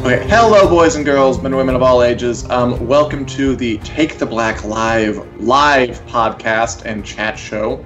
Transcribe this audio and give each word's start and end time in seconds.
Okay, 0.00 0.26
hello, 0.28 0.66
boys 0.66 0.96
and 0.96 1.04
girls, 1.04 1.36
men 1.42 1.52
and 1.52 1.56
women 1.58 1.74
of 1.74 1.82
all 1.82 2.02
ages. 2.02 2.48
Um, 2.48 2.86
welcome 2.86 3.26
to 3.26 3.54
the 3.54 3.76
Take 3.78 4.16
the 4.16 4.24
Black 4.24 4.64
Live 4.64 5.18
live 5.38 6.00
podcast 6.06 6.86
and 6.86 7.04
chat 7.04 7.38
show. 7.38 7.84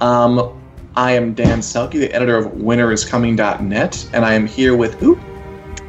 Um, 0.00 0.62
I 0.94 1.10
am 1.10 1.34
Dan 1.34 1.58
Selcke, 1.58 1.90
the 1.90 2.12
editor 2.12 2.36
of 2.36 2.52
winteriscoming.net, 2.52 4.08
and 4.12 4.24
I 4.24 4.34
am 4.34 4.46
here 4.46 4.76
with 4.76 4.94
who? 5.00 5.18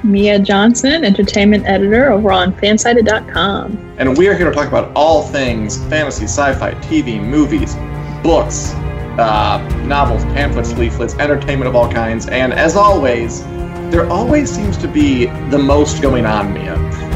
Mia 0.03 0.39
Johnson, 0.39 1.05
entertainment 1.05 1.67
editor 1.67 2.11
over 2.11 2.31
on 2.31 2.53
fansided.com. 2.53 3.95
And 3.99 4.17
we 4.17 4.27
are 4.29 4.35
here 4.35 4.49
to 4.49 4.55
talk 4.55 4.67
about 4.67 4.91
all 4.95 5.21
things 5.21 5.77
fantasy, 5.89 6.23
sci-fi, 6.23 6.73
TV, 6.85 7.23
movies, 7.23 7.75
books, 8.23 8.73
uh, 9.19 9.59
novels, 9.85 10.23
pamphlets, 10.25 10.73
leaflets, 10.73 11.13
entertainment 11.19 11.69
of 11.69 11.75
all 11.75 11.89
kinds, 11.89 12.27
and 12.27 12.51
as 12.51 12.75
always, 12.75 13.43
there 13.89 14.09
always 14.09 14.53
seems 14.53 14.77
to 14.77 14.87
be 14.87 15.27
the 15.49 15.57
most 15.57 16.01
going 16.01 16.25
on, 16.25 16.53
Mia. 16.53 16.75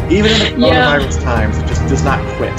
Even 0.10 0.32
in 0.32 0.40
the 0.40 0.68
coronavirus 0.68 1.20
yeah. 1.20 1.24
times, 1.24 1.58
it 1.58 1.68
just 1.68 1.82
does 1.88 2.04
not 2.04 2.20
quit. 2.38 2.54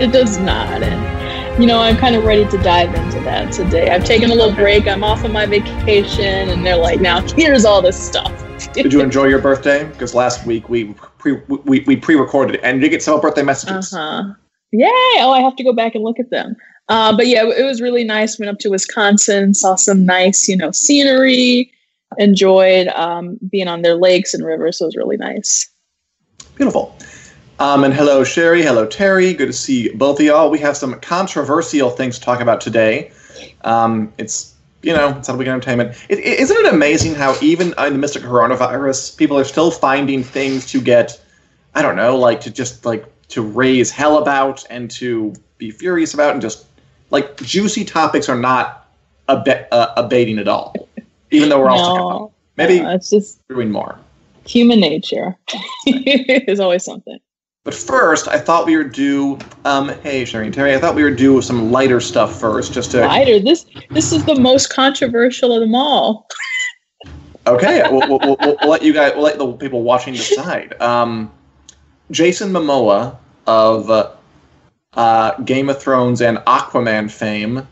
It 0.00 0.12
does 0.12 0.38
not. 0.38 0.82
And, 0.82 1.62
you 1.62 1.66
know, 1.66 1.80
I'm 1.80 1.96
kind 1.96 2.16
of 2.16 2.24
ready 2.24 2.46
to 2.46 2.58
dive 2.58 2.94
into 2.94 3.20
that 3.20 3.52
today. 3.52 3.90
I've 3.90 4.04
taken 4.04 4.30
a 4.30 4.34
little 4.34 4.54
break. 4.54 4.88
I'm 4.88 5.04
off 5.04 5.24
on 5.24 5.32
my 5.32 5.46
vacation, 5.46 6.48
and 6.48 6.64
they're 6.64 6.76
like, 6.76 7.00
now 7.00 7.20
here's 7.34 7.64
all 7.64 7.82
this 7.82 7.98
stuff. 7.98 8.32
Did 8.72 8.92
you 8.92 9.00
enjoy 9.00 9.26
your 9.26 9.38
birthday? 9.38 9.84
Because 9.84 10.14
last 10.14 10.46
week 10.46 10.68
we 10.68 10.94
pre 11.18 11.34
we, 11.48 11.80
we 11.80 11.96
pre-recorded 11.96 12.56
it, 12.56 12.60
and 12.62 12.80
did 12.80 12.86
you 12.86 12.90
get 12.90 13.02
some 13.02 13.20
birthday 13.20 13.42
messages? 13.42 13.92
Uh 13.92 14.22
huh. 14.22 14.34
Yay! 14.72 14.88
Oh, 15.18 15.32
I 15.32 15.40
have 15.40 15.56
to 15.56 15.64
go 15.64 15.72
back 15.72 15.94
and 15.94 16.02
look 16.04 16.18
at 16.18 16.30
them. 16.30 16.56
Uh, 16.88 17.16
but 17.16 17.26
yeah, 17.26 17.44
it 17.44 17.64
was 17.64 17.80
really 17.80 18.04
nice. 18.04 18.38
Went 18.38 18.50
up 18.50 18.58
to 18.60 18.70
Wisconsin, 18.70 19.54
saw 19.54 19.74
some 19.74 20.04
nice, 20.04 20.48
you 20.48 20.56
know, 20.56 20.70
scenery 20.70 21.72
enjoyed 22.18 22.88
um, 22.88 23.38
being 23.50 23.68
on 23.68 23.82
their 23.82 23.94
lakes 23.94 24.34
and 24.34 24.44
rivers. 24.44 24.78
So 24.78 24.84
it 24.84 24.88
was 24.88 24.96
really 24.96 25.16
nice. 25.16 25.68
Beautiful. 26.54 26.96
Um, 27.58 27.84
and 27.84 27.94
hello, 27.94 28.22
Sherry. 28.22 28.62
Hello, 28.62 28.86
Terry. 28.86 29.32
Good 29.32 29.46
to 29.46 29.52
see 29.52 29.88
both 29.90 30.20
of 30.20 30.26
y'all. 30.26 30.50
We 30.50 30.58
have 30.58 30.76
some 30.76 30.98
controversial 31.00 31.90
things 31.90 32.18
to 32.18 32.24
talk 32.24 32.40
about 32.40 32.60
today. 32.60 33.10
Um, 33.62 34.12
it's 34.18 34.54
you 34.82 34.92
know, 34.92 35.16
it's 35.18 35.28
on 35.28 35.36
Weekend 35.36 35.54
Entertainment. 35.54 35.96
Isn't 36.08 36.56
it 36.56 36.72
amazing 36.72 37.14
how 37.16 37.36
even 37.42 37.74
in 37.78 37.92
the 37.92 37.98
midst 37.98 38.14
of 38.14 38.22
coronavirus, 38.22 39.16
people 39.16 39.36
are 39.36 39.44
still 39.44 39.70
finding 39.70 40.22
things 40.22 40.64
to 40.70 40.80
get, 40.80 41.20
I 41.74 41.82
don't 41.82 41.96
know, 41.96 42.16
like 42.16 42.40
to 42.42 42.50
just 42.52 42.84
like 42.84 43.04
to 43.28 43.42
raise 43.42 43.90
hell 43.90 44.18
about 44.18 44.64
and 44.70 44.88
to 44.92 45.34
be 45.58 45.72
furious 45.72 46.14
about 46.14 46.34
and 46.34 46.42
just 46.42 46.66
like 47.10 47.36
juicy 47.38 47.84
topics 47.84 48.28
are 48.28 48.38
not 48.38 48.88
ab- 49.28 49.66
uh, 49.72 49.92
abating 49.96 50.38
at 50.38 50.46
all 50.46 50.85
even 51.36 51.48
though 51.48 51.60
we're 51.60 51.68
all 51.68 51.96
no, 51.96 52.32
maybe 52.56 52.80
no, 52.80 52.90
it's 52.90 53.10
just 53.10 53.46
doing 53.48 53.70
more. 53.70 53.98
Human 54.46 54.80
nature 54.80 55.36
is 55.86 56.60
always 56.60 56.84
something. 56.84 57.18
But 57.64 57.74
first, 57.74 58.28
I 58.28 58.38
thought 58.38 58.64
we 58.66 58.76
would 58.76 58.92
do. 58.92 59.38
Um, 59.64 59.88
hey, 60.04 60.24
Sherry 60.24 60.46
and 60.46 60.54
Terry, 60.54 60.74
I 60.74 60.78
thought 60.78 60.94
we 60.94 61.02
would 61.02 61.16
do 61.16 61.42
some 61.42 61.72
lighter 61.72 62.00
stuff 62.00 62.38
first, 62.38 62.72
just 62.72 62.92
to 62.92 63.00
lighter. 63.00 63.40
This 63.40 63.66
this 63.90 64.12
is 64.12 64.24
the 64.24 64.38
most 64.38 64.72
controversial 64.72 65.52
of 65.52 65.60
them 65.60 65.74
all. 65.74 66.28
okay, 67.48 67.82
we'll, 67.90 68.08
we'll, 68.08 68.20
we'll, 68.20 68.56
we'll, 68.60 68.70
let 68.70 68.82
you 68.82 68.92
guys, 68.92 69.14
we'll 69.14 69.24
let 69.24 69.38
the 69.38 69.52
people 69.54 69.82
watching 69.82 70.14
decide. 70.14 70.80
Um, 70.80 71.32
Jason 72.12 72.52
Momoa 72.52 73.16
of 73.48 73.90
uh, 73.90 74.12
uh, 74.94 75.32
Game 75.42 75.68
of 75.68 75.82
Thrones 75.82 76.22
and 76.22 76.38
Aquaman 76.38 77.10
fame 77.10 77.66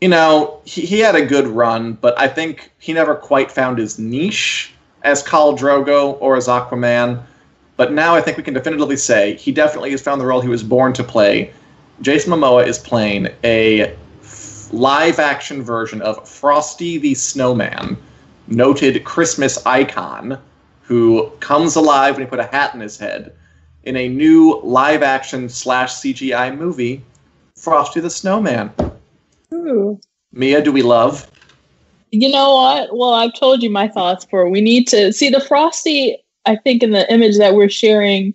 you 0.00 0.08
know, 0.08 0.60
he, 0.64 0.82
he 0.82 1.00
had 1.00 1.14
a 1.14 1.24
good 1.24 1.46
run, 1.46 1.94
but 1.94 2.18
I 2.18 2.28
think 2.28 2.70
he 2.78 2.92
never 2.92 3.14
quite 3.14 3.50
found 3.50 3.78
his 3.78 3.98
niche 3.98 4.72
as 5.02 5.22
Khal 5.22 5.56
Drogo 5.56 6.16
or 6.20 6.36
as 6.36 6.48
Aquaman. 6.48 7.22
But 7.76 7.92
now 7.92 8.14
I 8.14 8.20
think 8.20 8.36
we 8.36 8.42
can 8.42 8.54
definitively 8.54 8.96
say 8.96 9.34
he 9.36 9.52
definitely 9.52 9.90
has 9.90 10.02
found 10.02 10.20
the 10.20 10.26
role 10.26 10.40
he 10.40 10.48
was 10.48 10.62
born 10.62 10.92
to 10.94 11.04
play. 11.04 11.52
Jason 12.00 12.32
Momoa 12.32 12.66
is 12.66 12.78
playing 12.78 13.28
a 13.42 13.96
live 14.72 15.18
action 15.18 15.62
version 15.62 16.02
of 16.02 16.28
Frosty 16.28 16.98
the 16.98 17.14
Snowman, 17.14 17.96
noted 18.48 19.04
Christmas 19.04 19.64
icon, 19.66 20.38
who 20.82 21.30
comes 21.40 21.76
alive 21.76 22.14
when 22.14 22.22
you 22.22 22.28
put 22.28 22.40
a 22.40 22.46
hat 22.46 22.74
in 22.74 22.80
his 22.80 22.98
head 22.98 23.32
in 23.84 23.96
a 23.96 24.08
new 24.08 24.60
live 24.62 25.02
action 25.02 25.48
slash 25.48 25.94
CGI 25.94 26.56
movie, 26.56 27.04
Frosty 27.56 28.00
the 28.00 28.10
Snowman. 28.10 28.72
Ooh. 29.54 30.00
Mia, 30.32 30.60
do 30.62 30.72
we 30.72 30.82
love? 30.82 31.30
You 32.10 32.30
know 32.30 32.54
what? 32.54 32.96
Well, 32.96 33.14
I've 33.14 33.34
told 33.34 33.62
you 33.62 33.70
my 33.70 33.88
thoughts 33.88 34.24
for 34.24 34.48
we 34.48 34.60
need 34.60 34.86
to 34.88 35.12
see 35.12 35.30
the 35.30 35.40
Frosty. 35.40 36.16
I 36.46 36.56
think 36.56 36.82
in 36.82 36.90
the 36.90 37.10
image 37.12 37.38
that 37.38 37.54
we're 37.54 37.70
sharing 37.70 38.34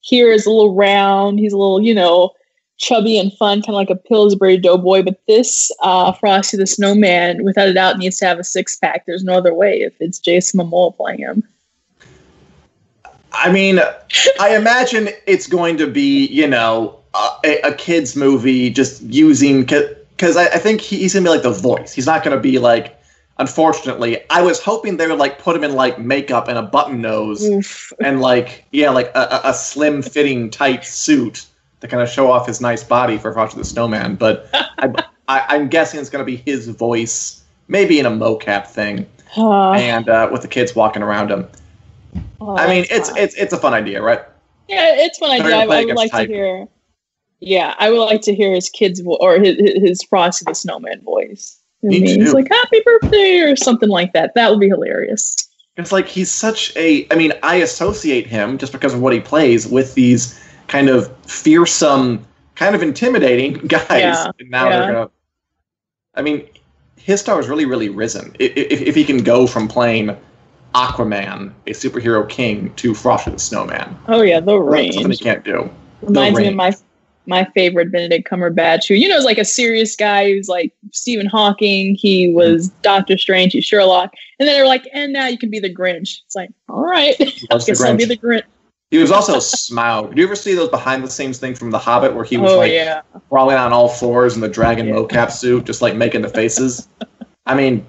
here 0.00 0.32
is 0.32 0.46
a 0.46 0.50
little 0.50 0.74
round. 0.74 1.38
He's 1.38 1.52
a 1.52 1.58
little, 1.58 1.82
you 1.82 1.94
know, 1.94 2.32
chubby 2.78 3.18
and 3.18 3.32
fun, 3.34 3.60
kind 3.62 3.70
of 3.70 3.74
like 3.74 3.90
a 3.90 3.96
Pillsbury 3.96 4.56
Doughboy. 4.56 5.02
But 5.02 5.20
this 5.28 5.70
uh, 5.82 6.12
Frosty 6.12 6.56
the 6.56 6.66
Snowman, 6.66 7.44
without 7.44 7.68
a 7.68 7.74
doubt, 7.74 7.98
needs 7.98 8.16
to 8.18 8.26
have 8.26 8.38
a 8.38 8.44
six 8.44 8.76
pack. 8.76 9.04
There's 9.06 9.24
no 9.24 9.34
other 9.34 9.54
way 9.54 9.82
if 9.82 9.94
it's 10.00 10.18
Jason 10.18 10.60
Momoa 10.60 10.96
playing 10.96 11.20
him. 11.20 11.44
I 13.32 13.52
mean, 13.52 13.80
I 14.40 14.56
imagine 14.56 15.10
it's 15.26 15.46
going 15.46 15.76
to 15.76 15.86
be, 15.86 16.26
you 16.26 16.48
know, 16.48 16.98
a, 17.44 17.60
a 17.62 17.74
kids 17.74 18.16
movie 18.16 18.70
just 18.70 19.02
using 19.02 19.66
because 20.20 20.36
I, 20.36 20.44
I, 20.48 20.58
think 20.58 20.82
he, 20.82 20.98
he's 20.98 21.14
gonna 21.14 21.24
be 21.24 21.30
like 21.30 21.42
the 21.42 21.50
voice. 21.50 21.94
He's 21.94 22.06
not 22.06 22.22
gonna 22.22 22.38
be 22.38 22.58
like. 22.58 22.96
Unfortunately, 23.38 24.18
I 24.28 24.42
was 24.42 24.60
hoping 24.60 24.98
they 24.98 25.06
would 25.06 25.18
like 25.18 25.38
put 25.38 25.56
him 25.56 25.64
in 25.64 25.74
like 25.74 25.98
makeup 25.98 26.46
and 26.46 26.58
a 26.58 26.62
button 26.62 27.00
nose 27.00 27.42
Oof. 27.42 27.90
and 28.04 28.20
like 28.20 28.66
yeah, 28.70 28.90
like 28.90 29.10
a, 29.14 29.40
a 29.44 29.54
slim 29.54 30.02
fitting 30.02 30.50
tight 30.50 30.84
suit 30.84 31.46
to 31.80 31.88
kind 31.88 32.02
of 32.02 32.10
show 32.10 32.30
off 32.30 32.46
his 32.46 32.60
nice 32.60 32.84
body 32.84 33.16
for 33.16 33.32
Frosty 33.32 33.56
the 33.56 33.64
Snowman. 33.64 34.16
But 34.16 34.46
I, 34.52 35.04
I, 35.26 35.56
am 35.56 35.68
guessing 35.68 35.98
it's 36.00 36.10
gonna 36.10 36.22
be 36.22 36.36
his 36.36 36.68
voice, 36.68 37.42
maybe 37.68 37.98
in 37.98 38.04
a 38.04 38.10
mocap 38.10 38.66
thing, 38.66 39.06
uh, 39.38 39.72
and 39.72 40.06
uh, 40.10 40.28
with 40.30 40.42
the 40.42 40.48
kids 40.48 40.74
walking 40.74 41.02
around 41.02 41.30
him. 41.30 41.48
Oh, 42.42 42.58
I 42.58 42.66
mean, 42.66 42.84
it's 42.90 43.10
it's 43.16 43.34
it's 43.36 43.54
a 43.54 43.58
fun 43.58 43.72
idea, 43.72 44.02
right? 44.02 44.20
Yeah, 44.68 44.96
it's 44.96 45.16
fun 45.16 45.30
idea. 45.30 45.56
I, 45.56 45.62
I 45.62 45.84
would 45.86 45.96
like 45.96 46.10
type. 46.10 46.28
to 46.28 46.34
hear. 46.34 46.68
Yeah, 47.40 47.74
I 47.78 47.90
would 47.90 48.00
like 48.00 48.20
to 48.22 48.34
hear 48.34 48.54
his 48.54 48.68
kids 48.68 49.00
vo- 49.00 49.16
or 49.20 49.38
his, 49.38 49.56
his 49.56 50.02
Frosty 50.02 50.44
the 50.46 50.54
Snowman 50.54 51.02
voice. 51.02 51.58
Me 51.82 52.00
too. 52.00 52.20
He's 52.20 52.34
like 52.34 52.48
"Happy 52.50 52.82
Birthday" 52.84 53.40
or 53.40 53.56
something 53.56 53.88
like 53.88 54.12
that. 54.12 54.34
That 54.34 54.50
would 54.50 54.60
be 54.60 54.68
hilarious. 54.68 55.36
It's 55.76 55.92
like 55.92 56.06
he's 56.06 56.30
such 56.30 56.76
a. 56.76 57.06
I 57.10 57.14
mean, 57.14 57.32
I 57.42 57.56
associate 57.56 58.26
him 58.26 58.58
just 58.58 58.72
because 58.72 58.92
of 58.92 59.00
what 59.00 59.14
he 59.14 59.20
plays 59.20 59.66
with 59.66 59.94
these 59.94 60.38
kind 60.66 60.90
of 60.90 61.14
fearsome, 61.26 62.26
kind 62.54 62.74
of 62.74 62.82
intimidating 62.82 63.54
guys. 63.66 63.88
Yeah, 63.88 64.30
and 64.38 64.50
now 64.50 64.68
yeah. 64.68 64.78
they're 64.78 64.92
gonna. 64.92 65.10
I 66.14 66.22
mean, 66.22 66.46
his 66.96 67.20
star 67.20 67.36
has 67.36 67.48
really, 67.48 67.64
really 67.64 67.88
risen. 67.88 68.36
If, 68.38 68.82
if 68.82 68.94
he 68.94 69.04
can 69.04 69.22
go 69.22 69.46
from 69.46 69.66
playing 69.66 70.14
Aquaman, 70.74 71.52
a 71.66 71.70
superhero 71.70 72.28
king, 72.28 72.74
to 72.74 72.94
Frosty 72.94 73.30
the 73.30 73.38
Snowman. 73.38 73.96
Oh 74.08 74.20
yeah, 74.20 74.40
the 74.40 74.58
range. 74.58 74.96
Something 74.96 75.12
he 75.12 75.16
can't 75.16 75.44
do. 75.44 75.70
Reminds 76.02 76.38
me 76.38 76.48
of 76.48 76.54
my 76.54 76.74
my 77.30 77.46
favorite 77.54 77.90
Benedict 77.90 78.28
Cumberbatch, 78.28 78.86
who 78.88 78.94
you 78.94 79.08
know 79.08 79.16
is 79.16 79.24
like 79.24 79.38
a 79.38 79.44
serious 79.44 79.96
guy 79.96 80.30
who's 80.30 80.48
like 80.48 80.74
Stephen 80.92 81.26
Hawking. 81.26 81.94
He 81.94 82.34
was 82.34 82.68
Doctor 82.82 83.16
Strange, 83.16 83.54
he's 83.54 83.64
Sherlock, 83.64 84.12
and 84.38 84.46
then 84.46 84.54
they're 84.54 84.66
like, 84.66 84.86
and 84.92 85.12
now 85.14 85.26
you 85.26 85.38
can 85.38 85.48
be 85.48 85.60
the 85.60 85.72
Grinch. 85.72 86.20
It's 86.26 86.36
like, 86.36 86.50
all 86.68 86.84
right, 86.84 87.14
I 87.20 87.58
guess 87.58 87.80
I'll 87.80 87.96
be 87.96 88.04
the 88.04 88.18
Grinch. 88.18 88.42
He 88.90 88.98
was 88.98 89.12
also 89.12 89.36
Smaug. 89.36 90.08
Did 90.08 90.18
you 90.18 90.24
ever 90.24 90.34
see 90.34 90.54
those 90.54 90.68
behind 90.68 91.04
the 91.04 91.08
scenes 91.08 91.38
thing 91.38 91.54
from 91.54 91.70
The 91.70 91.78
Hobbit 91.78 92.12
where 92.12 92.24
he 92.24 92.36
was 92.36 92.50
oh, 92.50 92.58
like 92.58 92.72
yeah. 92.72 93.02
crawling 93.28 93.56
on 93.56 93.72
all 93.72 93.88
fours 93.88 94.34
in 94.34 94.40
the 94.40 94.48
dragon 94.48 94.88
yeah. 94.88 94.94
mocap 94.94 95.30
suit, 95.30 95.64
just 95.64 95.80
like 95.80 95.94
making 95.94 96.22
the 96.22 96.28
faces? 96.28 96.88
I 97.46 97.54
mean, 97.54 97.86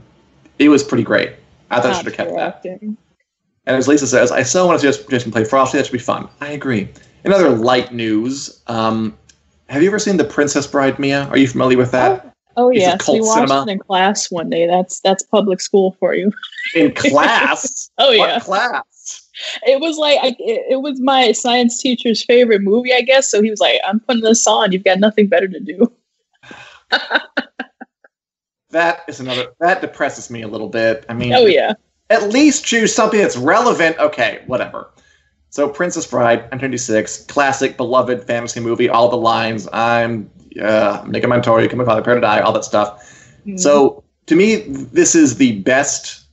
it 0.60 0.70
was 0.70 0.84
pretty 0.84 1.04
great. 1.04 1.34
I 1.72 1.82
thought 1.82 1.94
I 1.94 1.98
should 1.98 2.06
have 2.06 2.14
kept 2.14 2.36
that. 2.36 2.64
And 3.66 3.78
as 3.78 3.88
Lisa 3.88 4.06
says, 4.06 4.32
I 4.32 4.44
still 4.44 4.68
want 4.68 4.80
to 4.80 4.94
see 4.94 5.04
Jason 5.10 5.32
play 5.32 5.44
Frosty. 5.44 5.78
That 5.78 5.86
should 5.86 5.94
be 5.94 6.00
fun. 6.00 6.30
I 6.40 6.52
agree. 6.52 6.88
In 7.24 7.34
other 7.34 7.50
light 7.50 7.94
news, 7.94 8.62
um, 8.68 9.18
have 9.72 9.82
you 9.82 9.88
ever 9.90 10.00
seen 10.00 10.18
The 10.18 10.26
Princess 10.26 10.68
Bride, 10.68 11.00
Mia? 11.00 11.24
Are 11.28 11.38
you 11.38 11.48
familiar 11.48 11.78
with 11.78 11.92
that? 11.92 12.34
Oh, 12.58 12.68
oh 12.68 12.72
Piece 12.72 12.82
yes, 12.82 13.08
we 13.08 13.22
watched 13.22 13.48
cinema. 13.50 13.66
it 13.68 13.72
in 13.72 13.80
class 13.80 14.30
one 14.30 14.50
day. 14.50 14.68
That's 14.68 15.00
that's 15.00 15.24
public 15.24 15.62
school 15.62 15.96
for 16.00 16.14
you. 16.14 16.32
In 16.76 16.92
class? 16.96 17.90
Oh 17.98 18.10
What 18.18 18.30
yeah, 18.30 18.40
class? 18.40 19.30
it 19.66 19.80
was 19.80 19.98
like 19.98 20.20
I, 20.22 20.36
it, 20.40 20.66
it 20.74 20.82
was 20.82 21.00
my 21.00 21.32
science 21.32 21.82
teacher's 21.82 22.24
favorite 22.24 22.62
movie, 22.62 22.94
I 22.94 23.02
guess. 23.02 23.32
So 23.32 23.42
he 23.42 23.50
was 23.50 23.62
like, 23.62 23.80
"I'm 23.88 24.02
putting 24.02 24.24
this 24.24 24.46
on. 24.46 24.72
You've 24.74 24.84
got 24.84 25.00
nothing 25.00 25.28
better 25.28 25.48
to 25.48 25.60
do." 25.60 25.92
That 28.72 29.04
is 29.10 29.20
another. 29.20 29.48
That 29.60 29.82
depresses 29.82 30.30
me 30.30 30.44
a 30.44 30.48
little 30.48 30.70
bit. 30.70 31.06
I 31.10 31.14
mean, 31.14 31.34
Oh 31.34 31.46
yeah, 31.46 31.74
at 32.10 32.30
least 32.30 32.66
choose 32.66 32.96
something 32.96 33.20
that's 33.20 33.36
relevant. 33.38 33.98
Okay, 34.00 34.44
whatever. 34.48 34.92
So, 35.52 35.68
Princess 35.68 36.08
Bride, 36.08 36.40
1996, 36.50 37.26
classic, 37.26 37.76
beloved 37.76 38.24
fantasy 38.24 38.62
movie. 38.62 38.88
All 38.88 39.10
the 39.10 39.18
lines. 39.18 39.68
I'm 39.74 40.32
uh, 40.62 41.04
Inigo 41.06 41.28
Montoya, 41.28 41.68
come 41.68 41.80
my 41.80 41.84
father, 41.84 42.02
prepare 42.02 42.16
to 42.16 42.22
die, 42.22 42.40
all 42.40 42.54
that 42.54 42.64
stuff. 42.64 43.04
Mm-hmm. 43.42 43.58
So, 43.58 44.02
to 44.28 44.36
me, 44.38 44.62
this 44.68 45.14
is 45.14 45.36
the 45.36 45.60
best 45.60 46.24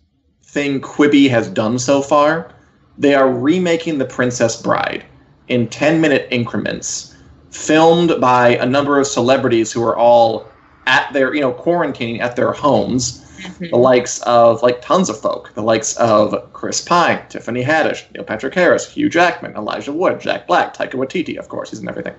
thing 0.44 0.80
Quibi 0.80 1.28
has 1.30 1.48
done 1.48 1.80
so 1.80 2.00
far. 2.00 2.54
They 2.96 3.16
are 3.16 3.28
remaking 3.28 3.98
The 3.98 4.04
Princess 4.04 4.62
Bride 4.62 5.04
in 5.48 5.66
10 5.66 6.00
minute 6.00 6.28
increments, 6.30 7.16
filmed 7.50 8.20
by 8.20 8.50
a 8.50 8.66
number 8.66 9.00
of 9.00 9.08
celebrities 9.08 9.72
who 9.72 9.82
are 9.82 9.96
all 9.96 10.46
at 10.86 11.12
their, 11.12 11.34
you 11.34 11.40
know, 11.40 11.52
quarantining 11.52 12.20
at 12.20 12.36
their 12.36 12.52
homes 12.52 13.27
Mhm. 13.38 13.70
the 13.70 13.76
likes 13.76 14.20
of 14.22 14.62
like 14.62 14.80
tons 14.82 15.08
of 15.08 15.20
folk, 15.20 15.52
the 15.54 15.62
likes 15.62 15.96
of 15.96 16.52
Chris 16.52 16.80
Pine, 16.80 17.20
Tiffany 17.28 17.62
Haddish, 17.62 18.04
Neil 18.12 18.24
Patrick 18.24 18.54
Harris, 18.54 18.90
Hugh 18.90 19.08
Jackman, 19.08 19.54
Elijah 19.56 19.92
Wood, 19.92 20.20
Jack 20.20 20.46
Black, 20.46 20.76
Taika 20.76 20.94
Waititi, 20.94 21.38
of 21.38 21.48
course, 21.48 21.70
he's 21.70 21.78
in 21.80 21.88
everything, 21.88 22.14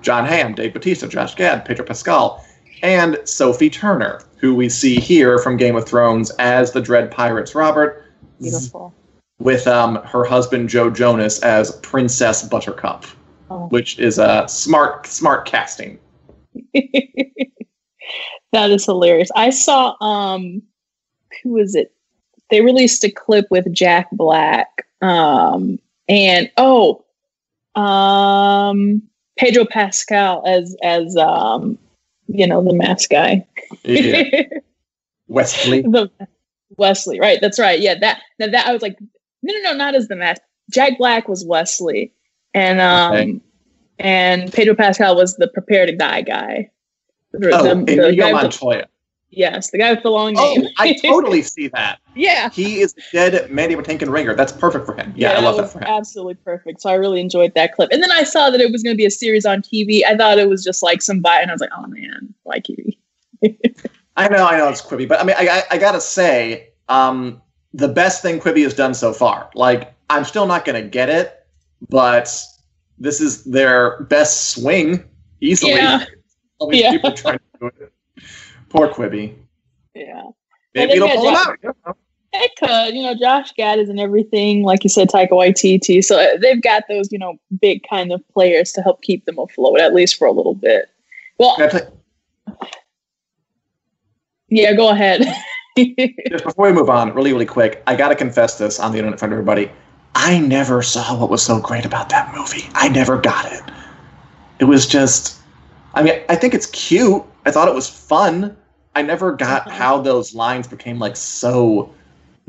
Jon 0.00 0.24
Hamm, 0.24 0.54
Dave 0.54 0.72
Bautista, 0.72 1.06
Josh 1.08 1.34
Gad, 1.34 1.64
Pedro 1.64 1.84
Pascal, 1.84 2.44
and 2.82 3.18
Sophie 3.24 3.70
Turner, 3.70 4.20
who 4.38 4.54
we 4.54 4.68
see 4.68 4.98
here 4.98 5.38
from 5.38 5.56
Game 5.56 5.76
of 5.76 5.86
Thrones 5.86 6.30
as 6.38 6.72
the 6.72 6.80
Dread 6.80 7.10
Pirates 7.10 7.54
Robert, 7.54 8.04
beautiful. 8.40 8.92
with 9.38 9.66
um, 9.66 9.96
her 10.04 10.24
husband 10.24 10.68
Joe 10.68 10.88
Jonas 10.90 11.38
as 11.40 11.72
Princess 11.76 12.42
Buttercup, 12.42 13.04
Oh. 13.50 13.66
which 13.68 13.98
is 13.98 14.18
a 14.18 14.46
smart 14.48 15.06
smart 15.06 15.44
casting. 15.44 15.98
that 18.52 18.70
is 18.70 18.84
hilarious. 18.84 19.30
I 19.34 19.50
saw 19.50 19.96
um 20.00 20.62
who 21.42 21.54
was 21.54 21.74
it? 21.74 21.92
They 22.50 22.60
released 22.60 23.04
a 23.04 23.10
clip 23.10 23.46
with 23.50 23.72
Jack 23.72 24.08
Black. 24.12 24.86
Um 25.00 25.78
and 26.08 26.50
oh 26.56 27.04
um 27.74 29.02
Pedro 29.38 29.64
Pascal 29.64 30.42
as 30.46 30.76
as 30.82 31.16
um 31.16 31.78
you 32.28 32.46
know 32.46 32.62
the 32.62 32.74
mask 32.74 33.10
guy. 33.10 33.46
Yeah. 33.84 34.42
Westley. 35.28 35.82
the 35.82 36.10
Westley, 36.76 37.18
right? 37.20 37.38
That's 37.40 37.58
right. 37.58 37.80
Yeah, 37.80 37.94
that 38.00 38.20
now 38.38 38.48
that 38.48 38.66
I 38.66 38.72
was 38.72 38.82
like, 38.82 38.98
no, 39.42 39.54
no, 39.54 39.60
no, 39.70 39.74
not 39.76 39.94
as 39.94 40.08
the 40.08 40.16
mask. 40.16 40.42
Jack 40.70 40.98
Black 40.98 41.28
was 41.28 41.44
Westley, 41.44 42.12
and 42.54 42.80
um, 42.80 43.12
Okay. 43.14 43.40
and 43.98 44.52
Pedro 44.52 44.74
Pascal 44.74 45.16
was 45.16 45.36
the 45.36 45.48
prepare 45.48 45.86
to 45.86 45.96
die 45.96 46.22
guy. 46.22 46.70
Oh, 47.34 47.62
the- 47.62 47.70
and 47.70 47.86
the 47.86 47.92
Inigo 47.92 48.06
with 48.06 48.16
the- 48.16 48.32
Montoya. 48.32 48.86
yes, 49.30 49.70
the 49.70 49.78
guy 49.78 49.92
with 49.92 50.02
the 50.02 50.10
long 50.10 50.34
name. 50.34 50.42
Oh, 50.44 50.54
name. 50.54 50.70
I 50.78 50.92
totally 51.02 51.42
see 51.54 51.68
that. 51.68 51.98
yeah. 52.14 52.50
He 52.50 52.80
is 52.80 52.92
the 52.94 53.02
dead 53.12 53.50
Mandy 53.50 53.74
Patinkin 53.74 54.10
ringer. 54.12 54.34
That's 54.34 54.52
perfect 54.52 54.84
for 54.86 54.94
him. 54.94 55.12
Yeah, 55.16 55.32
I 55.32 55.40
love 55.40 55.56
that 55.56 55.70
for 55.70 55.78
him. 55.78 55.84
absolutely 55.86 56.34
perfect. 56.34 56.82
So 56.82 56.90
I 56.90 56.94
really 56.94 57.20
enjoyed 57.20 57.54
that 57.54 57.72
clip. 57.74 57.90
And 57.92 58.02
then 58.02 58.12
I 58.12 58.24
saw 58.24 58.50
that 58.50 58.60
it 58.60 58.70
was 58.70 58.82
going 58.82 58.94
to 58.94 58.98
be 58.98 59.06
a 59.06 59.10
series 59.10 59.46
on 59.46 59.62
TV. 59.62 60.02
I 60.06 60.16
thought 60.16 60.38
it 60.38 60.48
was 60.48 60.62
just 60.62 60.82
like 60.82 61.00
some 61.00 61.20
buy, 61.20 61.38
and 61.40 61.50
I 61.50 61.54
was 61.54 61.60
like, 61.60 61.70
oh 61.76 61.86
man, 61.86 62.34
why 62.42 62.60
TV? 62.60 62.96
I 64.16 64.28
know, 64.28 64.46
I 64.46 64.58
know 64.58 64.68
it's 64.68 64.82
Quibi, 64.82 65.08
but 65.08 65.20
I 65.20 65.24
mean, 65.24 65.36
I, 65.38 65.48
I, 65.48 65.62
I 65.72 65.78
gotta 65.78 66.00
say, 66.00 66.68
um, 66.90 67.40
the 67.72 67.88
best 67.88 68.20
thing 68.20 68.38
Quibi 68.38 68.62
has 68.64 68.74
done 68.74 68.92
so 68.92 69.14
far. 69.14 69.48
Like, 69.54 69.94
I'm 70.10 70.24
still 70.24 70.46
not 70.46 70.66
gonna 70.66 70.82
get 70.82 71.08
it, 71.08 71.46
but 71.88 72.30
this 72.98 73.22
is 73.22 73.44
their 73.44 74.02
best 74.02 74.50
swing 74.50 75.02
easily. 75.40 75.72
Yeah. 75.72 76.04
All 76.62 76.68
these 76.68 76.82
Yeah. 76.82 76.92
people 76.92 77.12
trying 77.12 77.38
to 77.38 77.58
do 77.60 77.66
it. 77.66 77.92
Poor 78.68 78.88
Quibi. 78.88 79.34
Yeah. 79.94 80.22
Maybe 80.74 80.92
it'll 80.92 81.08
pull 81.08 81.24
Josh- 81.32 81.46
out. 81.86 81.96
It 82.34 82.52
could, 82.56 82.94
you 82.94 83.02
know, 83.02 83.14
Josh 83.14 83.52
Gad 83.52 83.78
is 83.78 83.90
and 83.90 84.00
everything, 84.00 84.62
like 84.62 84.84
you 84.84 84.88
said, 84.88 85.08
Taika 85.08 85.32
Waititi. 85.32 86.02
So 86.02 86.18
uh, 86.18 86.38
they've 86.40 86.62
got 86.62 86.84
those, 86.88 87.12
you 87.12 87.18
know, 87.18 87.34
big 87.60 87.82
kind 87.90 88.10
of 88.10 88.26
players 88.28 88.72
to 88.72 88.80
help 88.80 89.02
keep 89.02 89.26
them 89.26 89.38
afloat, 89.38 89.80
at 89.80 89.92
least 89.92 90.16
for 90.16 90.26
a 90.26 90.32
little 90.32 90.54
bit. 90.54 90.88
Well, 91.38 91.56
yeah, 94.48 94.72
go 94.72 94.90
ahead. 94.90 95.26
Just 96.30 96.44
before 96.44 96.66
we 96.68 96.72
move 96.72 96.88
on, 96.88 97.12
really, 97.12 97.32
really 97.32 97.44
quick, 97.44 97.82
I 97.86 97.96
gotta 97.96 98.14
confess 98.14 98.56
this 98.56 98.80
on 98.80 98.92
the 98.92 98.98
internet 98.98 99.14
in 99.14 99.18
front 99.18 99.32
of 99.34 99.38
everybody. 99.38 99.70
I 100.14 100.38
never 100.38 100.80
saw 100.82 101.14
what 101.18 101.28
was 101.28 101.42
so 101.42 101.60
great 101.60 101.84
about 101.84 102.08
that 102.10 102.34
movie. 102.34 102.64
I 102.74 102.88
never 102.88 103.18
got 103.18 103.52
it. 103.52 103.62
It 104.58 104.64
was 104.64 104.86
just, 104.86 105.41
I 105.94 106.02
mean, 106.02 106.20
I 106.28 106.36
think 106.36 106.54
it's 106.54 106.66
cute. 106.66 107.22
I 107.44 107.50
thought 107.50 107.68
it 107.68 107.74
was 107.74 107.88
fun. 107.88 108.56
I 108.94 109.02
never 109.02 109.32
got 109.32 109.70
how 109.80 110.00
those 110.00 110.34
lines 110.34 110.66
became 110.66 110.98
like 110.98 111.16
so 111.16 111.92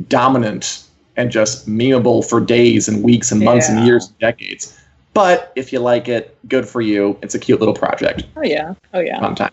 dominant 0.07 0.85
and 1.15 1.31
just 1.31 1.67
memeable 1.67 2.27
for 2.27 2.39
days 2.39 2.87
and 2.87 3.03
weeks 3.03 3.31
and 3.31 3.41
months 3.41 3.69
and 3.69 3.85
years 3.85 4.07
and 4.07 4.17
decades. 4.19 4.79
But 5.13 5.53
if 5.55 5.71
you 5.71 5.79
like 5.79 6.09
it, 6.09 6.35
good 6.47 6.67
for 6.67 6.81
you. 6.81 7.17
It's 7.21 7.35
a 7.35 7.39
cute 7.39 7.59
little 7.59 7.75
project 7.75 8.23
oh 8.35 8.41
yeah, 8.43 8.73
oh 8.93 8.99
yeah. 8.99 9.19
fun 9.19 9.35
time. 9.35 9.51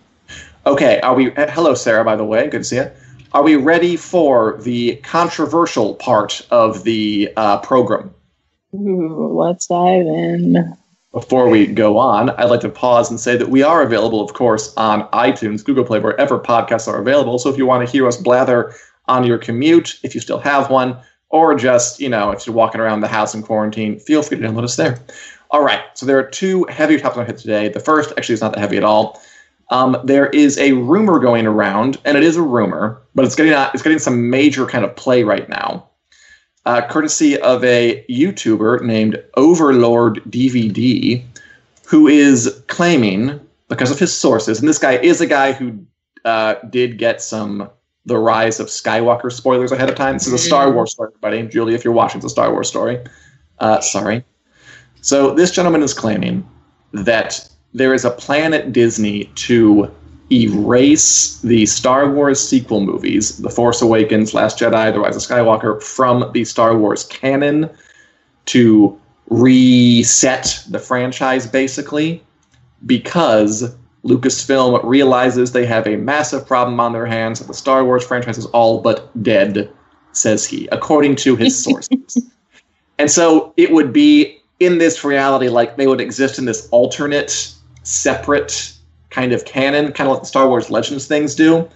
Okay, 0.66 1.00
are 1.00 1.14
we? 1.14 1.32
eh, 1.32 1.50
Hello, 1.50 1.74
Sarah. 1.74 2.04
By 2.04 2.16
the 2.16 2.24
way, 2.24 2.48
good 2.48 2.58
to 2.58 2.64
see 2.64 2.76
you. 2.76 2.90
Are 3.32 3.42
we 3.42 3.56
ready 3.56 3.96
for 3.96 4.58
the 4.62 4.96
controversial 4.96 5.94
part 5.94 6.46
of 6.50 6.84
the 6.84 7.32
uh, 7.36 7.58
program? 7.58 8.12
Ooh, 8.74 9.38
let's 9.38 9.66
dive 9.66 10.06
in. 10.06 10.76
Before 11.12 11.48
we 11.48 11.66
go 11.66 11.98
on, 11.98 12.30
I'd 12.30 12.50
like 12.50 12.60
to 12.60 12.68
pause 12.68 13.10
and 13.10 13.18
say 13.18 13.36
that 13.36 13.48
we 13.48 13.64
are 13.64 13.82
available, 13.82 14.20
of 14.20 14.32
course, 14.32 14.72
on 14.76 15.08
iTunes, 15.08 15.64
Google 15.64 15.84
Play, 15.84 15.98
wherever 15.98 16.38
podcasts 16.38 16.86
are 16.86 17.00
available. 17.00 17.38
So 17.38 17.50
if 17.50 17.58
you 17.58 17.66
want 17.66 17.84
to 17.84 17.90
hear 17.90 18.06
us 18.06 18.16
blather 18.16 18.74
on 19.08 19.24
your 19.24 19.38
commute, 19.38 19.98
if 20.04 20.14
you 20.14 20.20
still 20.20 20.38
have 20.38 20.70
one, 20.70 20.96
or 21.28 21.56
just, 21.56 21.98
you 22.00 22.08
know, 22.08 22.30
if 22.30 22.46
you're 22.46 22.54
walking 22.54 22.80
around 22.80 23.00
the 23.00 23.08
house 23.08 23.34
in 23.34 23.42
quarantine, 23.42 23.98
feel 23.98 24.22
free 24.22 24.38
to 24.38 24.46
download 24.46 24.62
us 24.62 24.76
there. 24.76 25.00
All 25.50 25.64
right, 25.64 25.82
so 25.94 26.06
there 26.06 26.16
are 26.18 26.30
two 26.30 26.64
heavy 26.66 26.96
topics 26.96 27.18
I 27.18 27.24
hit 27.24 27.38
today. 27.38 27.68
The 27.68 27.80
first 27.80 28.12
actually 28.16 28.34
is 28.34 28.40
not 28.40 28.52
that 28.54 28.60
heavy 28.60 28.76
at 28.76 28.84
all. 28.84 29.20
Um, 29.70 29.96
there 30.04 30.28
is 30.28 30.58
a 30.58 30.72
rumor 30.72 31.18
going 31.18 31.46
around, 31.46 31.98
and 32.04 32.16
it 32.16 32.22
is 32.22 32.36
a 32.36 32.42
rumor, 32.42 33.02
but 33.16 33.24
it's 33.24 33.34
getting 33.34 33.52
it's 33.52 33.82
getting 33.82 33.98
some 33.98 34.30
major 34.30 34.64
kind 34.66 34.84
of 34.84 34.94
play 34.94 35.24
right 35.24 35.48
now, 35.48 35.89
uh, 36.70 36.86
courtesy 36.86 37.36
of 37.40 37.64
a 37.64 38.04
YouTuber 38.08 38.82
named 38.82 39.20
Overlord 39.36 40.22
DVD, 40.30 41.20
who 41.84 42.06
is 42.06 42.62
claiming 42.68 43.40
because 43.68 43.90
of 43.90 43.98
his 43.98 44.16
sources, 44.16 44.60
and 44.60 44.68
this 44.68 44.78
guy 44.78 44.92
is 44.98 45.20
a 45.20 45.26
guy 45.26 45.50
who 45.50 45.84
uh, 46.24 46.54
did 46.70 46.96
get 46.96 47.20
some 47.20 47.68
the 48.06 48.16
rise 48.16 48.60
of 48.60 48.68
Skywalker 48.68 49.32
spoilers 49.32 49.72
ahead 49.72 49.88
of 49.88 49.96
time. 49.96 50.14
This 50.14 50.28
is 50.28 50.32
a 50.32 50.38
Star 50.38 50.72
Wars 50.72 50.92
story, 50.92 51.10
everybody. 51.10 51.42
Julie, 51.48 51.74
if 51.74 51.84
you're 51.84 51.92
watching, 51.92 52.18
it's 52.18 52.26
a 52.26 52.30
Star 52.30 52.52
Wars 52.52 52.68
story. 52.68 53.00
Uh, 53.58 53.80
sorry. 53.80 54.24
So 55.00 55.34
this 55.34 55.50
gentleman 55.50 55.82
is 55.82 55.92
claiming 55.92 56.48
that 56.92 57.48
there 57.74 57.94
is 57.94 58.04
a 58.04 58.10
plan 58.12 58.54
at 58.54 58.72
Disney 58.72 59.24
to 59.24 59.92
erase 60.32 61.40
the 61.40 61.66
Star 61.66 62.08
Wars 62.10 62.40
sequel 62.40 62.80
movies, 62.80 63.38
The 63.38 63.50
Force 63.50 63.82
Awakens, 63.82 64.32
Last 64.32 64.58
Jedi, 64.58 64.92
The 64.92 65.00
Rise 65.00 65.16
of 65.16 65.22
Skywalker, 65.22 65.82
from 65.82 66.30
the 66.32 66.44
Star 66.44 66.76
Wars 66.76 67.04
canon 67.04 67.68
to 68.46 68.98
reset 69.28 70.64
the 70.68 70.78
franchise, 70.78 71.46
basically, 71.46 72.22
because 72.86 73.74
Lucasfilm 74.04 74.80
realizes 74.84 75.52
they 75.52 75.66
have 75.66 75.86
a 75.86 75.96
massive 75.96 76.46
problem 76.46 76.80
on 76.80 76.92
their 76.92 77.06
hands, 77.06 77.40
that 77.40 77.48
the 77.48 77.54
Star 77.54 77.84
Wars 77.84 78.04
franchise 78.04 78.38
is 78.38 78.46
all 78.46 78.80
but 78.80 79.10
dead, 79.22 79.70
says 80.12 80.46
he, 80.46 80.68
according 80.68 81.16
to 81.16 81.36
his 81.36 81.62
sources. 81.64 82.30
and 82.98 83.10
so 83.10 83.52
it 83.56 83.72
would 83.72 83.92
be 83.92 84.40
in 84.60 84.78
this 84.78 85.02
reality 85.04 85.48
like 85.48 85.76
they 85.76 85.86
would 85.86 86.00
exist 86.00 86.38
in 86.38 86.44
this 86.44 86.68
alternate, 86.70 87.52
separate 87.82 88.74
kind 89.10 89.32
of 89.32 89.44
canon, 89.44 89.92
kind 89.92 90.08
of 90.08 90.14
like 90.14 90.22
the 90.22 90.28
Star 90.28 90.48
Wars 90.48 90.70
Legends 90.70 91.06
things 91.06 91.34
do. 91.34 91.68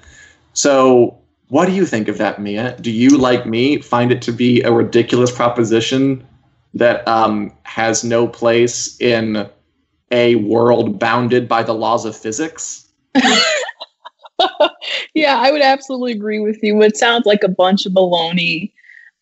So, 0.53 1.19
what 1.49 1.67
do 1.67 1.73
you 1.73 1.85
think 1.85 2.09
of 2.09 2.19
that, 2.19 2.41
Mia? 2.41 2.77
Do 2.81 2.91
you, 2.91 3.19
like 3.19 3.47
me, 3.47 3.79
find 3.79 4.11
it 4.11 4.23
to 4.23 4.33
be 4.33 4.63
a 4.63 4.73
ridiculous 4.73 5.31
proposition 5.31 6.27
that 6.73 7.07
um, 7.07 7.53
has 7.65 8.03
no 8.03 8.27
place 8.27 9.01
in 9.01 9.49
a 10.11 10.37
world 10.37 10.99
bounded 10.99 11.49
by 11.49 11.63
the 11.63 11.75
laws 11.75 12.05
of 12.05 12.17
physics? 12.17 12.89
yeah, 15.15 15.37
I 15.39 15.51
would 15.51 15.63
absolutely 15.63 16.13
agree 16.13 16.41
with 16.41 16.59
you. 16.63 16.81
It 16.83 16.97
sounds 16.97 17.27
like 17.27 17.43
a 17.43 17.49
bunch 17.49 17.87
of 17.87 17.93
baloney. 17.93 18.73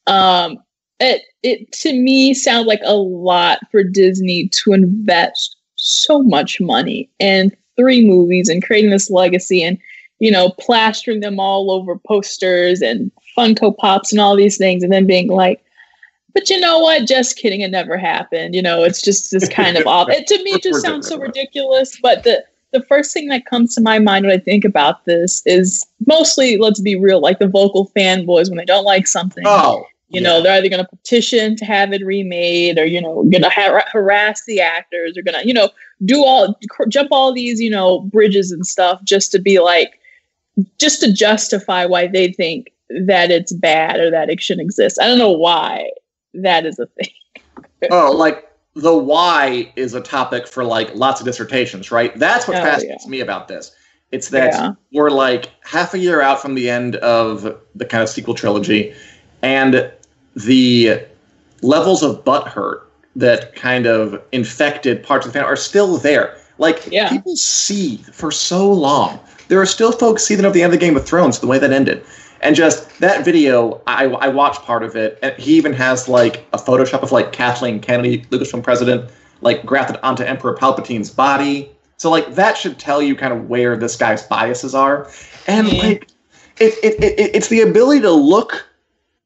Um, 0.06 0.58
it 1.00 1.22
it 1.42 1.72
to 1.72 1.92
me 1.92 2.34
sounds 2.34 2.66
like 2.66 2.80
a 2.84 2.94
lot 2.94 3.58
for 3.70 3.82
Disney 3.82 4.48
to 4.48 4.72
invest 4.72 5.56
so 5.74 6.22
much 6.22 6.60
money 6.60 7.10
and 7.18 7.54
three 7.76 8.06
movies 8.06 8.48
and 8.48 8.64
creating 8.64 8.90
this 8.90 9.10
legacy 9.10 9.62
and 9.62 9.78
you 10.18 10.30
know 10.30 10.50
plastering 10.58 11.20
them 11.20 11.40
all 11.40 11.70
over 11.70 11.98
posters 11.98 12.82
and 12.82 13.10
Funko 13.36 13.76
Pops 13.76 14.12
and 14.12 14.20
all 14.20 14.36
these 14.36 14.58
things, 14.58 14.82
and 14.82 14.92
then 14.92 15.06
being 15.06 15.28
like, 15.28 15.64
but 16.34 16.48
you 16.50 16.60
know 16.60 16.78
what? 16.78 17.06
Just 17.06 17.36
kidding. 17.36 17.60
It 17.60 17.70
never 17.70 17.96
happened. 17.96 18.54
You 18.54 18.62
know, 18.62 18.82
it's 18.82 19.02
just 19.02 19.30
this 19.30 19.48
kind 19.48 19.76
of 19.76 19.86
off. 19.86 20.08
It, 20.10 20.26
to 20.28 20.42
me, 20.42 20.52
it 20.52 20.62
just 20.62 20.82
sounds 20.82 21.08
so 21.08 21.18
ridiculous. 21.18 21.98
But 22.00 22.24
the 22.24 22.44
the 22.72 22.82
first 22.82 23.12
thing 23.12 23.28
that 23.28 23.46
comes 23.46 23.74
to 23.74 23.82
my 23.82 23.98
mind 23.98 24.26
when 24.26 24.34
I 24.34 24.38
think 24.38 24.64
about 24.64 25.04
this 25.04 25.42
is 25.46 25.86
mostly, 26.06 26.56
let's 26.56 26.80
be 26.80 26.96
real, 26.96 27.20
like 27.20 27.38
the 27.38 27.46
vocal 27.46 27.90
fanboys 27.94 28.48
when 28.48 28.56
they 28.56 28.64
don't 28.64 28.84
like 28.84 29.06
something. 29.06 29.44
Oh, 29.46 29.84
you 30.12 30.20
yeah. 30.20 30.28
know, 30.28 30.42
they're 30.42 30.54
either 30.54 30.68
going 30.68 30.84
to 30.84 30.88
petition 30.88 31.56
to 31.56 31.64
have 31.64 31.92
it 31.92 32.04
remade, 32.04 32.78
or 32.78 32.84
you 32.84 33.00
know, 33.00 33.22
going 33.24 33.42
to 33.42 33.48
har- 33.48 33.84
harass 33.90 34.44
the 34.46 34.60
actors, 34.60 35.16
or 35.16 35.22
going 35.22 35.40
to 35.40 35.46
you 35.46 35.54
know 35.54 35.70
do 36.04 36.24
all 36.24 36.58
jump 36.88 37.08
all 37.12 37.32
these 37.32 37.60
you 37.60 37.70
know 37.70 38.00
bridges 38.00 38.52
and 38.52 38.66
stuff 38.66 39.02
just 39.04 39.32
to 39.32 39.38
be 39.38 39.58
like, 39.58 39.98
just 40.78 41.00
to 41.00 41.12
justify 41.12 41.86
why 41.86 42.06
they 42.06 42.32
think 42.32 42.72
that 43.06 43.30
it's 43.30 43.52
bad 43.52 44.00
or 44.00 44.10
that 44.10 44.28
it 44.28 44.40
shouldn't 44.40 44.66
exist. 44.66 44.98
I 45.00 45.06
don't 45.06 45.18
know 45.18 45.32
why 45.32 45.90
that 46.34 46.66
is 46.66 46.78
a 46.78 46.86
thing. 46.86 47.10
oh, 47.90 48.12
like 48.12 48.48
the 48.74 48.96
why 48.96 49.72
is 49.76 49.94
a 49.94 50.00
topic 50.00 50.46
for 50.46 50.64
like 50.64 50.94
lots 50.94 51.20
of 51.20 51.26
dissertations, 51.26 51.90
right? 51.90 52.16
That's 52.18 52.48
what 52.48 52.56
oh, 52.56 52.62
fascinates 52.62 53.04
yeah. 53.04 53.10
me 53.10 53.20
about 53.20 53.48
this. 53.48 53.74
It's 54.10 54.28
that 54.28 54.52
yeah. 54.52 54.72
we're 54.92 55.10
like 55.10 55.50
half 55.62 55.94
a 55.94 55.98
year 55.98 56.20
out 56.20 56.40
from 56.40 56.54
the 56.54 56.68
end 56.68 56.96
of 56.96 57.58
the 57.74 57.84
kind 57.86 58.02
of 58.02 58.08
sequel 58.08 58.34
trilogy, 58.34 58.94
and 59.40 59.90
the 60.34 61.00
levels 61.62 62.02
of 62.02 62.24
butthurt 62.24 62.82
that 63.16 63.54
kind 63.54 63.86
of 63.86 64.22
infected 64.32 65.02
parts 65.02 65.26
of 65.26 65.32
the 65.32 65.38
fan 65.38 65.46
are 65.46 65.56
still 65.56 65.98
there. 65.98 66.36
Like 66.58 66.86
yeah. 66.90 67.08
people 67.08 67.36
seethe 67.36 68.06
for 68.06 68.30
so 68.30 68.70
long. 68.72 69.20
There 69.48 69.60
are 69.60 69.66
still 69.66 69.92
folks 69.92 70.24
seething 70.24 70.44
over 70.44 70.54
the 70.54 70.62
end 70.62 70.72
of 70.72 70.78
the 70.78 70.84
Game 70.84 70.96
of 70.96 71.06
Thrones, 71.06 71.40
the 71.40 71.46
way 71.46 71.58
that 71.58 71.72
ended. 71.72 72.04
And 72.40 72.56
just 72.56 72.98
that 72.98 73.24
video, 73.24 73.80
I, 73.86 74.06
I 74.06 74.28
watched 74.28 74.62
part 74.62 74.82
of 74.82 74.96
it, 74.96 75.18
and 75.22 75.34
he 75.36 75.54
even 75.54 75.72
has 75.74 76.08
like 76.08 76.46
a 76.52 76.58
Photoshop 76.58 77.02
of 77.02 77.12
like 77.12 77.32
Kathleen 77.32 77.80
Kennedy, 77.80 78.22
Lucasfilm 78.30 78.62
president, 78.64 79.10
like 79.42 79.64
grafted 79.64 79.98
onto 80.02 80.24
Emperor 80.24 80.56
Palpatine's 80.56 81.10
body. 81.10 81.70
So 81.98 82.10
like 82.10 82.34
that 82.34 82.56
should 82.56 82.78
tell 82.78 83.00
you 83.00 83.14
kind 83.14 83.32
of 83.32 83.48
where 83.48 83.76
this 83.76 83.96
guy's 83.96 84.24
biases 84.24 84.74
are, 84.74 85.08
and 85.46 85.68
mm-hmm. 85.68 85.86
like 85.86 86.08
it, 86.58 86.74
it, 86.82 87.02
it 87.02 87.30
it's 87.34 87.48
the 87.48 87.60
ability 87.60 88.00
to 88.00 88.10
look 88.10 88.66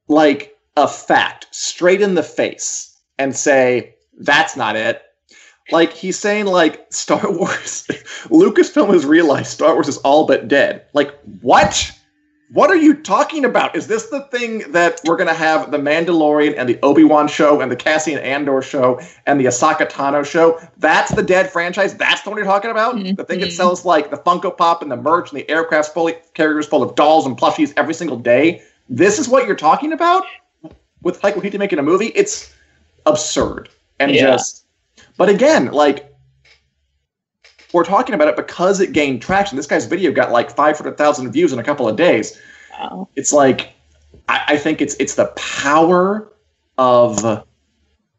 like 0.09 0.56
a 0.77 0.87
fact 0.87 1.47
straight 1.51 2.03
in 2.03 2.15
the 2.15 2.23
face 2.23 2.97
and 3.19 3.35
say 3.35 3.95
that's 4.19 4.57
not 4.57 4.77
it. 4.77 5.03
Like 5.73 5.93
he's 5.93 6.19
saying, 6.19 6.47
like 6.47 6.87
Star 6.93 7.21
Wars, 7.33 7.87
Lucasfilm 8.29 8.93
has 8.93 9.05
realized 9.05 9.49
Star 9.49 9.75
Wars 9.75 9.89
is 9.89 9.99
all 9.99 10.27
but 10.27 10.49
dead. 10.49 10.87
Like 10.93 11.19
what? 11.41 11.93
What 12.53 12.71
are 12.71 12.77
you 12.77 12.95
talking 12.95 13.45
about? 13.45 13.75
Is 13.75 13.89
this 13.89 14.07
the 14.07 14.21
thing 14.21 14.71
that 14.71 15.01
we're 15.05 15.17
going 15.17 15.27
to 15.27 15.35
have 15.35 15.73
the 15.73 15.79
Mandalorian 15.79 16.55
and 16.57 16.69
the 16.69 16.79
Obi 16.81 17.03
Wan 17.03 17.27
show 17.27 17.61
and 17.61 17.73
the 17.73 17.75
Cassian 17.75 18.21
Andor 18.21 18.63
show 18.63 19.01
and 19.27 19.41
the 19.41 19.47
Ahsoka 19.47 19.91
Tano 19.91 20.25
show? 20.25 20.61
That's 20.77 21.13
the 21.13 21.25
dead 21.25 21.51
franchise. 21.51 21.97
That's 21.97 22.23
the 22.23 22.31
one 22.31 22.37
you're 22.37 22.47
talking 22.47 22.71
about. 22.71 22.95
Mm-hmm. 22.95 23.17
The 23.17 23.25
thing 23.25 23.41
that 23.41 23.51
sells 23.51 23.85
like 23.85 24.11
the 24.11 24.19
Funko 24.19 24.57
Pop 24.57 24.81
and 24.81 24.93
the 24.93 24.97
merch 24.97 25.33
and 25.33 25.41
the 25.41 25.51
aircraft 25.51 25.93
full 25.93 26.09
carriers 26.35 26.69
full 26.69 26.85
of 26.85 26.95
dolls 26.95 27.27
and 27.27 27.37
plushies 27.37 27.73
every 27.77 27.95
single 27.95 28.17
day. 28.17 28.63
This 28.89 29.19
is 29.19 29.29
what 29.29 29.45
you're 29.45 29.57
talking 29.57 29.93
about 29.93 30.25
with 31.03 31.21
Taika 31.21 31.35
Waititi 31.35 31.59
making 31.59 31.79
a 31.79 31.83
movie. 31.83 32.07
It's 32.15 32.55
absurd 33.05 33.69
and 33.99 34.13
yeah. 34.13 34.33
just. 34.33 34.65
But 35.17 35.29
again, 35.29 35.67
like 35.73 36.13
we're 37.73 37.85
talking 37.85 38.15
about 38.15 38.29
it 38.29 38.37
because 38.37 38.81
it 38.81 38.93
gained 38.93 39.23
traction. 39.23 39.57
This 39.57 39.67
guy's 39.67 39.87
video 39.87 40.13
got 40.13 40.33
like 40.33 40.51
500,000 40.51 41.33
views 41.33 41.53
in 41.53 41.59
a 41.59 41.65
couple 41.65 41.89
of 41.89 41.97
days. 41.97 42.41
Wow. 42.73 43.09
It's 43.17 43.33
like, 43.33 43.73
I, 44.29 44.43
I 44.49 44.57
think 44.57 44.81
it's 44.81 44.95
it's 44.99 45.15
the 45.15 45.27
power 45.37 46.33
of 46.79 47.45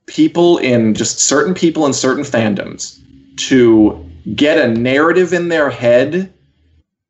people 0.05 0.57
in 0.57 0.93
just 0.93 1.19
certain 1.19 1.53
people 1.53 1.86
in 1.86 1.93
certain 1.93 2.24
fandoms 2.24 3.00
to 3.38 4.10
get 4.36 4.57
a 4.57 4.67
narrative 4.67 5.34
in 5.34 5.50
their 5.50 5.69
head 5.69 6.34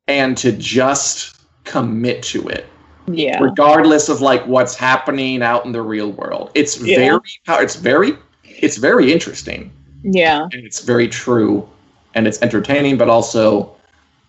and 0.08 0.38
to 0.38 0.52
just 0.52 1.40
commit 1.64 2.24
to 2.24 2.48
it. 2.48 2.66
Yeah. 3.08 3.40
Regardless 3.42 4.10
of 4.10 4.22
like 4.22 4.46
what's 4.48 4.76
happening 4.76 5.42
out 5.42 5.66
in 5.66 5.72
the 5.72 5.82
real 5.82 6.12
world. 6.12 6.52
It's 6.56 6.80
yeah. 6.82 6.98
very 6.98 7.20
it's 7.62 7.76
very 7.76 8.18
it's 8.44 8.78
very 8.78 9.12
interesting. 9.12 9.72
Yeah. 10.04 10.44
And 10.44 10.66
it's 10.66 10.82
very 10.82 11.08
true 11.08 11.68
and 12.14 12.28
it's 12.28 12.42
entertaining, 12.42 12.98
but 12.98 13.10
also 13.10 13.76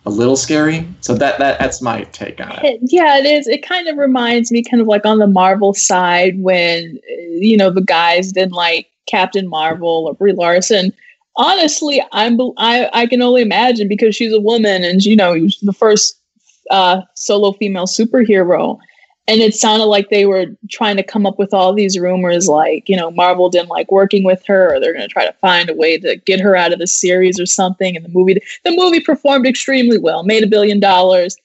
a 0.05 0.09
little 0.09 0.37
scary. 0.37 0.87
So 1.01 1.13
that 1.15 1.39
that 1.39 1.59
that's 1.59 1.81
my 1.81 2.03
take 2.05 2.39
on 2.39 2.51
it. 2.63 2.79
Yeah, 2.83 3.17
it 3.17 3.25
is. 3.25 3.47
It 3.47 3.65
kind 3.65 3.87
of 3.87 3.97
reminds 3.97 4.51
me, 4.51 4.63
kind 4.63 4.81
of 4.81 4.87
like 4.87 5.05
on 5.05 5.19
the 5.19 5.27
Marvel 5.27 5.73
side, 5.73 6.41
when 6.41 6.99
uh, 7.09 7.21
you 7.31 7.57
know 7.57 7.69
the 7.69 7.81
guys 7.81 8.31
didn't 8.31 8.53
like 8.53 8.89
Captain 9.07 9.47
Marvel 9.47 10.05
or 10.07 10.13
Brie 10.13 10.33
Larson. 10.33 10.93
Honestly, 11.35 12.03
I'm 12.11 12.39
I 12.57 12.89
I 12.93 13.07
can 13.07 13.21
only 13.21 13.41
imagine 13.41 13.87
because 13.87 14.15
she's 14.15 14.33
a 14.33 14.39
woman 14.39 14.83
and 14.83 15.03
you 15.03 15.15
know 15.15 15.33
he 15.33 15.43
was 15.43 15.59
the 15.61 15.73
first 15.73 16.18
uh, 16.69 17.01
solo 17.15 17.53
female 17.53 17.87
superhero. 17.87 18.77
And 19.27 19.41
it 19.41 19.53
sounded 19.53 19.85
like 19.85 20.09
they 20.09 20.25
were 20.25 20.47
trying 20.71 20.97
to 20.97 21.03
come 21.03 21.27
up 21.27 21.37
with 21.37 21.53
all 21.53 21.71
these 21.71 21.99
rumors 21.99 22.47
like 22.47 22.89
you 22.89 22.97
know 22.97 23.11
marvel 23.11 23.47
didn't 23.47 23.69
like 23.69 23.91
working 23.91 24.23
with 24.23 24.43
her 24.47 24.73
or 24.73 24.79
they're 24.79 24.93
going 24.93 25.07
to 25.07 25.13
try 25.13 25.25
to 25.25 25.33
find 25.33 25.69
a 25.69 25.75
way 25.75 25.99
to 25.99 26.15
get 26.15 26.39
her 26.39 26.55
out 26.55 26.73
of 26.73 26.79
the 26.79 26.87
series 26.87 27.39
or 27.39 27.45
something. 27.45 27.95
And 27.95 28.03
the 28.03 28.09
movie 28.09 28.41
the 28.63 28.75
movie 28.75 28.99
performed 28.99 29.45
extremely 29.45 29.99
well 29.99 30.23
made 30.23 30.43
a 30.43 30.47
billion 30.47 30.79
dollars. 30.79 31.37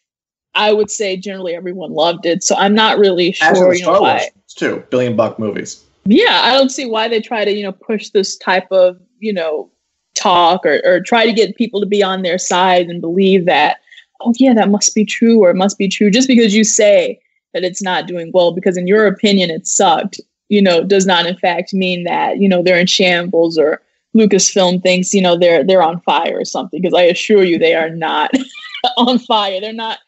I 0.55 0.73
would 0.73 0.91
say 0.91 1.17
generally 1.17 1.55
everyone 1.55 1.93
loved 1.93 2.27
it 2.27 2.45
so 2.45 2.55
i'm 2.55 2.75
not 2.75 2.97
really 2.97 3.33
sure 3.33 3.75
you 3.75 3.85
know 3.85 4.01
why 4.01 4.31
too 4.47 4.85
billion 4.89 5.17
buck 5.17 5.37
movies. 5.39 5.85
Yeah 6.05 6.43
i 6.45 6.53
don't 6.53 6.69
see 6.69 6.87
why 6.87 7.09
they 7.09 7.21
try 7.21 7.45
to 7.45 7.53
you 7.53 7.65
know 7.65 7.73
push 7.73 8.11
this 8.11 8.37
type 8.37 8.71
of 8.71 9.01
you 9.19 9.33
know 9.33 9.71
talk 10.15 10.65
or, 10.65 10.81
or 10.85 11.01
try 11.01 11.27
to 11.27 11.33
get 11.33 11.57
people 11.57 11.81
to 11.81 11.87
be 11.87 12.03
on 12.03 12.23
their 12.23 12.39
side 12.39 12.89
and 12.89 13.01
believe 13.01 13.47
that 13.47 13.79
oh 14.21 14.33
yeah 14.37 14.55
that 14.55 14.71
must 14.71 14.95
be 14.95 15.05
true 15.05 15.43
or 15.43 15.51
it 15.51 15.57
must 15.57 15.79
be 15.79 15.89
true. 15.89 16.11
Just 16.11 16.29
because 16.29 16.55
you 16.55 16.65
say 16.65 17.21
that 17.53 17.65
it's 17.65 17.83
not 17.83 18.07
doing 18.07 18.31
well 18.35 18.53
because 18.53 18.77
in 18.77 18.87
your 18.87 19.07
opinion 19.07 19.51
it 19.51 19.67
sucked 19.67 20.21
you 20.49 20.61
know 20.61 20.83
does 20.83 21.07
not 21.07 21.27
in 21.27 21.37
fact 21.37 21.73
mean 21.73 22.05
that 22.05 22.39
you 22.39 22.49
know 22.49 22.63
they're 22.63 22.79
in 22.79 22.87
shambles 22.87 23.57
or 23.57 23.81
lucasfilm 24.15 24.83
thinks 24.83 25.15
you 25.15 25.23
know 25.23 25.37
they're 25.37 25.65
they're 25.65 25.83
on 25.83 26.01
fire 26.01 26.39
or 26.39 26.45
something. 26.45 26.81
Because 26.81 26.99
i 26.99 27.03
assure 27.03 27.45
you 27.45 27.59
they 27.59 27.75
are 27.75 27.91
not 27.91 28.31
on 28.97 29.19
fire. 29.19 29.61
They're 29.61 29.73
not 29.73 29.99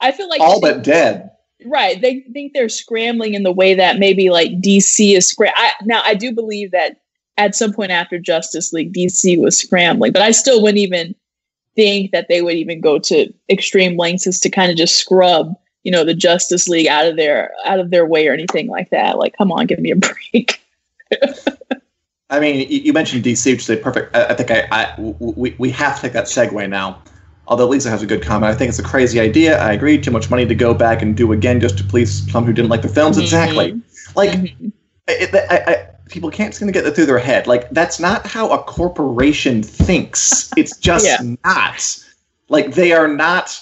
i 0.00 0.12
feel 0.12 0.28
like 0.28 0.40
all 0.40 0.60
but 0.60 0.82
dead. 0.82 1.30
Right. 1.64 2.00
They 2.00 2.20
think 2.32 2.52
they're 2.52 2.68
scrambling 2.68 3.34
in 3.34 3.42
the 3.42 3.50
way 3.50 3.74
that 3.74 3.98
maybe 3.98 4.30
like 4.30 4.52
dc 4.60 5.16
is 5.16 5.26
scram- 5.26 5.52
I, 5.56 5.72
now 5.82 6.02
i 6.04 6.14
do 6.14 6.32
believe 6.32 6.70
that 6.70 7.00
at 7.36 7.56
some 7.56 7.72
point 7.72 7.90
after 7.90 8.18
justice 8.18 8.72
league 8.72 8.92
dc 8.92 9.40
was 9.40 9.58
scrambling 9.58 10.12
but 10.12 10.22
i 10.22 10.30
still 10.30 10.62
wouldn't 10.62 10.78
even 10.78 11.16
think 11.78 12.10
that 12.10 12.26
they 12.28 12.42
would 12.42 12.56
even 12.56 12.80
go 12.80 12.98
to 12.98 13.32
extreme 13.48 13.96
lengths 13.96 14.26
as 14.26 14.40
to 14.40 14.50
kind 14.50 14.68
of 14.68 14.76
just 14.76 14.96
scrub 14.96 15.54
you 15.84 15.92
know 15.92 16.04
the 16.04 16.14
Justice 16.14 16.68
League 16.68 16.88
out 16.88 17.06
of 17.06 17.16
their 17.16 17.52
out 17.64 17.78
of 17.78 17.90
their 17.90 18.04
way 18.04 18.26
or 18.26 18.32
anything 18.32 18.66
like 18.68 18.90
that. 18.90 19.16
Like, 19.16 19.36
come 19.38 19.52
on, 19.52 19.66
give 19.66 19.78
me 19.78 19.90
a 19.90 19.96
break. 20.32 20.60
I 22.30 22.40
mean, 22.40 22.66
you 22.68 22.92
mentioned 22.92 23.24
DC, 23.24 23.52
which 23.52 23.60
is 23.60 23.70
a 23.70 23.76
perfect. 23.76 24.14
I, 24.14 24.34
think 24.34 24.50
I, 24.50 24.68
I 24.70 24.94
we, 24.98 25.54
we 25.58 25.70
have 25.70 25.96
to 25.96 26.02
take 26.02 26.12
that 26.12 26.26
segue 26.26 26.68
now. 26.68 27.02
Although 27.46 27.68
Lisa 27.68 27.88
has 27.88 28.02
a 28.02 28.06
good 28.06 28.22
comment, 28.22 28.52
I 28.52 28.54
think 28.54 28.68
it's 28.68 28.78
a 28.78 28.82
crazy 28.82 29.18
idea. 29.18 29.58
I 29.62 29.72
agree. 29.72 29.98
Too 29.98 30.10
much 30.10 30.28
money 30.28 30.44
to 30.44 30.54
go 30.54 30.74
back 30.74 31.00
and 31.00 31.16
do 31.16 31.32
again 31.32 31.58
just 31.60 31.78
to 31.78 31.84
please 31.84 32.30
some 32.30 32.44
who 32.44 32.52
didn't 32.52 32.68
like 32.68 32.82
the 32.82 32.88
films. 32.88 33.16
Mm-hmm. 33.16 33.24
Exactly. 33.24 33.82
Like, 34.14 34.30
mm-hmm. 34.32 34.68
it, 35.06 35.34
I, 35.50 35.72
I, 35.72 35.86
people 36.08 36.30
can't 36.30 36.54
seem 36.54 36.66
to 36.68 36.72
get 36.72 36.84
that 36.84 36.94
through 36.94 37.06
their 37.06 37.18
head. 37.18 37.46
Like, 37.46 37.70
that's 37.70 38.00
not 38.00 38.26
how 38.26 38.50
a 38.50 38.62
corporation 38.62 39.62
thinks. 39.62 40.50
It's 40.56 40.76
just 40.80 41.06
yeah. 41.06 41.34
not. 41.44 42.04
Like, 42.48 42.74
they 42.74 42.92
are 42.92 43.08
not 43.08 43.60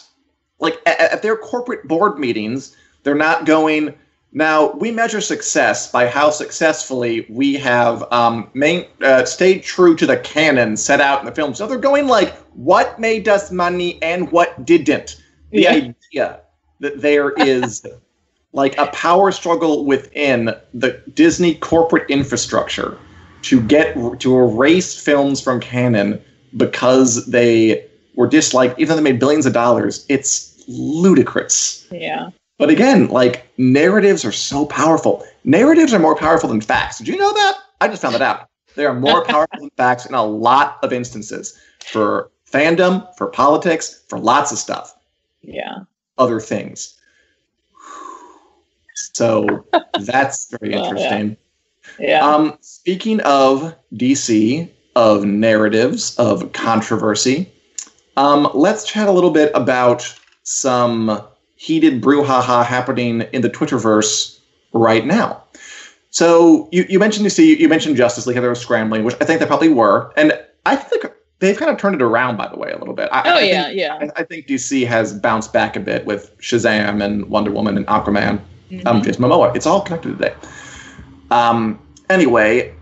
like 0.58 0.80
at, 0.86 1.00
at 1.00 1.22
their 1.22 1.36
corporate 1.36 1.86
board 1.86 2.18
meetings, 2.18 2.76
they're 3.02 3.14
not 3.14 3.44
going. 3.44 3.94
Now 4.32 4.72
we 4.72 4.90
measure 4.90 5.20
success 5.20 5.90
by 5.90 6.08
how 6.08 6.30
successfully 6.30 7.26
we 7.30 7.54
have 7.54 8.10
um, 8.12 8.50
main, 8.52 8.86
uh, 9.00 9.24
stayed 9.24 9.62
true 9.62 9.96
to 9.96 10.06
the 10.06 10.18
canon 10.18 10.76
set 10.76 11.00
out 11.00 11.20
in 11.20 11.26
the 11.26 11.32
film. 11.32 11.54
So 11.54 11.66
they're 11.66 11.78
going 11.78 12.06
like, 12.06 12.34
what 12.54 12.98
made 12.98 13.28
us 13.28 13.50
money 13.50 14.02
and 14.02 14.30
what 14.30 14.64
didn't. 14.66 15.22
The 15.52 15.62
yeah. 15.62 15.70
idea 15.70 16.40
that 16.80 17.00
there 17.00 17.30
is 17.30 17.86
like 18.52 18.76
a 18.78 18.86
power 18.88 19.32
struggle 19.32 19.84
within 19.84 20.54
the 20.72 21.02
Disney 21.14 21.54
corporate 21.54 22.08
infrastructure 22.10 22.98
to 23.42 23.60
get 23.62 23.94
to 24.20 24.36
erase 24.36 24.98
films 24.98 25.40
from 25.40 25.60
canon 25.60 26.20
because 26.56 27.26
they 27.26 27.86
were 28.14 28.26
disliked, 28.26 28.78
even 28.78 28.88
though 28.88 29.02
they 29.02 29.12
made 29.12 29.20
billions 29.20 29.46
of 29.46 29.52
dollars. 29.52 30.06
It's 30.08 30.64
ludicrous. 30.66 31.86
Yeah. 31.90 32.30
But 32.58 32.70
again, 32.70 33.08
like 33.08 33.46
narratives 33.58 34.24
are 34.24 34.32
so 34.32 34.64
powerful. 34.66 35.24
Narratives 35.44 35.92
are 35.92 35.98
more 35.98 36.16
powerful 36.16 36.48
than 36.48 36.60
facts. 36.60 36.98
Did 36.98 37.08
you 37.08 37.16
know 37.16 37.32
that? 37.32 37.58
I 37.80 37.88
just 37.88 38.02
found 38.02 38.14
that 38.14 38.22
out. 38.22 38.48
They 38.74 38.86
are 38.86 38.94
more 38.94 39.24
powerful 39.26 39.60
than 39.60 39.70
facts 39.76 40.06
in 40.06 40.14
a 40.14 40.24
lot 40.24 40.78
of 40.82 40.92
instances 40.92 41.58
for 41.84 42.30
fandom, 42.50 43.06
for 43.16 43.26
politics, 43.26 44.02
for 44.08 44.18
lots 44.18 44.52
of 44.52 44.58
stuff. 44.58 44.96
Yeah. 45.42 45.80
Other 46.18 46.40
things. 46.40 46.95
So 49.16 49.64
that's 50.00 50.50
very 50.50 50.72
yeah. 50.72 50.78
interesting. 50.78 51.36
Yeah. 51.98 52.20
Um, 52.20 52.58
speaking 52.60 53.20
of 53.20 53.74
DC, 53.94 54.70
of 54.94 55.24
narratives, 55.24 56.14
of 56.16 56.52
controversy, 56.52 57.50
um, 58.18 58.50
let's 58.52 58.84
chat 58.84 59.08
a 59.08 59.12
little 59.12 59.30
bit 59.30 59.50
about 59.54 60.14
some 60.42 61.22
heated 61.56 62.02
brouhaha 62.02 62.64
happening 62.64 63.22
in 63.32 63.40
the 63.40 63.48
Twitterverse 63.48 64.38
right 64.74 65.06
now. 65.06 65.42
So 66.10 66.68
you, 66.70 66.84
you 66.88 66.98
mentioned 66.98 67.26
DC, 67.26 67.58
you 67.58 67.68
mentioned 67.70 67.96
Justice 67.96 68.26
League, 68.26 68.36
how 68.36 68.42
they 68.42 68.48
were 68.48 68.54
scrambling, 68.54 69.04
which 69.04 69.16
I 69.20 69.24
think 69.24 69.40
they 69.40 69.46
probably 69.46 69.70
were, 69.70 70.12
and 70.16 70.38
I 70.66 70.76
think 70.76 71.06
they've 71.38 71.56
kind 71.56 71.70
of 71.70 71.78
turned 71.78 71.94
it 71.94 72.02
around, 72.02 72.36
by 72.36 72.48
the 72.48 72.58
way, 72.58 72.70
a 72.70 72.78
little 72.78 72.94
bit. 72.94 73.08
I, 73.12 73.30
oh 73.30 73.36
I 73.36 73.40
yeah, 73.42 73.64
think, 73.64 73.78
yeah. 73.78 73.98
I, 74.00 74.20
I 74.20 74.24
think 74.24 74.46
DC 74.46 74.86
has 74.86 75.14
bounced 75.14 75.54
back 75.54 75.76
a 75.76 75.80
bit 75.80 76.04
with 76.04 76.36
Shazam 76.38 77.02
and 77.02 77.26
Wonder 77.30 77.50
Woman 77.50 77.78
and 77.78 77.86
Aquaman 77.86 78.40
um, 78.86 79.00
Mhm. 79.00 79.04
Jason 79.04 79.22
Momoa. 79.24 79.54
It's 79.56 79.66
all 79.66 79.80
connected 79.80 80.18
today. 80.18 80.34
Um, 81.30 81.78
anyway, 82.10 82.72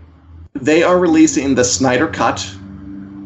they 0.53 0.83
are 0.83 0.97
releasing 0.99 1.55
the 1.55 1.63
Snyder 1.63 2.07
Cut 2.07 2.47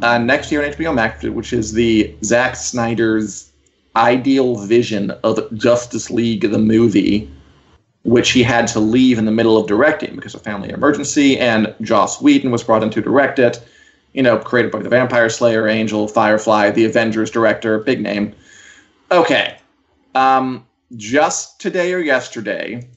uh, 0.02 0.18
next 0.18 0.52
year 0.52 0.64
on 0.64 0.72
HBO 0.72 0.94
Max, 0.94 1.24
which 1.24 1.52
is 1.52 1.74
the 1.74 2.14
Zack 2.24 2.56
Snyder's 2.56 3.52
ideal 3.96 4.56
vision 4.56 5.12
of 5.24 5.40
Justice 5.56 6.10
League, 6.10 6.50
the 6.50 6.58
movie, 6.58 7.30
which 8.04 8.32
he 8.32 8.42
had 8.42 8.66
to 8.68 8.80
leave 8.80 9.18
in 9.18 9.26
the 9.26 9.32
middle 9.32 9.58
of 9.58 9.68
directing 9.68 10.16
because 10.16 10.34
of 10.34 10.42
family 10.42 10.70
emergency, 10.70 11.38
and 11.38 11.74
Joss 11.82 12.22
Whedon 12.22 12.50
was 12.50 12.64
brought 12.64 12.82
in 12.82 12.90
to 12.92 13.02
direct 13.02 13.40
it. 13.40 13.60
You 14.14 14.24
know, 14.24 14.38
created 14.38 14.72
by 14.72 14.80
the 14.80 14.90
Vampire 14.90 15.30
Slayer, 15.30 15.68
Angel, 15.68 16.08
Firefly, 16.08 16.72
the 16.72 16.86
Avengers 16.86 17.30
director, 17.30 17.78
big 17.80 18.02
name. 18.02 18.34
Okay. 19.12 19.58
Um, 20.16 20.66
just 20.96 21.60
today 21.60 21.94
or 21.94 22.00
yesterday, 22.00 22.88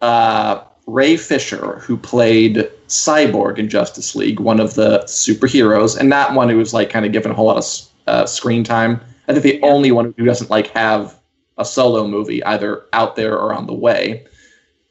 uh, 0.00 0.62
Ray 0.86 1.16
Fisher, 1.16 1.80
who 1.80 1.96
played 1.96 2.70
Cyborg 2.88 3.58
in 3.58 3.68
Justice 3.68 4.14
League, 4.14 4.38
one 4.38 4.60
of 4.60 4.74
the 4.74 5.00
superheroes, 5.06 5.98
and 5.98 6.08
not 6.08 6.34
one 6.34 6.48
who 6.48 6.58
was 6.58 6.72
like 6.72 6.90
kind 6.90 7.04
of 7.04 7.12
given 7.12 7.32
a 7.32 7.34
whole 7.34 7.46
lot 7.46 7.56
of 7.56 7.64
uh, 8.06 8.26
screen 8.26 8.62
time. 8.62 9.00
I 9.26 9.32
think 9.32 9.42
the 9.42 9.60
only 9.62 9.90
one 9.90 10.14
who 10.16 10.24
doesn't 10.24 10.50
like 10.50 10.68
have 10.68 11.18
a 11.58 11.64
solo 11.64 12.06
movie 12.06 12.44
either 12.44 12.84
out 12.92 13.16
there 13.16 13.36
or 13.36 13.52
on 13.52 13.66
the 13.66 13.74
way. 13.74 14.26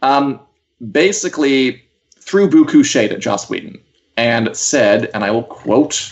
Um, 0.01 0.41
basically, 0.91 1.83
threw 2.19 2.49
buku 2.49 2.83
shade 2.83 3.13
at 3.13 3.19
Joss 3.19 3.49
Whedon 3.49 3.79
and 4.17 4.55
said, 4.55 5.09
and 5.13 5.23
I 5.23 5.31
will 5.31 5.43
quote. 5.43 6.11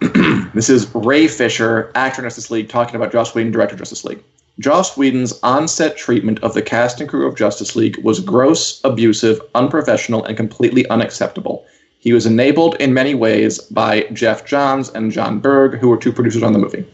this 0.54 0.70
is 0.70 0.94
Ray 0.94 1.28
Fisher, 1.28 1.90
actor 1.94 2.22
in 2.22 2.26
Justice 2.26 2.50
League, 2.50 2.68
talking 2.70 2.96
about 2.96 3.12
Joss 3.12 3.34
Whedon, 3.34 3.52
director 3.52 3.74
of 3.74 3.80
Justice 3.80 4.04
League. 4.04 4.22
Joss 4.60 4.96
Whedon's 4.96 5.40
on-set 5.42 5.96
treatment 5.96 6.38
of 6.44 6.54
the 6.54 6.62
cast 6.62 7.00
and 7.00 7.08
crew 7.08 7.26
of 7.26 7.34
Justice 7.34 7.74
League 7.74 7.96
was 8.04 8.20
gross, 8.20 8.80
abusive, 8.84 9.40
unprofessional, 9.54 10.22
and 10.24 10.36
completely 10.36 10.86
unacceptable. 10.90 11.64
He 11.98 12.12
was 12.12 12.26
enabled 12.26 12.76
in 12.76 12.94
many 12.94 13.14
ways 13.14 13.58
by 13.58 14.02
Geoff 14.12 14.44
Johns 14.44 14.90
and 14.90 15.10
Jon 15.10 15.40
Berg, 15.40 15.78
who 15.78 15.88
were 15.88 15.96
two 15.96 16.12
producers 16.12 16.42
on 16.42 16.52
the 16.52 16.58
movie. 16.58 16.84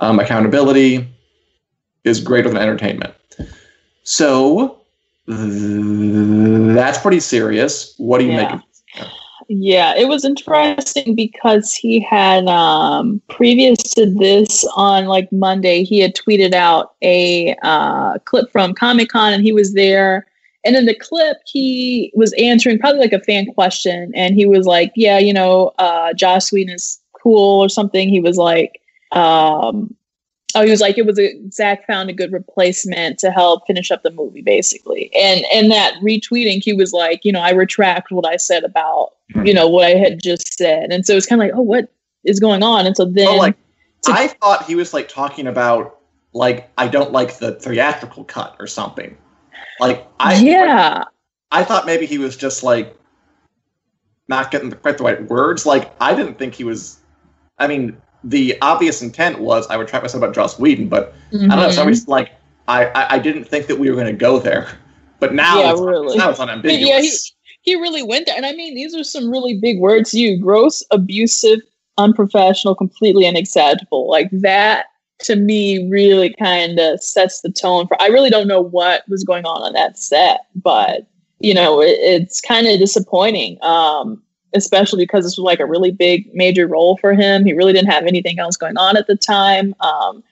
Um, 0.00 0.18
accountability 0.18 1.06
is 2.04 2.20
greater 2.20 2.48
than 2.48 2.56
entertainment. 2.58 3.14
So 4.02 4.80
th- 5.26 6.74
that's 6.74 6.98
pretty 6.98 7.20
serious. 7.20 7.94
What 7.98 8.18
do 8.18 8.24
you 8.24 8.32
Yeah. 8.32 8.42
make 8.44 8.52
of 8.54 8.62
Yeah, 9.52 9.96
it 9.96 10.06
was 10.06 10.24
interesting 10.24 11.16
because 11.16 11.74
he 11.74 11.98
had 11.98 12.46
um 12.46 13.20
previous 13.28 13.82
to 13.94 14.06
this 14.06 14.64
on 14.76 15.06
like 15.06 15.30
Monday, 15.32 15.82
he 15.82 15.98
had 15.98 16.14
tweeted 16.14 16.54
out 16.54 16.94
a 17.02 17.56
uh 17.62 18.18
clip 18.26 18.48
from 18.52 18.74
Comic 18.74 19.08
Con 19.08 19.32
and 19.32 19.42
he 19.42 19.52
was 19.52 19.74
there. 19.74 20.28
And 20.64 20.76
in 20.76 20.86
the 20.86 20.94
clip, 20.94 21.38
he 21.46 22.12
was 22.14 22.32
answering 22.34 22.78
probably 22.78 23.00
like 23.00 23.12
a 23.12 23.20
fan 23.24 23.46
question, 23.46 24.12
and 24.14 24.36
he 24.36 24.46
was 24.46 24.66
like, 24.66 24.92
"Yeah, 24.94 25.18
you 25.18 25.32
know, 25.32 25.72
uh, 25.78 26.12
Joss 26.12 26.52
Whedon 26.52 26.74
is 26.74 27.00
cool 27.20 27.60
or 27.60 27.68
something." 27.68 28.08
He 28.08 28.20
was 28.20 28.36
like, 28.36 28.80
um, 29.12 29.96
"Oh, 30.54 30.62
he 30.62 30.70
was 30.70 30.80
like, 30.80 30.98
it 30.98 31.06
was 31.06 31.18
a 31.18 31.40
Zack 31.50 31.86
found 31.86 32.10
a 32.10 32.12
good 32.12 32.32
replacement 32.32 33.18
to 33.20 33.30
help 33.30 33.66
finish 33.66 33.90
up 33.90 34.02
the 34.02 34.10
movie, 34.10 34.42
basically." 34.42 35.10
And 35.14 35.44
and 35.52 35.70
that 35.70 35.94
retweeting, 36.02 36.62
he 36.62 36.72
was 36.72 36.92
like, 36.92 37.24
"You 37.24 37.32
know, 37.32 37.40
I 37.40 37.50
retract 37.50 38.10
what 38.10 38.26
I 38.26 38.36
said 38.36 38.64
about 38.64 39.10
hmm. 39.32 39.46
you 39.46 39.54
know 39.54 39.68
what 39.68 39.86
I 39.86 39.94
had 39.94 40.22
just 40.22 40.56
said," 40.56 40.92
and 40.92 41.04
so 41.04 41.16
it's 41.16 41.26
kind 41.26 41.40
of 41.40 41.48
like, 41.48 41.56
"Oh, 41.56 41.62
what 41.62 41.92
is 42.24 42.40
going 42.40 42.62
on?" 42.62 42.86
And 42.86 42.96
so 42.96 43.04
then, 43.04 43.28
Oh, 43.28 43.36
like 43.36 43.56
to- 44.02 44.12
I 44.12 44.28
thought 44.28 44.66
he 44.66 44.74
was 44.74 44.94
like 44.94 45.08
talking 45.08 45.46
about 45.46 45.98
like 46.32 46.70
I 46.78 46.88
don't 46.88 47.12
like 47.12 47.38
the 47.38 47.52
theatrical 47.52 48.24
cut 48.24 48.56
or 48.58 48.66
something. 48.66 49.16
Like 49.78 50.06
I 50.18 50.34
yeah, 50.34 51.04
I 51.50 51.64
thought 51.64 51.86
maybe 51.86 52.06
he 52.06 52.18
was 52.18 52.36
just 52.36 52.62
like 52.62 52.96
not 54.28 54.50
getting 54.50 54.70
the, 54.70 54.76
quite 54.76 54.98
the 54.98 55.04
right 55.04 55.22
words. 55.28 55.66
Like 55.66 55.92
I 56.00 56.14
didn't 56.14 56.38
think 56.38 56.54
he 56.54 56.64
was. 56.64 56.98
I 57.58 57.66
mean, 57.66 58.00
the 58.24 58.56
obvious 58.62 59.02
intent 59.02 59.40
was 59.40 59.66
I 59.68 59.76
would 59.76 59.88
try 59.88 60.00
myself 60.00 60.22
about 60.22 60.34
Joss 60.34 60.58
Whedon, 60.58 60.88
but 60.88 61.14
I 61.32 61.36
don't 61.38 61.48
know. 61.48 61.70
So 61.70 61.82
I 61.82 61.86
was 61.86 62.06
like 62.08 62.32
I, 62.68 62.86
I 62.86 63.14
I 63.14 63.18
didn't 63.18 63.44
think 63.44 63.66
that 63.66 63.78
we 63.78 63.88
were 63.90 63.96
going 63.96 64.06
to 64.06 64.12
go 64.12 64.38
there, 64.38 64.68
but 65.18 65.34
now 65.34 65.58
Yeah, 65.60 65.72
it's, 65.72 65.80
really. 65.80 66.16
now 66.18 66.30
it's 66.30 66.40
unambiguous. 66.40 66.86
Yeah, 66.88 67.00
he- 67.00 67.20
he 67.62 67.74
really 67.76 68.02
went 68.02 68.24
there. 68.26 68.36
And 68.36 68.46
I 68.46 68.52
mean, 68.52 68.74
these 68.74 68.94
are 68.94 69.04
some 69.04 69.30
really 69.30 69.58
big 69.60 69.80
words 69.80 70.14
you 70.14 70.38
gross, 70.38 70.82
abusive, 70.90 71.60
unprofessional, 71.98 72.74
completely 72.74 73.26
unacceptable. 73.26 74.08
Like 74.08 74.30
that 74.32 74.86
to 75.24 75.36
me 75.36 75.86
really 75.90 76.34
kind 76.38 76.78
of 76.78 77.02
sets 77.02 77.42
the 77.42 77.50
tone 77.52 77.86
for 77.86 78.00
I 78.00 78.06
really 78.06 78.30
don't 78.30 78.48
know 78.48 78.62
what 78.62 79.06
was 79.08 79.24
going 79.24 79.44
on 79.44 79.62
on 79.62 79.74
that 79.74 79.98
set, 79.98 80.46
but 80.54 81.06
you 81.40 81.52
know, 81.52 81.82
it, 81.82 81.98
it's 82.00 82.40
kind 82.40 82.66
of 82.66 82.78
disappointing. 82.78 83.58
Um 83.62 84.22
especially 84.54 85.04
because 85.04 85.24
this 85.24 85.36
was 85.36 85.44
like 85.44 85.60
a 85.60 85.66
really 85.66 85.90
big 85.90 86.32
major 86.34 86.66
role 86.66 86.96
for 86.96 87.14
him. 87.14 87.44
He 87.44 87.52
really 87.52 87.72
didn't 87.72 87.90
have 87.90 88.04
anything 88.06 88.38
else 88.38 88.56
going 88.56 88.76
on 88.76 88.96
at 88.96 89.06
the 89.06 89.16
time. 89.16 89.74
Um 89.80 90.22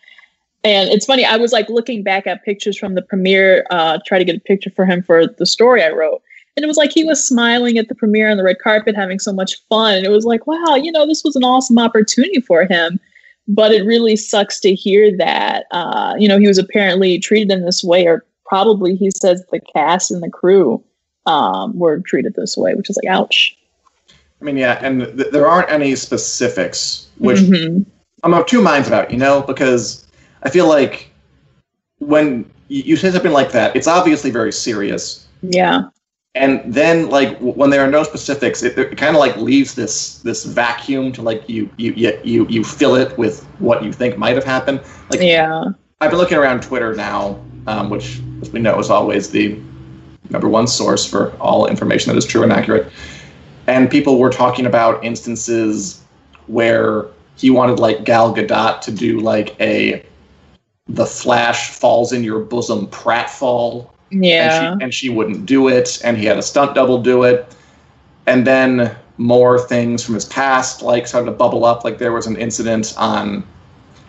and 0.65 0.91
it's 0.91 1.07
funny, 1.07 1.25
I 1.25 1.37
was 1.37 1.53
like 1.53 1.69
looking 1.69 2.03
back 2.03 2.27
at 2.27 2.45
pictures 2.45 2.77
from 2.77 2.95
the 2.95 3.03
premiere, 3.03 3.65
uh, 3.71 4.01
try 4.05 4.19
to 4.19 4.25
get 4.25 4.37
a 4.37 4.41
picture 4.41 4.71
for 4.71 4.85
him 4.85 5.03
for 5.03 5.27
the 5.27 5.47
story 5.47 5.85
I 5.85 5.91
wrote. 5.91 6.21
And 6.57 6.65
it 6.65 6.67
was 6.67 6.77
like 6.77 6.91
he 6.91 7.05
was 7.05 7.23
smiling 7.23 7.79
at 7.79 7.89
the 7.89 7.95
premiere 7.95 8.29
on 8.29 8.37
the 8.37 8.43
red 8.43 8.59
carpet, 8.59 8.97
having 8.97 9.21
so 9.21 9.33
much 9.33 9.63
fun. 9.69 9.95
And 9.95 10.05
it 10.05 10.11
was 10.11 10.25
like, 10.25 10.49
wow, 10.49 10.75
you 10.75 10.91
know, 10.91 11.07
this 11.07 11.23
was 11.23 11.37
an 11.37 11.45
awesome 11.45 11.79
opportunity 11.79 12.41
for 12.41 12.65
him. 12.65 12.99
But 13.47 13.71
it 13.71 13.87
really 13.87 14.17
sucks 14.17 14.59
to 14.61 14.75
hear 14.75 15.17
that, 15.19 15.67
uh, 15.71 16.17
you 16.19 16.27
know, 16.27 16.39
he 16.39 16.49
was 16.49 16.59
apparently 16.59 17.19
treated 17.21 17.53
in 17.53 17.65
this 17.65 17.85
way, 17.85 18.07
or 18.07 18.27
probably 18.45 18.97
he 18.97 19.11
says 19.11 19.45
the 19.53 19.61
cast 19.61 20.11
and 20.11 20.23
the 20.23 20.29
crew 20.29 20.83
um, 21.27 21.79
were 21.79 22.01
treated 22.01 22.35
this 22.35 22.57
way, 22.57 22.75
which 22.75 22.91
is 22.91 22.99
like, 23.03 23.11
ouch. 23.11 23.57
I 24.41 24.45
mean, 24.45 24.57
yeah, 24.57 24.79
and 24.83 25.01
th- 25.17 25.31
there 25.33 25.47
aren't 25.49 25.71
any 25.71 25.95
specifics, 25.97 27.09
which 27.19 27.41
Mhm. 27.41 27.85
I'm 28.23 28.35
of 28.35 28.47
two 28.47 28.63
minds 28.63 28.89
about, 28.89 29.11
you 29.11 29.17
know, 29.19 29.43
because 29.43 30.07
I 30.43 30.51
feel 30.51 30.69
like 30.69 31.11
when 31.99 32.45
you 32.69 32.83
you 32.85 32.97
say 32.97 33.11
something 33.11 33.33
like 33.33 33.53
that, 33.53 33.75
it's 33.75 33.89
obviously 33.89 34.31
very 34.31 34.53
serious. 34.53 35.27
Yeah. 35.43 35.83
And 36.35 36.63
then, 36.73 37.09
like, 37.11 37.33
w- 37.35 37.55
when 37.55 37.71
there 37.71 37.83
are 37.83 37.91
no 37.91 38.03
specifics, 38.05 38.63
it, 38.63 38.79
it 38.79 38.97
kind 38.97 39.17
of 39.17 39.21
like 39.21 39.37
leaves 39.37 39.75
this 39.75 40.19
this 40.21 40.45
vacuum 40.45 41.11
to 41.13 41.23
like 41.23 41.49
you 41.49 41.69
you 41.79 41.93
you 41.97 42.19
you 42.23 42.47
you 42.49 42.63
fill 42.65 42.95
it 42.95 43.17
with 43.19 43.45
what 43.59 43.83
you 43.83 43.93
think 43.93 44.19
might 44.19 44.37
have 44.37 44.45
happened. 44.45 44.81
Like, 45.11 45.21
Yeah. 45.21 45.65
I've 46.01 46.11
been 46.11 46.19
looking 46.21 46.39
around 46.39 46.63
Twitter 46.63 46.95
now, 46.95 47.39
um, 47.67 47.91
which, 47.91 48.21
as 48.41 48.51
we 48.51 48.61
know, 48.61 48.79
is 48.79 48.89
always 48.89 49.31
the 49.31 49.59
number 50.31 50.49
one 50.49 50.69
source 50.69 51.05
for 51.05 51.33
all 51.41 51.67
information 51.67 52.13
that 52.13 52.19
is 52.19 52.25
true 52.25 52.45
and 52.45 52.53
accurate. 52.53 52.87
And 53.69 53.91
people 53.91 54.19
were 54.19 54.31
talking 54.31 54.65
about 54.67 55.05
instances 55.05 56.03
where 56.47 57.05
he 57.37 57.51
wanted 57.51 57.79
like 57.79 58.03
Gal 58.03 58.35
Gadot 58.35 58.81
to 58.81 58.91
do 58.91 59.21
like 59.21 59.55
a 59.61 60.03
the 60.89 61.05
Flash 61.05 61.69
falls 61.71 62.13
in 62.15 62.25
your 62.25 62.41
bosom 62.41 62.87
pratfall, 62.87 63.91
Yeah. 64.11 64.73
and 64.73 64.81
she 64.81 64.85
and 64.85 64.95
she 64.95 65.09
wouldn't 65.11 65.45
do 65.45 65.69
it, 65.69 66.01
and 66.03 66.17
he 66.17 66.25
had 66.25 66.39
a 66.39 66.43
stunt 66.43 66.75
double 66.75 67.03
do 67.03 67.25
it, 67.25 67.55
and 68.27 68.47
then 68.47 68.97
more 69.19 69.59
things 69.59 70.03
from 70.03 70.15
his 70.15 70.25
past 70.25 70.81
like 70.81 71.07
started 71.07 71.27
to 71.27 71.33
bubble 71.33 71.67
up. 71.67 71.85
Like 71.85 71.99
there 71.99 72.13
was 72.13 72.27
an 72.27 72.37
incident 72.37 72.95
on, 72.97 73.45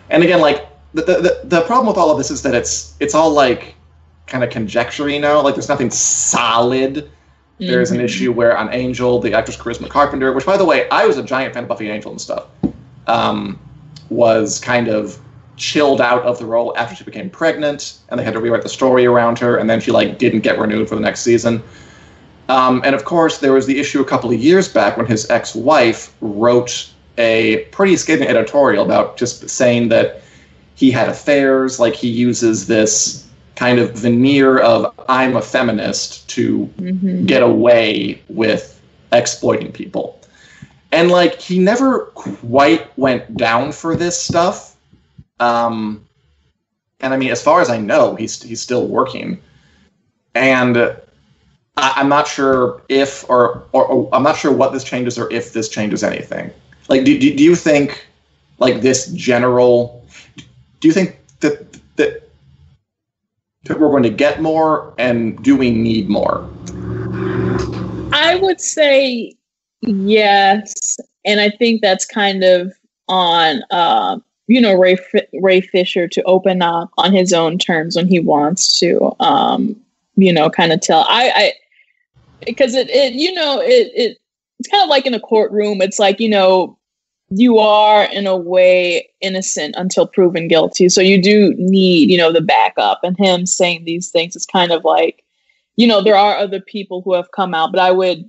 and 0.08 0.24
again, 0.24 0.40
like 0.40 0.66
the 0.94 1.02
the, 1.02 1.40
the 1.44 1.60
problem 1.66 1.86
with 1.86 1.98
all 1.98 2.10
of 2.10 2.16
this 2.16 2.30
is 2.30 2.40
that 2.42 2.54
it's 2.54 2.94
it's 2.98 3.14
all 3.14 3.30
like 3.30 3.74
kind 4.26 4.42
of 4.42 4.48
conjecture, 4.48 5.10
you 5.10 5.20
know, 5.20 5.42
like 5.42 5.54
there's 5.54 5.68
nothing 5.68 5.90
solid. 5.90 7.10
There's 7.60 7.90
an 7.90 8.00
issue 8.00 8.32
where 8.32 8.56
on 8.56 8.72
Angel, 8.72 9.20
the 9.20 9.34
actress 9.34 9.56
Charisma 9.56 9.88
Carpenter, 9.88 10.32
which 10.32 10.46
by 10.46 10.56
the 10.56 10.64
way, 10.64 10.88
I 10.88 11.06
was 11.06 11.18
a 11.18 11.22
giant 11.22 11.54
fan 11.54 11.64
of 11.64 11.68
Buffy 11.68 11.86
and 11.86 11.94
Angel 11.94 12.10
and 12.10 12.20
stuff, 12.20 12.46
um, 13.06 13.58
was 14.08 14.58
kind 14.58 14.88
of 14.88 15.18
chilled 15.56 16.00
out 16.00 16.22
of 16.22 16.38
the 16.38 16.46
role 16.46 16.74
after 16.78 16.94
she 16.94 17.04
became 17.04 17.28
pregnant, 17.28 17.98
and 18.08 18.18
they 18.18 18.24
had 18.24 18.32
to 18.32 18.40
rewrite 18.40 18.62
the 18.62 18.68
story 18.68 19.04
around 19.04 19.38
her, 19.38 19.58
and 19.58 19.68
then 19.68 19.80
she 19.80 19.90
like 19.90 20.18
didn't 20.18 20.40
get 20.40 20.58
renewed 20.58 20.88
for 20.88 20.94
the 20.94 21.00
next 21.00 21.20
season. 21.20 21.62
Um, 22.48 22.80
and 22.84 22.94
of 22.94 23.04
course, 23.04 23.38
there 23.38 23.52
was 23.52 23.66
the 23.66 23.78
issue 23.78 24.00
a 24.00 24.04
couple 24.04 24.30
of 24.32 24.40
years 24.40 24.66
back 24.66 24.96
when 24.96 25.06
his 25.06 25.30
ex-wife 25.30 26.14
wrote 26.20 26.90
a 27.18 27.64
pretty 27.66 27.96
scathing 27.96 28.26
editorial 28.26 28.84
about 28.84 29.16
just 29.16 29.48
saying 29.48 29.90
that 29.90 30.22
he 30.74 30.90
had 30.90 31.08
affairs, 31.08 31.78
like 31.78 31.94
he 31.94 32.08
uses 32.08 32.66
this 32.66 33.29
kind 33.60 33.78
of 33.78 33.92
veneer 33.92 34.58
of 34.60 34.94
I'm 35.06 35.36
a 35.36 35.42
feminist 35.42 36.26
to 36.30 36.60
mm-hmm. 36.78 37.26
get 37.26 37.42
away 37.42 38.22
with 38.30 38.80
exploiting 39.12 39.70
people. 39.70 40.18
And 40.92 41.10
like 41.10 41.38
he 41.38 41.58
never 41.58 42.06
quite 42.14 42.96
went 42.96 43.36
down 43.36 43.72
for 43.72 43.94
this 43.96 44.18
stuff. 44.18 44.76
Um 45.40 46.06
and 47.00 47.12
I 47.12 47.18
mean 47.18 47.32
as 47.32 47.42
far 47.42 47.60
as 47.60 47.68
I 47.68 47.76
know, 47.76 48.14
he's 48.14 48.42
he's 48.42 48.62
still 48.62 48.86
working. 48.86 49.38
And 50.34 50.78
I, 51.76 52.00
am 52.00 52.08
not 52.08 52.26
sure 52.26 52.80
if 52.88 53.28
or, 53.28 53.64
or, 53.72 53.84
or 53.84 54.08
I'm 54.14 54.22
not 54.22 54.38
sure 54.38 54.52
what 54.52 54.72
this 54.72 54.84
changes 54.84 55.18
or 55.18 55.30
if 55.30 55.52
this 55.52 55.68
changes 55.68 56.02
anything. 56.02 56.50
Like 56.88 57.04
do, 57.04 57.18
do, 57.18 57.36
do 57.36 57.44
you 57.44 57.54
think 57.54 58.06
like 58.58 58.80
this 58.80 59.08
general 59.12 60.02
do 60.80 60.88
you 60.88 60.94
think 60.94 61.18
that 61.40 61.70
that 61.96 61.96
that 61.96 62.29
we're 63.78 63.90
going 63.90 64.02
to 64.02 64.10
get 64.10 64.40
more 64.42 64.94
and 64.98 65.42
do 65.42 65.56
we 65.56 65.70
need 65.70 66.08
more? 66.08 66.48
I 68.12 68.38
would 68.42 68.60
say 68.60 69.34
yes 69.82 70.98
and 71.24 71.40
i 71.40 71.50
think 71.50 71.80
that's 71.80 72.04
kind 72.04 72.44
of 72.44 72.72
on 73.08 73.62
uh, 73.70 74.18
you 74.46 74.60
know 74.60 74.74
ray 74.74 74.96
ray 75.40 75.60
fisher 75.60 76.06
to 76.06 76.22
open 76.24 76.62
up 76.62 76.90
on 76.96 77.12
his 77.12 77.32
own 77.32 77.58
terms 77.58 77.96
when 77.96 78.06
he 78.06 78.20
wants 78.20 78.78
to 78.78 79.14
um, 79.20 79.74
you 80.16 80.32
know 80.32 80.50
kind 80.50 80.72
of 80.72 80.80
tell 80.80 81.04
i 81.08 81.32
i 81.34 81.52
because 82.46 82.74
it, 82.74 82.88
it 82.90 83.14
you 83.14 83.32
know 83.32 83.60
it, 83.60 83.90
it 83.94 84.18
it's 84.58 84.68
kind 84.68 84.82
of 84.82 84.90
like 84.90 85.06
in 85.06 85.14
a 85.14 85.20
courtroom 85.20 85.80
it's 85.80 85.98
like 85.98 86.20
you 86.20 86.28
know 86.28 86.76
you 87.30 87.58
are 87.58 88.04
in 88.04 88.26
a 88.26 88.36
way 88.36 89.08
innocent 89.20 89.74
until 89.78 90.06
proven 90.06 90.48
guilty. 90.48 90.88
So 90.88 91.00
you 91.00 91.22
do 91.22 91.54
need, 91.56 92.10
you 92.10 92.18
know, 92.18 92.32
the 92.32 92.40
backup 92.40 93.00
and 93.04 93.16
him 93.16 93.46
saying 93.46 93.84
these 93.84 94.10
things 94.10 94.34
is 94.34 94.44
kind 94.44 94.72
of 94.72 94.84
like, 94.84 95.24
you 95.76 95.86
know, 95.86 96.02
there 96.02 96.16
are 96.16 96.36
other 96.36 96.60
people 96.60 97.02
who 97.02 97.14
have 97.14 97.30
come 97.30 97.54
out, 97.54 97.70
but 97.72 97.80
I 97.80 97.92
would 97.92 98.28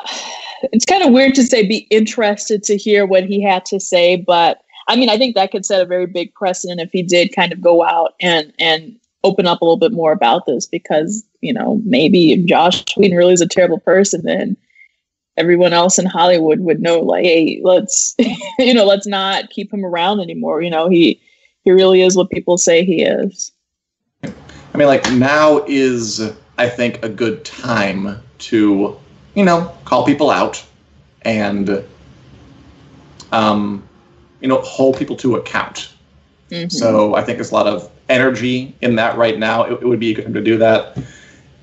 it's 0.72 0.86
kind 0.86 1.02
of 1.02 1.12
weird 1.12 1.34
to 1.34 1.44
say 1.44 1.66
be 1.66 1.86
interested 1.90 2.62
to 2.64 2.76
hear 2.76 3.04
what 3.04 3.24
he 3.24 3.42
had 3.42 3.66
to 3.66 3.78
say, 3.78 4.16
but 4.16 4.62
I 4.88 4.96
mean, 4.96 5.08
I 5.08 5.16
think 5.16 5.34
that 5.34 5.50
could 5.50 5.64
set 5.64 5.80
a 5.80 5.86
very 5.86 6.06
big 6.06 6.34
precedent 6.34 6.80
if 6.80 6.90
he 6.92 7.02
did 7.02 7.34
kind 7.34 7.52
of 7.52 7.60
go 7.60 7.84
out 7.84 8.14
and 8.20 8.52
and 8.58 8.98
open 9.22 9.46
up 9.46 9.60
a 9.60 9.64
little 9.64 9.78
bit 9.78 9.92
more 9.92 10.12
about 10.12 10.44
this 10.44 10.66
because, 10.66 11.24
you 11.40 11.52
know, 11.52 11.80
maybe 11.84 12.36
Joss 12.44 12.84
Whedon 12.96 13.16
really 13.16 13.32
is 13.32 13.40
a 13.40 13.48
terrible 13.48 13.80
person 13.80 14.22
then 14.22 14.56
everyone 15.36 15.72
else 15.72 15.98
in 15.98 16.06
Hollywood 16.06 16.60
would 16.60 16.80
know 16.80 17.00
like, 17.00 17.24
hey, 17.24 17.60
let's 17.62 18.14
you 18.58 18.74
know, 18.74 18.84
let's 18.84 19.06
not 19.06 19.50
keep 19.50 19.72
him 19.72 19.84
around 19.84 20.20
anymore. 20.20 20.62
You 20.62 20.70
know, 20.70 20.88
he 20.88 21.20
he 21.64 21.70
really 21.70 22.02
is 22.02 22.16
what 22.16 22.30
people 22.30 22.58
say 22.58 22.84
he 22.84 23.02
is. 23.02 23.52
I 24.22 24.76
mean, 24.76 24.88
like 24.88 25.10
now 25.12 25.64
is 25.66 26.32
I 26.58 26.68
think 26.68 27.04
a 27.04 27.08
good 27.08 27.44
time 27.44 28.20
to, 28.38 28.98
you 29.34 29.44
know, 29.44 29.72
call 29.84 30.04
people 30.04 30.30
out 30.30 30.64
and 31.22 31.84
um, 33.32 33.82
you 34.40 34.48
know, 34.48 34.60
hold 34.60 34.96
people 34.96 35.16
to 35.16 35.36
account. 35.36 35.92
Mm-hmm. 36.50 36.68
So 36.68 37.14
I 37.14 37.22
think 37.22 37.38
there's 37.38 37.50
a 37.50 37.54
lot 37.54 37.66
of 37.66 37.90
energy 38.08 38.74
in 38.80 38.96
that 38.96 39.16
right 39.16 39.38
now. 39.38 39.64
It, 39.64 39.72
it 39.72 39.86
would 39.86 40.00
be 40.00 40.14
good 40.14 40.32
to 40.32 40.40
do 40.40 40.58
that. 40.58 40.98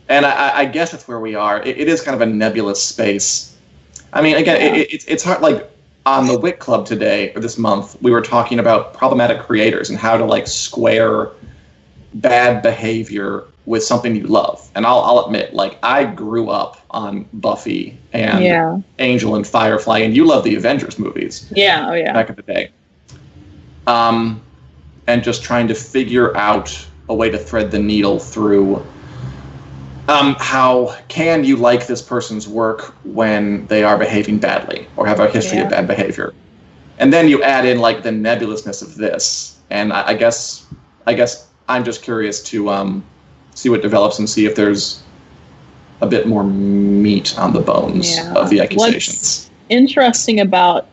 And 0.09 0.25
I, 0.25 0.59
I 0.59 0.65
guess 0.65 0.91
that's 0.91 1.07
where 1.07 1.19
we 1.19 1.35
are. 1.35 1.61
It, 1.61 1.77
it 1.77 1.87
is 1.87 2.01
kind 2.01 2.15
of 2.15 2.21
a 2.21 2.25
nebulous 2.25 2.83
space 2.83 3.50
I 4.13 4.21
mean, 4.21 4.35
again, 4.35 4.59
yeah. 4.59 4.81
it, 4.81 4.93
it, 4.93 5.05
it's 5.07 5.23
hard. 5.23 5.41
Like 5.41 5.69
on 6.05 6.27
the 6.27 6.37
Wit 6.37 6.59
Club 6.59 6.85
today 6.85 7.33
or 7.33 7.41
this 7.41 7.57
month, 7.57 8.01
we 8.01 8.11
were 8.11 8.21
talking 8.21 8.59
about 8.59 8.93
problematic 8.93 9.39
creators 9.39 9.89
and 9.89 9.97
how 9.97 10.17
to 10.17 10.25
like 10.25 10.47
square 10.47 11.29
bad 12.15 12.61
behavior 12.61 13.45
with 13.65 13.83
something 13.83 14.15
you 14.15 14.27
love. 14.27 14.69
And 14.75 14.85
I'll, 14.85 14.99
I'll 14.99 15.25
admit, 15.25 15.53
like 15.53 15.77
I 15.83 16.03
grew 16.05 16.49
up 16.49 16.81
on 16.89 17.27
Buffy 17.33 17.97
and 18.11 18.43
yeah. 18.43 18.79
Angel 18.99 19.35
and 19.35 19.47
Firefly, 19.47 19.99
and 19.99 20.15
you 20.15 20.25
love 20.25 20.43
the 20.43 20.55
Avengers 20.55 20.97
movies. 20.97 21.51
Yeah, 21.55 21.87
oh 21.89 21.93
yeah. 21.93 22.13
Back 22.13 22.29
in 22.29 22.35
the 22.35 22.41
day. 22.41 22.71
Um, 23.87 24.41
and 25.07 25.23
just 25.23 25.43
trying 25.43 25.67
to 25.67 25.75
figure 25.75 26.35
out 26.35 26.87
a 27.09 27.15
way 27.15 27.29
to 27.29 27.37
thread 27.37 27.71
the 27.71 27.79
needle 27.79 28.19
through 28.19 28.85
um, 30.11 30.35
how 30.39 30.95
can 31.07 31.43
you 31.43 31.55
like 31.55 31.87
this 31.87 32.01
person's 32.01 32.47
work 32.47 32.93
when 33.05 33.65
they 33.67 33.83
are 33.83 33.97
behaving 33.97 34.39
badly 34.39 34.87
or 34.97 35.07
have 35.07 35.19
a 35.19 35.29
history 35.29 35.57
yeah. 35.59 35.63
of 35.63 35.69
bad 35.69 35.87
behavior? 35.87 36.33
And 36.99 37.11
then 37.11 37.27
you 37.27 37.41
add 37.41 37.65
in 37.65 37.79
like 37.79 38.03
the 38.03 38.11
nebulousness 38.11 38.81
of 38.81 38.95
this, 38.95 39.57
and 39.69 39.91
I, 39.93 40.09
I 40.09 40.13
guess 40.13 40.67
I 41.07 41.13
guess 41.13 41.47
I'm 41.67 41.83
just 41.83 42.03
curious 42.03 42.43
to 42.43 42.69
um, 42.69 43.03
see 43.55 43.69
what 43.69 43.81
develops 43.81 44.19
and 44.19 44.29
see 44.29 44.45
if 44.45 44.55
there's 44.55 45.01
a 46.01 46.07
bit 46.07 46.27
more 46.27 46.43
meat 46.43 47.37
on 47.39 47.53
the 47.53 47.61
bones 47.61 48.17
yeah. 48.17 48.33
of 48.33 48.49
the 48.49 48.59
accusations. 48.59 49.49
What's 49.49 49.51
interesting 49.69 50.39
about 50.39 50.87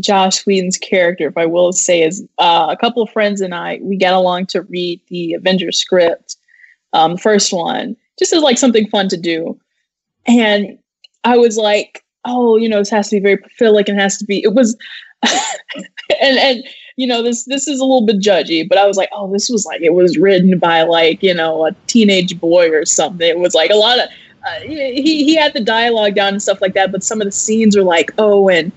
Joss 0.00 0.44
Whedon's 0.44 0.78
character, 0.78 1.28
if 1.28 1.36
I 1.36 1.46
will 1.46 1.72
say, 1.72 2.02
is 2.02 2.26
uh, 2.38 2.66
a 2.68 2.76
couple 2.76 3.02
of 3.02 3.10
friends 3.10 3.40
and 3.40 3.54
I 3.54 3.78
we 3.80 3.96
got 3.96 4.14
along 4.14 4.46
to 4.46 4.62
read 4.62 5.00
the 5.08 5.34
Avengers 5.34 5.78
script, 5.78 6.36
um, 6.92 7.12
the 7.12 7.18
first 7.18 7.52
one, 7.52 7.96
just 8.18 8.32
as 8.32 8.42
like 8.42 8.58
something 8.58 8.88
fun 8.88 9.08
to 9.08 9.16
do. 9.16 9.58
And 10.26 10.78
I 11.24 11.36
was 11.36 11.56
like, 11.56 12.04
oh, 12.24 12.56
you 12.56 12.68
know, 12.68 12.78
this 12.78 12.90
has 12.90 13.08
to 13.10 13.16
be 13.16 13.20
very 13.20 13.38
prolific 13.58 13.88
and 13.88 14.00
has 14.00 14.18
to 14.18 14.24
be. 14.24 14.42
It 14.42 14.54
was, 14.54 14.76
and 15.22 16.38
and 16.38 16.64
you 16.96 17.06
know, 17.06 17.22
this 17.22 17.44
this 17.44 17.66
is 17.66 17.80
a 17.80 17.84
little 17.84 18.06
bit 18.06 18.20
judgy, 18.20 18.68
but 18.68 18.78
I 18.78 18.86
was 18.86 18.96
like, 18.96 19.10
oh, 19.12 19.30
this 19.32 19.50
was 19.50 19.64
like 19.66 19.82
it 19.82 19.94
was 19.94 20.16
written 20.16 20.58
by 20.58 20.82
like 20.82 21.22
you 21.22 21.34
know 21.34 21.66
a 21.66 21.72
teenage 21.86 22.38
boy 22.38 22.70
or 22.70 22.84
something. 22.84 23.28
It 23.28 23.38
was 23.38 23.54
like 23.54 23.70
a 23.70 23.76
lot 23.76 23.98
of. 23.98 24.08
Uh, 24.46 24.60
he 24.60 25.24
he 25.24 25.34
had 25.34 25.54
the 25.54 25.60
dialogue 25.60 26.14
down 26.14 26.34
and 26.34 26.42
stuff 26.42 26.60
like 26.60 26.74
that, 26.74 26.92
but 26.92 27.02
some 27.02 27.20
of 27.20 27.24
the 27.24 27.32
scenes 27.32 27.76
are 27.76 27.82
like, 27.82 28.12
oh, 28.18 28.50
and 28.50 28.70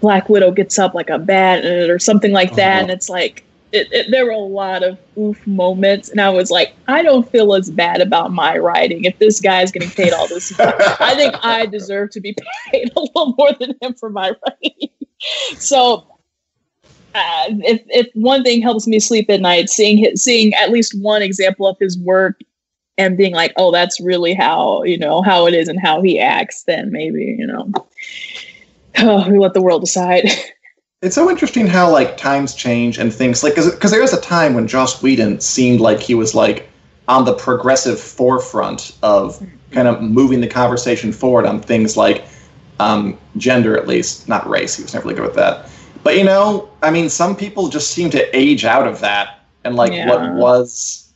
Black 0.00 0.30
Widow 0.30 0.50
gets 0.50 0.78
up 0.78 0.94
like 0.94 1.10
a 1.10 1.18
bat 1.18 1.64
or 1.64 1.98
something 1.98 2.32
like 2.32 2.54
that, 2.54 2.72
uh-huh. 2.72 2.82
and 2.82 2.90
it's 2.90 3.10
like 3.10 3.44
it, 3.72 3.92
it, 3.92 4.10
there 4.10 4.24
were 4.24 4.32
a 4.32 4.38
lot 4.38 4.82
of 4.82 4.98
oof 5.16 5.46
moments, 5.46 6.08
and 6.08 6.20
I 6.20 6.30
was 6.30 6.50
like, 6.50 6.74
I 6.88 7.02
don't 7.02 7.28
feel 7.30 7.54
as 7.54 7.70
bad 7.70 8.00
about 8.00 8.32
my 8.32 8.58
writing. 8.58 9.04
If 9.04 9.18
this 9.18 9.40
guy 9.40 9.62
is 9.62 9.70
getting 9.70 9.90
paid 9.90 10.12
all 10.12 10.26
this, 10.26 10.58
I 10.58 11.14
think 11.14 11.34
I 11.42 11.66
deserve 11.70 12.10
to 12.10 12.20
be 12.20 12.34
paid 12.70 12.90
a 12.96 13.00
little 13.00 13.34
more 13.38 13.52
than 13.58 13.74
him 13.80 13.94
for 13.94 14.10
my 14.10 14.32
writing. 14.44 14.88
so, 15.56 16.06
uh, 17.14 17.44
if, 17.48 17.82
if 17.88 18.08
one 18.14 18.42
thing 18.42 18.62
helps 18.62 18.86
me 18.86 18.98
sleep 18.98 19.30
at 19.30 19.40
night, 19.40 19.70
seeing 19.70 19.98
his, 19.98 20.22
seeing 20.22 20.52
at 20.54 20.70
least 20.70 21.00
one 21.00 21.22
example 21.22 21.66
of 21.66 21.76
his 21.78 21.98
work 21.98 22.40
and 22.98 23.16
being 23.16 23.34
like, 23.34 23.52
oh, 23.56 23.70
that's 23.70 24.00
really 24.00 24.34
how 24.34 24.82
you 24.82 24.98
know 24.98 25.22
how 25.22 25.46
it 25.46 25.54
is 25.54 25.68
and 25.68 25.80
how 25.80 26.02
he 26.02 26.18
acts, 26.18 26.64
then 26.64 26.90
maybe 26.90 27.36
you 27.38 27.46
know, 27.46 27.70
oh, 28.98 29.30
we 29.30 29.38
let 29.38 29.54
the 29.54 29.62
world 29.62 29.82
decide. 29.82 30.28
It's 31.02 31.14
so 31.14 31.30
interesting 31.30 31.66
how 31.66 31.90
like 31.90 32.18
times 32.18 32.54
change 32.54 32.98
and 32.98 33.12
things 33.12 33.42
like 33.42 33.54
because 33.54 33.90
there 33.90 34.02
was 34.02 34.12
a 34.12 34.20
time 34.20 34.52
when 34.52 34.66
Joss 34.66 35.02
Whedon 35.02 35.40
seemed 35.40 35.80
like 35.80 35.98
he 35.98 36.14
was 36.14 36.34
like 36.34 36.68
on 37.08 37.24
the 37.24 37.32
progressive 37.32 37.98
forefront 37.98 38.94
of 39.02 39.42
kind 39.70 39.88
of 39.88 40.02
moving 40.02 40.42
the 40.42 40.46
conversation 40.46 41.10
forward 41.10 41.46
on 41.46 41.60
things 41.60 41.96
like 41.96 42.24
um, 42.80 43.18
gender, 43.38 43.78
at 43.78 43.88
least 43.88 44.28
not 44.28 44.48
race. 44.48 44.76
He 44.76 44.82
was 44.82 44.92
never 44.92 45.08
really 45.08 45.16
good 45.16 45.26
with 45.26 45.36
that. 45.36 45.70
But 46.02 46.18
you 46.18 46.24
know, 46.24 46.68
I 46.82 46.90
mean, 46.90 47.08
some 47.08 47.34
people 47.34 47.68
just 47.68 47.92
seem 47.92 48.10
to 48.10 48.36
age 48.36 48.66
out 48.66 48.86
of 48.86 49.00
that, 49.00 49.40
and 49.64 49.76
like 49.76 49.92
yeah. 49.92 50.06
what 50.06 50.34
was 50.34 51.12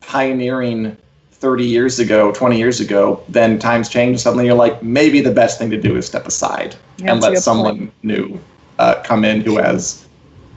pioneering 0.00 0.96
30 1.32 1.64
years 1.66 1.98
ago, 1.98 2.32
20 2.32 2.56
years 2.56 2.80
ago, 2.80 3.22
then 3.28 3.58
times 3.58 3.90
change. 3.90 4.20
Suddenly, 4.20 4.46
you're 4.46 4.54
like, 4.54 4.82
maybe 4.82 5.20
the 5.20 5.32
best 5.32 5.58
thing 5.58 5.70
to 5.70 5.80
do 5.80 5.96
is 5.96 6.06
step 6.06 6.26
aside 6.26 6.76
yeah, 6.96 7.12
and 7.12 7.20
let 7.20 7.36
someone 7.38 7.78
point. 7.78 7.92
new 8.02 8.40
uh, 8.82 9.00
come 9.02 9.24
in 9.24 9.40
who 9.40 9.58
has 9.58 10.04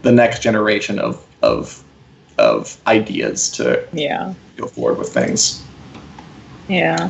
the 0.02 0.12
next 0.12 0.42
generation 0.42 0.98
of 0.98 1.24
of 1.44 1.84
of 2.40 2.82
ideas 2.88 3.52
to 3.52 3.88
yeah 3.94 4.34
go 4.58 4.68
forward 4.68 4.98
with 4.98 5.10
things. 5.10 5.64
Yeah. 6.68 7.10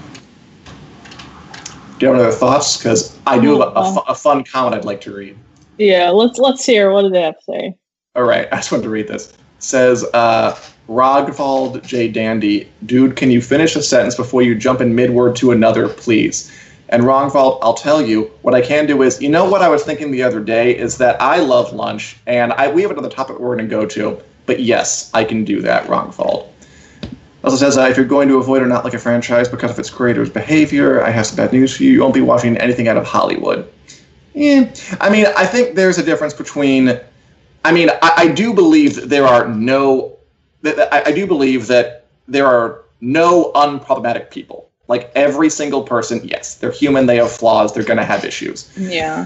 Do 1.98 2.06
you 2.06 2.08
have 2.08 2.16
any 2.18 2.28
other 2.28 2.36
thoughts? 2.36 2.78
Because 2.78 3.18
I 3.26 3.40
do 3.40 3.62
have 3.62 3.70
a, 3.76 3.80
a, 3.80 4.04
a, 4.10 4.16
fun 4.16 4.44
comment 4.44 4.76
I'd 4.76 4.84
like 4.84 5.00
to 5.02 5.16
read. 5.16 5.38
Yeah, 5.78 6.10
let's 6.10 6.38
let's 6.38 6.66
hear. 6.66 6.92
What 6.92 7.04
do 7.04 7.10
they 7.10 7.22
have 7.22 7.38
to 7.38 7.44
say? 7.48 7.78
All 8.18 8.24
right, 8.24 8.50
I 8.52 8.58
just 8.58 8.72
wanted 8.72 8.84
to 8.84 8.90
read 8.90 9.08
this. 9.08 9.30
It 9.30 9.38
says 9.60 10.04
uh, 10.14 10.60
Rogvald 10.90 11.82
J. 11.84 12.10
Dandy, 12.10 12.70
dude, 12.86 13.16
can 13.16 13.32
you 13.32 13.42
finish 13.42 13.78
a 13.78 13.82
sentence 13.82 14.16
before 14.16 14.42
you 14.42 14.54
jump 14.54 14.82
in 14.82 14.94
mid 14.94 15.12
word 15.12 15.38
to 15.38 15.52
another, 15.52 15.88
please? 15.88 16.52
And 16.90 17.04
Wrongfault, 17.04 17.60
I'll 17.64 17.74
tell 17.74 18.02
you, 18.02 18.32
what 18.44 18.54
I 18.54 18.62
can 18.62 18.86
do 18.86 19.02
is, 19.02 19.22
you 19.22 19.30
know 19.30 19.50
what 19.50 19.62
I 19.62 19.70
was 19.70 19.84
thinking 19.84 20.12
the 20.12 20.22
other 20.22 20.40
day 20.40 20.78
is 20.78 20.98
that 21.00 21.20
I 21.22 21.40
love 21.40 21.74
lunch, 21.74 22.18
and 22.28 22.54
I, 22.54 22.72
we 22.72 22.84
have 22.84 22.92
another 22.92 23.10
topic 23.10 23.40
we're 23.40 23.56
going 23.56 23.68
to 23.68 23.76
go 23.76 23.86
to, 23.88 24.22
but 24.46 24.60
yes, 24.60 25.10
I 25.14 25.24
can 25.24 25.44
do 25.44 25.62
that, 25.62 25.90
Wrongfault. 25.90 26.52
Also 27.44 27.58
says, 27.58 27.78
uh, 27.78 27.82
if 27.82 27.96
you're 27.96 28.06
going 28.06 28.28
to 28.28 28.38
avoid 28.38 28.64
or 28.64 28.66
not 28.66 28.84
like 28.84 28.96
a 28.96 29.00
franchise 29.00 29.48
because 29.48 29.72
of 29.72 29.78
its 29.78 29.90
creator's 29.90 30.30
behavior, 30.30 31.04
I 31.04 31.12
have 31.12 31.28
some 31.28 31.38
bad 31.38 31.54
news 31.54 31.78
for 31.78 31.84
you. 31.84 31.92
You 31.92 32.02
won't 32.02 32.14
be 32.14 32.22
watching 32.22 32.58
anything 32.58 32.88
out 32.88 32.98
of 32.98 33.06
Hollywood. 33.06 33.72
Yeah. 34.34 34.74
I 35.00 35.10
mean, 35.12 35.28
I 35.38 35.46
think 35.46 35.76
there's 35.76 36.00
a 36.00 36.04
difference 36.04 36.34
between. 36.34 37.00
I 37.64 37.72
mean, 37.72 37.90
I, 38.02 38.14
I 38.18 38.28
do 38.30 38.54
believe 38.54 38.96
that 38.96 39.10
there 39.10 39.28
are 39.28 39.48
no. 39.48 40.18
That- 40.64 40.92
I, 40.92 41.10
I 41.10 41.12
do 41.12 41.28
believe 41.28 41.68
that 41.68 42.08
there 42.28 42.48
are 42.48 42.84
no 43.00 43.52
unproblematic 43.54 44.32
people. 44.32 44.72
Like 44.88 45.12
every 45.16 45.50
single 45.50 45.84
person, 45.84 46.22
yes, 46.24 46.56
they're 46.56 46.72
human. 46.72 47.06
They 47.08 47.18
have 47.18 47.32
flaws. 47.32 47.74
They're 47.74 47.84
going 47.84 47.98
to 47.98 48.06
have 48.06 48.24
issues. 48.24 48.72
Yeah. 48.78 49.26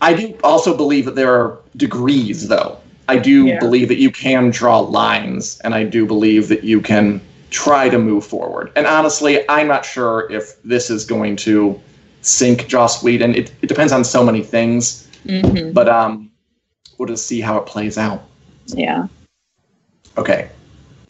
I 0.00 0.14
do 0.14 0.36
also 0.42 0.76
believe 0.76 1.04
that 1.04 1.14
there 1.14 1.32
are 1.32 1.58
degrees, 1.76 2.48
though. 2.48 2.78
I 3.08 3.18
do 3.18 3.46
Yeah. 3.46 3.60
believe 3.60 3.88
that 3.88 3.98
you 3.98 4.10
can 4.10 4.50
draw 4.50 4.80
lines, 4.80 5.60
and 5.62 5.74
I 5.74 5.84
do 5.84 6.06
believe 6.06 6.48
that 6.48 6.64
you 6.64 6.80
can 6.80 7.20
try 7.50 7.88
to 7.88 7.98
move 7.98 8.26
forward. 8.26 8.72
And 8.74 8.86
honestly, 8.86 9.48
I'm 9.48 9.68
not 9.68 9.84
sure 9.84 10.30
if 10.30 10.60
this 10.64 10.90
is 10.90 11.04
going 11.04 11.36
to 11.36 11.80
sink 12.22 12.66
Joss 12.66 13.02
Whedon. 13.04 13.34
It, 13.36 13.52
it 13.62 13.68
depends 13.68 13.92
on 13.92 14.02
so 14.04 14.24
many 14.24 14.42
things, 14.42 15.06
hmm 15.28 15.70
but 15.72 15.88
um, 15.88 16.30
we'll 16.98 17.08
just 17.08 17.26
see 17.26 17.40
how 17.40 17.56
it 17.58 17.66
plays 17.66 17.96
out. 17.96 18.24
Yeah. 18.66 19.06
Okay. 20.18 20.48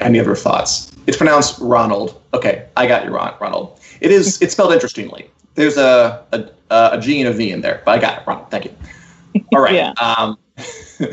Any 0.00 0.20
other 0.20 0.34
thoughts? 0.34 0.92
It's 1.06 1.16
pronounced 1.16 1.58
Ronald. 1.60 2.20
Okay, 2.34 2.66
I 2.76 2.86
got 2.86 3.04
you, 3.04 3.10
Ron. 3.10 3.34
Ronald. 3.40 3.80
It 4.00 4.10
is. 4.10 4.40
It's 4.42 4.52
spelled 4.52 4.72
interestingly. 4.72 5.30
There's 5.54 5.76
a 5.76 6.24
a, 6.32 6.50
a 6.70 7.00
G 7.00 7.20
and 7.20 7.28
a 7.28 7.32
V 7.32 7.50
in 7.50 7.60
there, 7.60 7.82
but 7.84 7.98
I 7.98 8.00
got 8.00 8.20
it, 8.20 8.26
Ronald. 8.26 8.50
Thank 8.50 8.66
you. 8.66 8.74
All 9.54 9.60
right. 9.60 9.74
Yeah. 9.74 9.92
Um, 9.92 10.38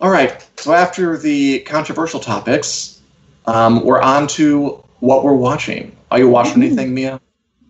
all 0.00 0.10
right. 0.10 0.46
So 0.56 0.72
after 0.72 1.16
the 1.16 1.60
controversial 1.60 2.20
topics, 2.20 3.00
um, 3.46 3.84
we're 3.84 4.00
on 4.00 4.26
to 4.28 4.82
what 5.00 5.24
we're 5.24 5.34
watching. 5.34 5.96
Are 6.10 6.18
you 6.18 6.28
watching 6.28 6.62
anything, 6.62 6.94
Mia? 6.94 7.20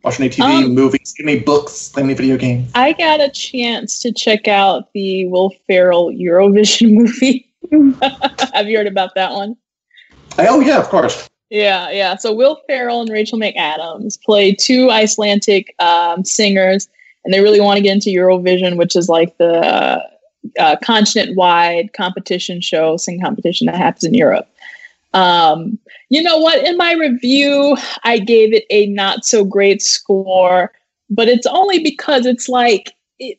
Watching 0.03 0.27
any 0.27 0.35
TV, 0.35 0.64
Um, 0.64 0.75
movies, 0.75 1.14
any 1.21 1.40
books, 1.40 1.88
playing 1.88 2.09
any 2.09 2.14
video 2.14 2.37
games? 2.37 2.71
I 2.75 2.92
got 2.92 3.21
a 3.21 3.29
chance 3.29 4.01
to 4.03 4.12
check 4.12 4.47
out 4.47 4.92
the 4.92 5.27
Will 5.27 5.53
Ferrell 5.66 6.12
Eurovision 6.12 6.92
movie. 6.95 7.53
Have 8.55 8.69
you 8.69 8.77
heard 8.77 8.87
about 8.87 9.14
that 9.16 9.33
one? 9.33 9.57
Oh 10.38 10.61
yeah, 10.61 10.79
of 10.79 10.88
course. 10.88 11.29
Yeah, 11.50 11.90
yeah. 11.90 12.16
So 12.16 12.35
Will 12.35 12.61
Ferrell 12.66 13.02
and 13.02 13.11
Rachel 13.11 13.38
McAdams 13.38 14.20
play 14.22 14.52
two 14.52 14.90
Icelandic 14.90 15.74
um, 15.78 16.24
singers, 16.24 16.88
and 17.24 17.32
they 17.32 17.40
really 17.40 17.61
want 17.61 17.76
to 17.76 17.82
get 17.82 17.92
into 17.92 18.11
Eurovision, 18.11 18.76
which 18.76 18.96
is 18.96 19.09
like 19.09 19.37
the 19.38 20.02
uh, 20.59 20.76
continent-wide 20.82 21.92
competition 21.92 22.61
show, 22.61 22.96
sing 22.96 23.20
competition 23.20 23.66
that 23.66 23.76
happens 23.76 24.04
in 24.04 24.14
Europe. 24.14 24.48
Um, 25.14 25.78
you 26.09 26.22
know 26.22 26.38
what? 26.38 26.64
In 26.64 26.76
my 26.76 26.92
review, 26.92 27.76
I 28.02 28.18
gave 28.18 28.52
it 28.52 28.64
a 28.70 28.87
not 28.88 29.24
so 29.24 29.44
great 29.44 29.82
score, 29.82 30.72
but 31.11 31.28
it's 31.28 31.46
only 31.46 31.78
because 31.82 32.26
it's 32.26 32.48
like 32.48 32.92
it. 33.18 33.38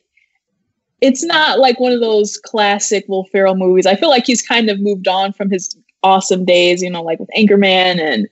It's 1.02 1.24
not 1.24 1.60
like 1.60 1.80
one 1.80 1.92
of 1.92 2.00
those 2.00 2.38
classic 2.38 3.06
Will 3.08 3.26
Ferrell 3.26 3.56
movies. 3.56 3.86
I 3.86 3.96
feel 3.96 4.10
like 4.10 4.26
he's 4.26 4.42
kind 4.42 4.70
of 4.70 4.80
moved 4.80 5.08
on 5.08 5.34
from 5.34 5.50
his 5.50 5.78
awesome 6.08 6.46
days, 6.46 6.82
you 6.82 6.90
know, 6.90 7.04
like 7.04 7.20
with 7.20 7.30
Anchorman 7.38 8.00
and 8.00 8.28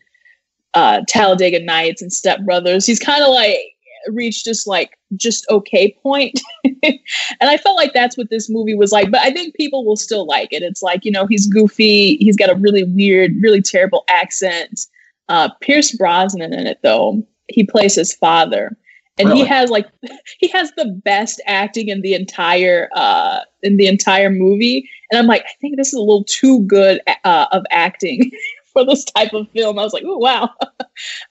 uh, 0.73 1.01
Talladega 1.07 1.59
Nights 1.59 2.01
and 2.01 2.11
Step 2.11 2.41
Brothers. 2.45 2.85
He's 2.85 2.99
kind 2.99 3.21
of 3.21 3.29
like 3.29 3.59
reached 4.07 4.45
this 4.45 4.65
like 4.65 4.97
just 5.15 5.45
okay 5.49 5.97
point. 6.01 6.39
and 6.63 6.99
I 7.41 7.57
felt 7.57 7.75
like 7.75 7.93
that's 7.93 8.17
what 8.17 8.29
this 8.29 8.49
movie 8.49 8.75
was 8.75 8.91
like. 8.91 9.11
But 9.11 9.21
I 9.21 9.31
think 9.31 9.55
people 9.55 9.85
will 9.85 9.97
still 9.97 10.25
like 10.25 10.53
it. 10.53 10.63
It's 10.63 10.81
like, 10.81 11.03
you 11.03 11.11
know, 11.11 11.25
he's 11.25 11.47
goofy. 11.47 12.17
He's 12.17 12.38
got 12.38 12.49
a 12.49 12.55
really 12.55 12.83
weird, 12.83 13.33
really 13.41 13.61
terrible 13.61 14.05
accent. 14.07 14.88
Uh, 15.27 15.49
Pierce 15.61 15.91
Brosnan 15.91 16.53
in 16.53 16.67
it, 16.67 16.79
though. 16.83 17.25
He 17.47 17.63
plays 17.63 17.95
his 17.95 18.13
father. 18.13 18.77
And 19.17 19.31
he 19.31 19.45
has 19.45 19.69
like 19.69 19.88
he 20.39 20.49
has 20.49 20.71
the 20.73 20.85
best 21.03 21.41
acting 21.45 21.88
in 21.88 22.01
the 22.01 22.13
entire 22.13 22.89
uh 22.93 23.39
in 23.63 23.77
the 23.77 23.88
entire 23.88 24.29
movie 24.29 24.89
and 25.11 25.19
i'm 25.19 25.27
like 25.27 25.43
i 25.43 25.53
think 25.61 25.77
this 25.77 25.89
is 25.89 25.93
a 25.93 25.99
little 25.99 26.23
too 26.23 26.61
good 26.63 27.01
uh, 27.23 27.47
of 27.51 27.63
acting 27.71 28.31
for 28.75 28.85
this 28.85 29.05
type 29.05 29.33
of 29.33 29.49
film. 29.51 29.79
I 29.79 29.83
was 29.83 29.93
like 29.93 30.03
oh 30.05 30.17
wow. 30.17 30.49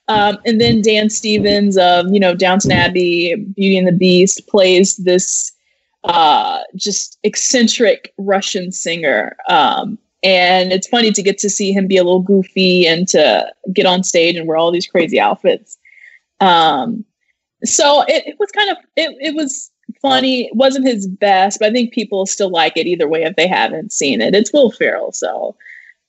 Um, 0.07 0.37
and 0.45 0.61
then 0.61 0.83
dan 0.83 1.09
stevens 1.09 1.75
of 1.75 2.13
you 2.13 2.19
know 2.19 2.35
downton 2.35 2.71
abbey 2.71 3.33
beauty 3.35 3.77
and 3.79 3.87
the 3.87 3.91
beast 3.91 4.47
plays 4.47 4.95
this 4.97 5.51
uh, 6.03 6.59
just 6.75 7.17
eccentric 7.23 8.13
russian 8.19 8.71
singer. 8.71 9.35
Um, 9.49 9.97
and 10.21 10.71
it's 10.71 10.87
funny 10.87 11.11
to 11.11 11.23
get 11.23 11.39
to 11.39 11.49
see 11.49 11.71
him 11.71 11.87
be 11.87 11.97
a 11.97 12.03
little 12.03 12.21
goofy 12.21 12.85
and 12.85 13.07
to 13.07 13.51
get 13.73 13.87
on 13.87 14.03
stage 14.03 14.35
and 14.35 14.47
wear 14.47 14.57
all 14.57 14.71
these 14.71 14.85
crazy 14.85 15.19
outfits. 15.19 15.79
Um, 16.39 17.03
so 17.63 18.03
it, 18.03 18.27
it 18.27 18.35
was 18.39 18.51
kind 18.51 18.69
of 18.69 18.77
it, 18.95 19.17
it 19.19 19.35
was 19.35 19.71
funny. 20.01 20.45
It 20.47 20.55
wasn't 20.55 20.87
his 20.87 21.07
best 21.07 21.59
but 21.59 21.69
i 21.69 21.71
think 21.71 21.93
people 21.93 22.25
still 22.25 22.49
like 22.49 22.77
it 22.77 22.87
either 22.87 23.07
way 23.07 23.23
if 23.23 23.35
they 23.35 23.47
haven't 23.47 23.91
seen 23.91 24.21
it. 24.21 24.35
It's 24.35 24.53
will 24.53 24.71
ferrell 24.71 25.11
so 25.11 25.55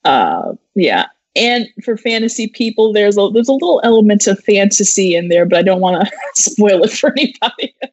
uh 0.05 0.53
yeah. 0.75 1.07
And 1.35 1.67
for 1.83 1.97
fantasy 1.97 2.47
people 2.47 2.93
there's 2.93 3.17
a 3.17 3.29
there's 3.33 3.49
a 3.49 3.53
little 3.53 3.81
element 3.83 4.27
of 4.27 4.43
fantasy 4.43 5.15
in 5.15 5.29
there 5.29 5.45
but 5.45 5.59
i 5.59 5.63
don't 5.63 5.81
want 5.81 6.07
to 6.07 6.11
spoil 6.41 6.83
it 6.83 6.91
for 6.91 7.11
anybody. 7.11 7.75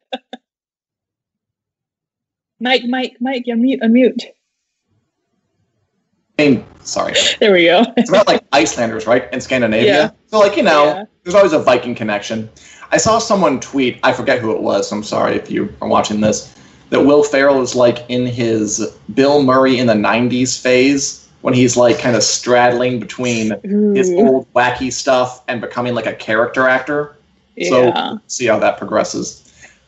Mike 2.59 2.85
mike 2.85 3.17
mike 3.19 3.45
unmute 3.47 3.81
unmute. 3.81 4.23
I 4.23 4.33
mean, 6.37 6.65
sorry. 6.83 7.13
there 7.39 7.53
we 7.53 7.65
go 7.65 7.83
it's 7.97 8.09
about 8.09 8.27
like 8.27 8.43
Icelanders, 8.51 9.07
right, 9.07 9.31
in 9.33 9.41
Scandinavia. 9.41 9.93
Yeah. 9.93 10.11
So 10.27 10.39
like 10.39 10.57
you 10.57 10.63
know, 10.63 10.85
Yeah. 10.85 11.03
there's 11.23 11.35
always 11.35 11.53
a 11.53 11.59
Viking 11.59 11.95
connection. 11.95 12.49
I 12.91 12.97
saw 12.97 13.19
someone 13.19 13.59
tweet. 13.59 13.99
I 14.03 14.13
forget 14.13 14.39
who 14.39 14.51
it 14.51 14.61
was. 14.61 14.89
So 14.89 14.95
I'm 14.95 15.03
sorry 15.03 15.35
if 15.35 15.49
you 15.49 15.73
are 15.81 15.87
watching 15.87 16.21
this. 16.21 16.53
That 16.91 17.01
Will 17.01 17.23
Ferrell 17.23 17.61
is 17.61 17.75
like 17.75 18.05
in 18.09 18.27
his 18.27 18.95
Bill 19.15 19.41
Murray 19.43 19.79
in 19.79 19.87
the 19.87 19.93
'90s 19.95 20.61
phase 20.61 21.27
when 21.41 21.53
he's 21.53 21.75
like 21.75 21.99
kind 21.99 22.15
of 22.15 22.23
straddling 22.23 22.99
between 22.99 23.51
his 23.95 24.11
old 24.11 24.51
wacky 24.53 24.91
stuff 24.91 25.43
and 25.47 25.61
becoming 25.61 25.95
like 25.95 26.05
a 26.05 26.13
character 26.13 26.67
actor. 26.67 27.15
Yeah. 27.55 27.69
So 27.69 28.19
see 28.27 28.45
how 28.45 28.59
that 28.59 28.77
progresses. 28.77 29.41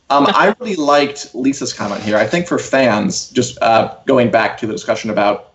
Um, 0.09 0.25
I 0.29 0.55
really 0.59 0.75
liked 0.75 1.33
Lisa's 1.35 1.73
comment 1.73 2.01
here. 2.01 2.17
I 2.17 2.25
think 2.25 2.47
for 2.47 2.57
fans, 2.57 3.29
just 3.29 3.61
uh, 3.61 3.95
going 4.05 4.31
back 4.31 4.57
to 4.59 4.67
the 4.67 4.73
discussion 4.73 5.09
about 5.09 5.53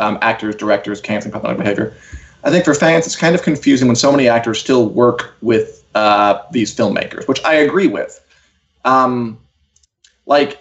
um, 0.00 0.18
actors, 0.22 0.56
directors 0.56 1.00
canceling 1.00 1.32
problematic 1.32 1.58
behavior, 1.62 1.94
I 2.44 2.50
think 2.50 2.64
for 2.64 2.74
fans 2.74 3.06
it's 3.06 3.16
kind 3.16 3.34
of 3.34 3.42
confusing 3.42 3.88
when 3.88 3.96
so 3.96 4.10
many 4.10 4.28
actors 4.28 4.58
still 4.60 4.88
work 4.88 5.34
with 5.42 5.84
uh, 5.94 6.42
these 6.52 6.74
filmmakers, 6.74 7.28
which 7.28 7.44
I 7.44 7.54
agree 7.54 7.88
with. 7.88 8.20
Um, 8.84 9.38
like, 10.26 10.58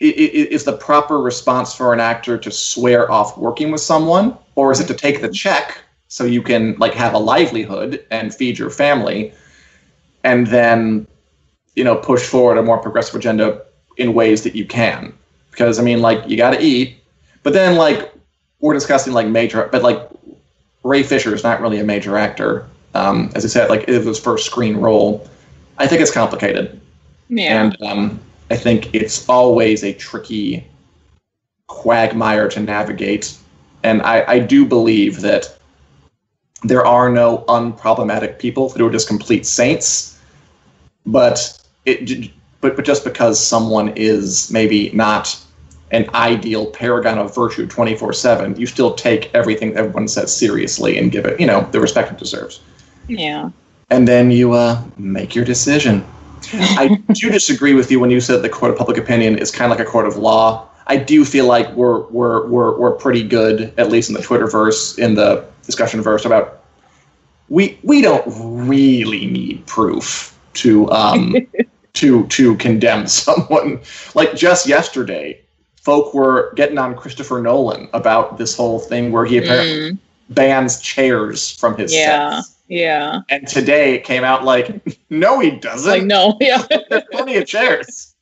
i- 0.00 0.04
i- 0.06 0.48
is 0.50 0.64
the 0.64 0.72
proper 0.72 1.20
response 1.20 1.74
for 1.74 1.92
an 1.92 2.00
actor 2.00 2.38
to 2.38 2.50
swear 2.50 3.10
off 3.10 3.36
working 3.38 3.70
with 3.72 3.80
someone, 3.80 4.36
or 4.56 4.72
is 4.72 4.80
it 4.80 4.86
to 4.88 4.94
take 4.94 5.20
the 5.20 5.28
check 5.28 5.78
so 6.08 6.24
you 6.24 6.42
can 6.42 6.76
like 6.78 6.94
have 6.94 7.14
a 7.14 7.18
livelihood 7.18 8.04
and 8.10 8.34
feed 8.34 8.58
your 8.58 8.70
family? 8.70 9.32
and 10.24 10.46
then 10.48 11.06
you 11.74 11.84
know 11.84 11.96
push 11.96 12.22
forward 12.24 12.58
a 12.58 12.62
more 12.62 12.78
progressive 12.78 13.14
agenda 13.16 13.62
in 13.98 14.14
ways 14.14 14.42
that 14.42 14.54
you 14.54 14.64
can 14.64 15.12
because 15.50 15.78
i 15.78 15.82
mean 15.82 16.00
like 16.00 16.28
you 16.28 16.36
got 16.36 16.50
to 16.50 16.60
eat 16.62 16.96
but 17.44 17.52
then 17.52 17.76
like 17.76 18.12
we're 18.58 18.74
discussing 18.74 19.12
like 19.12 19.28
major 19.28 19.68
but 19.70 19.82
like 19.82 20.08
ray 20.82 21.04
fisher 21.04 21.32
is 21.32 21.44
not 21.44 21.60
really 21.60 21.78
a 21.78 21.84
major 21.84 22.16
actor. 22.16 22.66
Um, 22.94 23.30
as 23.34 23.44
i 23.44 23.48
said 23.48 23.70
like 23.70 23.88
it 23.88 23.96
was 23.96 24.06
his 24.06 24.18
first 24.18 24.46
screen 24.46 24.76
role. 24.78 25.28
I 25.78 25.86
think 25.86 26.00
it's 26.00 26.12
complicated. 26.12 26.80
Yeah. 27.28 27.62
And 27.62 27.82
um, 27.82 28.20
i 28.50 28.56
think 28.56 28.92
it's 28.92 29.28
always 29.28 29.84
a 29.84 29.92
tricky 29.92 30.66
quagmire 31.68 32.48
to 32.48 32.60
navigate. 32.60 33.36
And 33.82 34.02
I, 34.02 34.24
I 34.26 34.38
do 34.38 34.64
believe 34.64 35.20
that 35.20 35.58
there 36.62 36.86
are 36.86 37.10
no 37.10 37.44
unproblematic 37.48 38.38
people 38.38 38.70
who 38.70 38.86
are 38.86 38.90
just 38.90 39.06
complete 39.06 39.44
saints. 39.46 40.18
But 41.06 41.60
it 41.84 42.30
but, 42.62 42.76
but 42.76 42.84
just 42.86 43.04
because 43.04 43.44
someone 43.44 43.92
is 43.94 44.50
maybe 44.50 44.90
not 44.92 45.38
an 45.94 46.08
ideal 46.14 46.66
paragon 46.66 47.18
of 47.18 47.34
virtue 47.34 47.66
24-7 47.66 48.58
you 48.58 48.66
still 48.66 48.94
take 48.94 49.34
everything 49.34 49.74
everyone 49.76 50.08
says 50.08 50.36
seriously 50.36 50.98
and 50.98 51.12
give 51.12 51.24
it 51.24 51.40
you 51.40 51.46
know 51.46 51.66
the 51.72 51.80
respect 51.80 52.10
it 52.12 52.18
deserves 52.18 52.60
yeah 53.08 53.50
and 53.90 54.08
then 54.08 54.30
you 54.30 54.52
uh, 54.52 54.82
make 54.96 55.34
your 55.34 55.44
decision 55.44 56.04
I 56.52 56.88
do 57.12 57.30
disagree 57.30 57.74
with 57.74 57.90
you 57.90 58.00
when 58.00 58.10
you 58.10 58.20
said 58.20 58.42
the 58.42 58.48
court 58.48 58.70
of 58.70 58.78
public 58.78 58.98
opinion 58.98 59.38
is 59.38 59.50
kind 59.50 59.70
of 59.70 59.78
like 59.78 59.86
a 59.86 59.90
court 59.90 60.06
of 60.06 60.16
law. 60.16 60.68
I 60.86 60.96
do 60.96 61.24
feel 61.24 61.46
like 61.46 61.70
we're 61.72 62.00
we're 62.08 62.46
we're 62.46 62.78
we're 62.78 62.92
pretty 62.92 63.26
good, 63.26 63.72
at 63.78 63.90
least 63.90 64.10
in 64.10 64.14
the 64.14 64.20
Twitterverse, 64.20 64.98
in 64.98 65.14
the 65.14 65.44
discussion 65.64 66.02
verse, 66.02 66.24
about 66.24 66.62
we 67.48 67.78
we 67.82 68.02
don't 68.02 68.24
really 68.68 69.26
need 69.26 69.64
proof 69.66 70.38
to 70.54 70.90
um 70.90 71.34
to 71.94 72.26
to 72.26 72.56
condemn 72.56 73.06
someone. 73.22 73.80
Like 74.14 74.34
just 74.34 74.66
yesterday, 74.66 75.40
folk 75.84 76.14
were 76.14 76.52
getting 76.56 76.78
on 76.78 76.96
Christopher 76.96 77.40
Nolan 77.42 77.88
about 77.92 78.38
this 78.38 78.56
whole 78.56 78.78
thing 78.78 79.12
where 79.12 79.24
he 79.26 79.36
apparently 79.36 79.90
Mm, 79.92 79.98
bans 80.30 80.80
chairs 80.80 81.50
from 81.50 81.76
his 81.76 81.92
Yeah. 81.92 82.40
sets. 82.40 82.54
yeah 82.68 83.20
And 83.28 83.46
today 83.46 83.94
it 83.94 84.04
came 84.04 84.24
out 84.24 84.44
like, 84.44 84.80
no, 85.10 85.38
he 85.40 85.50
doesn't. 85.50 85.90
like 85.90 86.04
no 86.04 86.36
yeah 86.40 86.64
There's 86.88 87.02
plenty 87.12 87.36
of 87.36 87.46
chairs. 87.46 88.14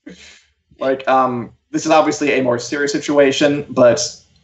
like, 0.81 1.07
um, 1.09 1.53
this 1.71 1.87
is 1.87 1.93
obviously 1.93 2.33
a 2.33 2.43
more 2.43 2.59
serious 2.59 2.91
situation, 2.93 3.65
but 3.71 4.01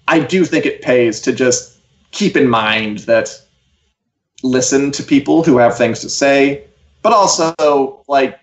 I 0.06 0.20
do 0.20 0.44
think 0.44 0.64
it 0.64 0.80
pays 0.80 1.20
to 1.22 1.32
just 1.32 1.78
keep 2.12 2.36
in 2.36 2.48
mind 2.48 3.00
that 3.00 3.28
listen 4.44 4.92
to 4.92 5.02
people 5.02 5.42
who 5.42 5.58
have 5.58 5.76
things 5.76 5.98
to 6.00 6.08
say, 6.08 6.64
but 7.02 7.12
also 7.12 8.04
like 8.06 8.38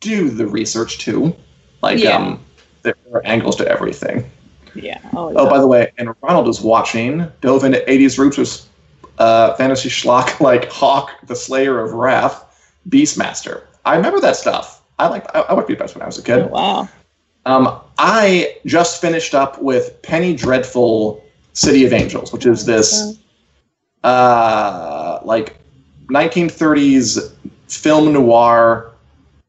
do 0.00 0.28
the 0.28 0.46
research 0.46 0.98
too. 0.98 1.34
Like, 1.80 1.98
Yeah. 1.98 2.16
um, 2.16 2.44
there 2.84 2.94
are 3.12 3.22
angles 3.24 3.56
to 3.56 3.68
everything. 3.68 4.30
Yeah. 4.74 5.00
Oh, 5.12 5.32
Oh, 5.36 5.48
by 5.50 5.58
the 5.58 5.66
way, 5.66 5.92
and 5.98 6.14
Ronald 6.22 6.48
is 6.48 6.60
watching, 6.60 7.26
dove 7.40 7.64
into 7.64 7.78
80s 7.88 8.18
roots 8.18 8.38
with 8.38 8.68
uh, 9.18 9.54
fantasy 9.54 9.88
schlock 9.88 10.38
like 10.48 10.70
Hawk, 10.70 11.10
the 11.26 11.34
Slayer 11.36 11.80
of 11.80 11.92
Wrath, 11.92 12.44
Beastmaster. 12.88 13.62
I 13.84 13.96
remember 13.96 14.20
that 14.20 14.36
stuff. 14.36 14.82
I 14.98 15.08
liked 15.08 15.26
I, 15.34 15.40
I 15.40 15.52
watched 15.54 15.68
Beastmaster 15.68 15.94
when 15.96 16.02
I 16.02 16.06
was 16.06 16.18
a 16.18 16.22
Oh, 16.22 16.24
kid. 16.24 16.50
wow. 16.50 16.88
Um, 17.46 17.80
I 17.98 18.56
just 18.64 19.00
finished 19.00 19.34
up 19.34 19.60
with 19.60 20.00
Penny 20.02 20.34
Dreadful 20.34 21.22
City 21.52 21.84
of 21.84 21.92
Angels, 21.92 22.32
which 22.32 22.46
is 22.46 22.64
this 22.64 23.18
uh, 24.02 25.20
like 25.24 25.56
1930s 26.08 27.32
film 27.68 28.12
noir 28.12 28.92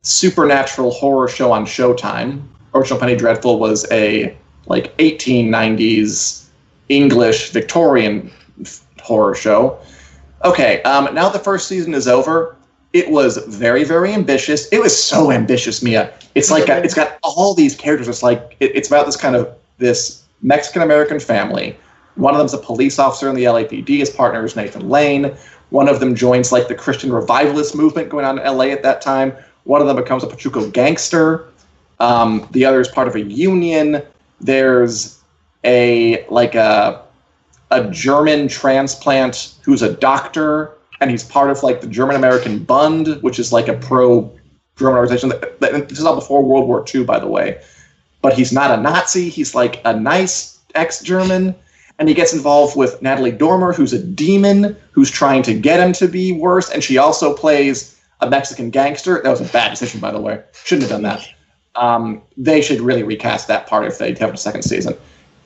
supernatural 0.01 0.91
horror 0.91 1.27
show 1.27 1.51
on 1.51 1.65
Showtime. 1.65 2.43
Original 2.75 2.99
Penny 2.99 3.15
Dreadful 3.15 3.57
was 3.57 3.89
a 3.91 4.37
like 4.67 4.95
1890s 4.97 6.47
English 6.89 7.51
Victorian 7.51 8.31
horror 9.01 9.33
show. 9.33 9.79
Okay, 10.43 10.81
um, 10.83 11.13
now 11.15 11.29
the 11.29 11.39
first 11.39 11.67
season 11.67 11.93
is 11.93 12.07
over, 12.07 12.55
it 12.93 13.09
was 13.09 13.37
very, 13.47 13.83
very 13.83 14.13
ambitious. 14.13 14.67
It 14.71 14.79
was 14.79 14.97
so 14.97 15.31
ambitious, 15.31 15.81
Mia. 15.81 16.13
It's 16.35 16.51
like 16.51 16.67
got, 16.67 16.85
it's 16.85 16.93
got 16.93 17.17
all 17.23 17.53
these 17.53 17.75
characters. 17.75 18.07
It's 18.07 18.23
like 18.23 18.55
it, 18.59 18.75
it's 18.75 18.87
about 18.87 19.05
this 19.05 19.17
kind 19.17 19.35
of 19.35 19.53
this 19.77 20.23
Mexican 20.41 20.81
American 20.81 21.19
family. 21.19 21.77
One 22.15 22.33
of 22.33 22.37
them's 22.37 22.53
a 22.53 22.57
police 22.57 22.99
officer 22.99 23.29
in 23.29 23.35
the 23.35 23.45
LAPD. 23.45 23.87
His 23.97 24.09
partner 24.09 24.45
is 24.45 24.55
Nathan 24.55 24.87
Lane. 24.89 25.35
One 25.69 25.89
of 25.89 25.99
them 25.99 26.15
joins 26.15 26.51
like 26.51 26.67
the 26.67 26.75
Christian 26.75 27.11
revivalist 27.11 27.75
movement 27.75 28.09
going 28.09 28.25
on 28.25 28.39
in 28.39 28.45
LA 28.45 28.65
at 28.65 28.83
that 28.83 29.01
time. 29.01 29.33
One 29.63 29.81
of 29.81 29.87
them 29.87 29.97
becomes 29.97 30.23
a 30.23 30.27
Pachuco 30.27 30.71
gangster. 30.71 31.49
Um, 31.99 32.47
the 32.51 32.65
other 32.65 32.81
is 32.81 32.87
part 32.87 33.07
of 33.07 33.15
a 33.15 33.21
union. 33.21 34.01
There's 34.41 35.21
a 35.63 36.25
like 36.29 36.55
a 36.55 37.03
a 37.71 37.89
German 37.89 38.47
transplant 38.47 39.55
who's 39.63 39.81
a 39.81 39.93
doctor, 39.93 40.71
and 41.01 41.09
he's 41.09 41.23
part 41.23 41.49
of 41.49 41.63
like 41.63 41.81
the 41.81 41.87
German 41.87 42.15
American 42.15 42.63
Bund, 42.63 43.21
which 43.21 43.39
is 43.39 43.51
like 43.51 43.67
a 43.67 43.73
pro 43.73 44.31
German 44.77 44.97
organization. 44.97 45.33
This 45.59 45.99
is 45.99 46.05
all 46.05 46.15
before 46.15 46.43
World 46.43 46.67
War 46.67 46.85
II, 46.93 47.03
by 47.03 47.19
the 47.19 47.27
way. 47.27 47.61
But 48.21 48.33
he's 48.33 48.51
not 48.51 48.77
a 48.77 48.81
Nazi. 48.81 49.29
He's 49.29 49.55
like 49.55 49.81
a 49.85 49.97
nice 49.97 50.59
ex-German, 50.73 51.55
and 51.99 52.09
he 52.09 52.15
gets 52.15 52.33
involved 52.33 52.75
with 52.75 53.01
Natalie 53.01 53.31
Dormer, 53.31 53.71
who's 53.71 53.93
a 53.93 54.03
demon 54.03 54.75
who's 54.91 55.11
trying 55.11 55.43
to 55.43 55.53
get 55.53 55.79
him 55.79 55.93
to 55.93 56.07
be 56.07 56.31
worse, 56.31 56.69
and 56.69 56.83
she 56.83 56.97
also 56.97 57.33
plays 57.33 57.99
a 58.21 58.29
Mexican 58.29 58.69
gangster. 58.69 59.21
That 59.23 59.29
was 59.29 59.41
a 59.41 59.51
bad 59.51 59.69
decision, 59.69 59.99
by 59.99 60.11
the 60.11 60.19
way. 60.19 60.41
Shouldn't 60.63 60.89
have 60.89 60.91
done 60.91 61.03
that. 61.03 61.27
Um, 61.75 62.21
they 62.37 62.61
should 62.61 62.81
really 62.81 63.03
recast 63.03 63.47
that 63.47 63.67
part 63.67 63.85
if 63.85 63.97
they 63.97 64.13
have 64.15 64.33
a 64.33 64.37
second 64.37 64.63
season. 64.63 64.95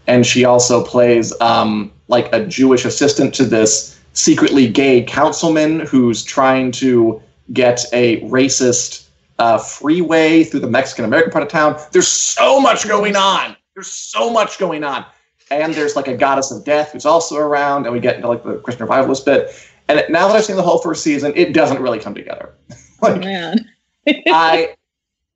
And 0.07 0.25
she 0.25 0.45
also 0.45 0.83
plays 0.83 1.39
um, 1.41 1.91
like 2.07 2.31
a 2.33 2.45
Jewish 2.45 2.85
assistant 2.85 3.33
to 3.35 3.45
this 3.45 3.99
secretly 4.13 4.67
gay 4.67 5.03
councilman 5.03 5.81
who's 5.81 6.23
trying 6.23 6.71
to 6.73 7.21
get 7.53 7.85
a 7.93 8.21
racist 8.21 9.07
uh, 9.37 9.57
freeway 9.57 10.43
through 10.43 10.59
the 10.59 10.69
Mexican 10.69 11.05
American 11.05 11.31
part 11.31 11.43
of 11.43 11.49
town. 11.49 11.79
There's 11.91 12.07
so 12.07 12.59
much 12.59 12.87
going 12.87 13.15
on. 13.15 13.55
There's 13.75 13.87
so 13.87 14.29
much 14.29 14.59
going 14.59 14.83
on. 14.83 15.05
And 15.51 15.73
there's 15.73 15.95
like 15.95 16.07
a 16.07 16.15
goddess 16.15 16.51
of 16.51 16.63
death 16.63 16.91
who's 16.91 17.05
also 17.05 17.37
around, 17.37 17.85
and 17.85 17.93
we 17.93 17.99
get 17.99 18.15
into 18.17 18.27
like 18.27 18.43
the 18.43 18.57
Christian 18.57 18.85
revivalist 18.85 19.25
bit. 19.25 19.49
And 19.87 20.03
now 20.09 20.27
that 20.27 20.35
I've 20.35 20.45
seen 20.45 20.57
the 20.57 20.61
whole 20.61 20.77
first 20.79 21.03
season, 21.03 21.33
it 21.35 21.53
doesn't 21.53 21.81
really 21.81 21.99
come 21.99 22.13
together. 22.13 22.53
Oh, 23.01 23.15
man. 23.15 23.65
I 24.27 24.75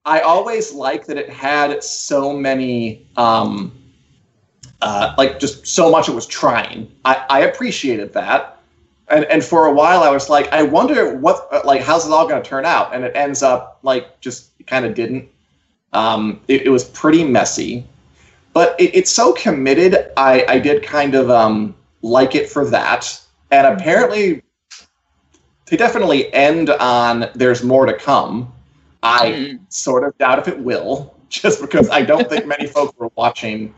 I 0.05 0.19
always 0.19 0.73
like 0.73 1.05
that 1.05 1.17
it 1.17 1.29
had 1.29 1.83
so 1.83 2.33
many 2.33 3.07
um 3.15 3.71
uh 4.81 5.13
like 5.17 5.39
just 5.39 5.65
so 5.65 5.89
much 5.89 6.09
it 6.09 6.15
was 6.15 6.27
trying. 6.27 6.91
I, 7.05 7.25
I 7.29 7.39
appreciated 7.41 8.13
that. 8.13 8.59
And 9.07 9.25
and 9.25 9.43
for 9.43 9.67
a 9.67 9.73
while 9.73 10.03
I 10.03 10.09
was 10.09 10.29
like, 10.29 10.51
I 10.51 10.63
wonder 10.63 11.15
what 11.17 11.47
uh, 11.51 11.61
like 11.63 11.81
how's 11.81 12.05
it 12.05 12.11
all 12.11 12.27
gonna 12.27 12.43
turn 12.43 12.65
out? 12.65 12.93
And 12.93 13.03
it 13.05 13.15
ends 13.15 13.43
up 13.43 13.79
like 13.83 14.19
just 14.19 14.51
kind 14.67 14.85
of 14.85 14.93
didn't. 14.93 15.29
Um 15.93 16.41
it, 16.47 16.63
it 16.63 16.69
was 16.69 16.83
pretty 16.85 17.23
messy. 17.23 17.85
But 18.51 18.79
it, 18.79 18.93
it's 18.93 19.11
so 19.11 19.33
committed, 19.33 20.11
I, 20.15 20.45
I 20.47 20.59
did 20.59 20.83
kind 20.83 21.15
of 21.15 21.29
um 21.29 21.75
like 22.01 22.35
it 22.35 22.49
for 22.49 22.65
that. 22.69 23.21
And 23.51 23.67
apparently 23.67 24.43
they 25.67 25.77
definitely 25.77 26.31
end 26.33 26.69
on 26.69 27.29
there's 27.35 27.63
more 27.63 27.85
to 27.85 27.93
come. 27.93 28.51
I 29.03 29.31
Mm. 29.31 29.59
sort 29.69 30.03
of 30.05 30.17
doubt 30.17 30.39
if 30.39 30.47
it 30.47 30.59
will, 30.59 31.13
just 31.29 31.61
because 31.61 31.89
I 31.89 32.01
don't 32.01 32.27
think 32.29 32.47
many 32.47 32.67
folks 32.75 32.97
were 32.97 33.09
watching, 33.15 33.73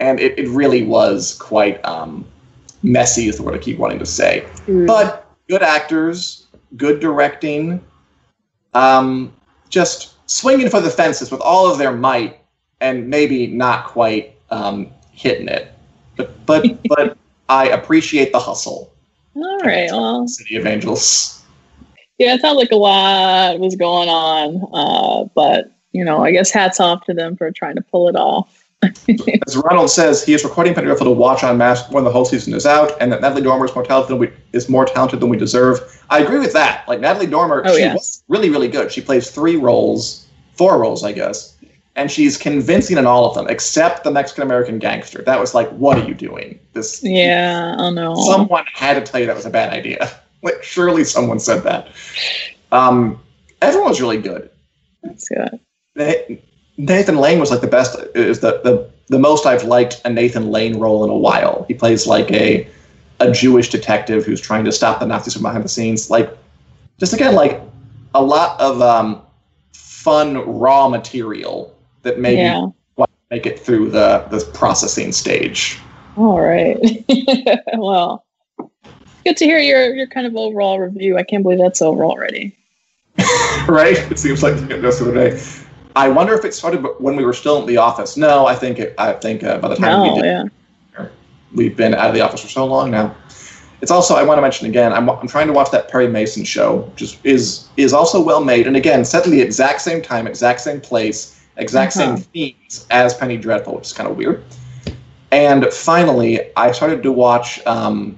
and 0.00 0.20
it, 0.20 0.38
it 0.38 0.48
really 0.48 0.82
was 0.82 1.34
quite 1.34 1.82
um, 1.84 2.26
messy, 2.82 3.28
is 3.28 3.36
the 3.36 3.42
word 3.42 3.54
I 3.54 3.58
keep 3.58 3.78
wanting 3.78 4.00
to 4.00 4.06
say. 4.06 4.46
Mm. 4.66 4.86
But 4.86 5.26
good 5.48 5.62
actors, 5.62 6.48
good 6.76 7.00
directing, 7.00 7.82
um, 8.74 9.32
just 9.70 10.14
swinging 10.28 10.68
for 10.68 10.80
the 10.80 10.90
fences 10.90 11.30
with 11.30 11.40
all 11.40 11.70
of 11.70 11.78
their 11.78 11.92
might, 11.92 12.40
and 12.80 13.08
maybe 13.08 13.46
not 13.46 13.86
quite 13.86 14.34
um, 14.50 14.90
hitting 15.12 15.48
it. 15.48 15.72
But 16.16 16.44
but 16.46 16.82
but 16.88 17.16
I 17.48 17.68
appreciate 17.68 18.32
the 18.32 18.40
hustle. 18.40 18.92
All 19.34 19.58
right. 19.60 19.90
Well, 19.90 20.26
City 20.26 20.56
of 20.56 20.66
Angels. 20.66 21.37
Yeah, 22.18 22.34
it 22.34 22.40
sounds 22.40 22.56
like 22.56 22.72
a 22.72 22.76
lot 22.76 23.58
was 23.60 23.76
going 23.76 24.08
on. 24.08 24.68
Uh, 24.72 25.28
but 25.34 25.72
you 25.92 26.04
know, 26.04 26.22
I 26.22 26.32
guess 26.32 26.50
hats 26.50 26.80
off 26.80 27.04
to 27.06 27.14
them 27.14 27.36
for 27.36 27.50
trying 27.50 27.76
to 27.76 27.82
pull 27.82 28.08
it 28.08 28.16
off. 28.16 28.54
As 29.46 29.56
Ronald 29.56 29.90
says, 29.90 30.22
he 30.22 30.34
is 30.34 30.44
recording 30.44 30.72
Dreadful 30.72 31.06
to 31.06 31.10
watch 31.10 31.42
on 31.42 31.58
Mass 31.58 31.90
when 31.90 32.04
the 32.04 32.10
whole 32.12 32.24
season 32.24 32.54
is 32.54 32.64
out, 32.64 32.92
and 33.00 33.10
that 33.10 33.20
Natalie 33.20 33.42
Dormer 33.42 33.64
is 33.64 33.74
more 33.74 33.82
talented 33.84 34.10
than 34.10 34.18
we 34.18 34.30
is 34.52 34.68
more 34.68 34.84
talented 34.84 35.18
than 35.20 35.28
we 35.30 35.36
deserve. 35.36 35.80
I 36.10 36.20
agree 36.20 36.38
with 36.38 36.52
that. 36.52 36.86
Like 36.86 37.00
Natalie 37.00 37.26
Dormer, 37.26 37.62
Oh, 37.66 37.74
she 37.74 37.80
yes. 37.80 37.94
was 37.94 38.22
really, 38.28 38.50
really 38.50 38.68
good. 38.68 38.92
She 38.92 39.00
plays 39.00 39.30
three 39.30 39.56
roles, 39.56 40.26
four 40.54 40.78
roles, 40.78 41.02
I 41.02 41.10
guess, 41.10 41.56
and 41.96 42.08
she's 42.08 42.36
convincing 42.36 42.98
in 42.98 43.06
all 43.06 43.24
of 43.28 43.34
them, 43.34 43.48
except 43.48 44.04
the 44.04 44.12
Mexican 44.12 44.44
American 44.44 44.78
gangster. 44.78 45.22
That 45.22 45.40
was 45.40 45.54
like, 45.54 45.68
what 45.70 45.98
are 45.98 46.06
you 46.06 46.14
doing? 46.14 46.60
This 46.74 47.02
Yeah, 47.02 47.74
I 47.78 47.90
know. 47.90 48.14
someone 48.26 48.64
had 48.72 48.94
to 49.04 49.10
tell 49.10 49.18
you 49.18 49.26
that 49.26 49.34
was 49.34 49.46
a 49.46 49.50
bad 49.50 49.72
idea. 49.72 50.08
Like 50.42 50.62
surely 50.62 51.04
someone 51.04 51.38
said 51.40 51.62
that. 51.64 51.88
Um, 52.72 53.20
everyone 53.62 53.88
was 53.90 54.00
really 54.00 54.18
good. 54.20 54.50
That's 55.02 55.28
good. 55.28 55.58
Na- 55.96 56.36
Nathan 56.76 57.16
Lane 57.16 57.40
was 57.40 57.50
like 57.50 57.60
the 57.60 57.66
best. 57.66 57.98
Is 58.14 58.40
the, 58.40 58.60
the 58.62 58.90
the 59.08 59.18
most 59.18 59.46
I've 59.46 59.64
liked 59.64 60.00
a 60.04 60.10
Nathan 60.10 60.50
Lane 60.50 60.78
role 60.78 61.02
in 61.04 61.10
a 61.10 61.16
while. 61.16 61.64
He 61.68 61.74
plays 61.74 62.06
like 62.06 62.30
a 62.30 62.68
a 63.20 63.32
Jewish 63.32 63.68
detective 63.68 64.24
who's 64.24 64.40
trying 64.40 64.64
to 64.64 64.72
stop 64.72 65.00
the 65.00 65.06
Nazis 65.06 65.32
from 65.34 65.42
behind 65.42 65.64
the 65.64 65.68
scenes. 65.68 66.08
Like 66.10 66.36
just 66.98 67.12
again, 67.12 67.34
like 67.34 67.60
a 68.14 68.22
lot 68.22 68.60
of 68.60 68.80
um, 68.80 69.22
fun 69.72 70.36
raw 70.58 70.88
material 70.88 71.76
that 72.02 72.18
maybe 72.20 72.42
Yeah. 72.42 72.66
make 73.30 73.44
it 73.46 73.58
through 73.58 73.90
the 73.90 74.24
the 74.30 74.40
processing 74.54 75.10
stage. 75.12 75.80
All 76.16 76.40
right. 76.40 76.78
well, 77.76 78.24
good 79.28 79.36
to 79.36 79.44
hear 79.44 79.58
your 79.58 79.94
your 79.94 80.06
kind 80.06 80.26
of 80.26 80.36
overall 80.36 80.80
review. 80.80 81.18
I 81.18 81.22
can't 81.22 81.42
believe 81.42 81.58
that's 81.58 81.82
over 81.82 82.04
already. 82.04 82.56
right? 83.68 83.98
It 84.10 84.18
seems 84.18 84.42
like 84.42 84.54
just 84.68 85.00
the 85.00 85.10
other 85.10 85.30
day. 85.30 85.42
I 85.96 86.08
wonder 86.08 86.34
if 86.34 86.44
it 86.44 86.54
started 86.54 86.84
when 86.98 87.16
we 87.16 87.24
were 87.24 87.32
still 87.32 87.60
in 87.60 87.66
the 87.66 87.76
office. 87.76 88.16
No, 88.16 88.46
I 88.46 88.54
think 88.54 88.78
it, 88.78 88.94
I 88.98 89.12
think 89.12 89.42
uh, 89.42 89.58
by 89.58 89.68
the 89.68 89.76
time 89.76 90.02
we 90.02 90.22
did, 90.22 90.50
yeah. 90.96 91.08
we've 91.54 91.76
been 91.76 91.94
out 91.94 92.08
of 92.08 92.14
the 92.14 92.20
office 92.20 92.40
for 92.40 92.48
so 92.48 92.64
long 92.64 92.90
now. 92.90 93.14
It's 93.80 93.90
also 93.90 94.14
I 94.14 94.22
want 94.22 94.38
to 94.38 94.42
mention 94.42 94.66
again. 94.66 94.92
I'm, 94.92 95.08
I'm 95.10 95.28
trying 95.28 95.46
to 95.48 95.52
watch 95.52 95.70
that 95.72 95.88
Perry 95.88 96.08
Mason 96.08 96.44
show, 96.44 96.78
which 96.92 97.02
is 97.02 97.18
is, 97.24 97.68
is 97.76 97.92
also 97.92 98.22
well 98.22 98.42
made, 98.42 98.66
and 98.66 98.76
again 98.76 99.04
set 99.04 99.24
in 99.26 99.32
the 99.32 99.40
exact 99.40 99.80
same 99.82 100.00
time, 100.00 100.26
exact 100.26 100.60
same 100.60 100.80
place, 100.80 101.40
exact 101.56 101.96
Uh-huh. 101.96 102.16
same 102.16 102.24
themes 102.32 102.86
as 102.90 103.14
Penny 103.14 103.36
Dreadful, 103.36 103.76
which 103.76 103.86
is 103.86 103.92
kind 103.92 104.08
of 104.08 104.16
weird. 104.16 104.44
And 105.30 105.66
finally, 105.66 106.40
I 106.56 106.72
started 106.72 107.02
to 107.02 107.12
watch 107.12 107.64
um, 107.66 108.16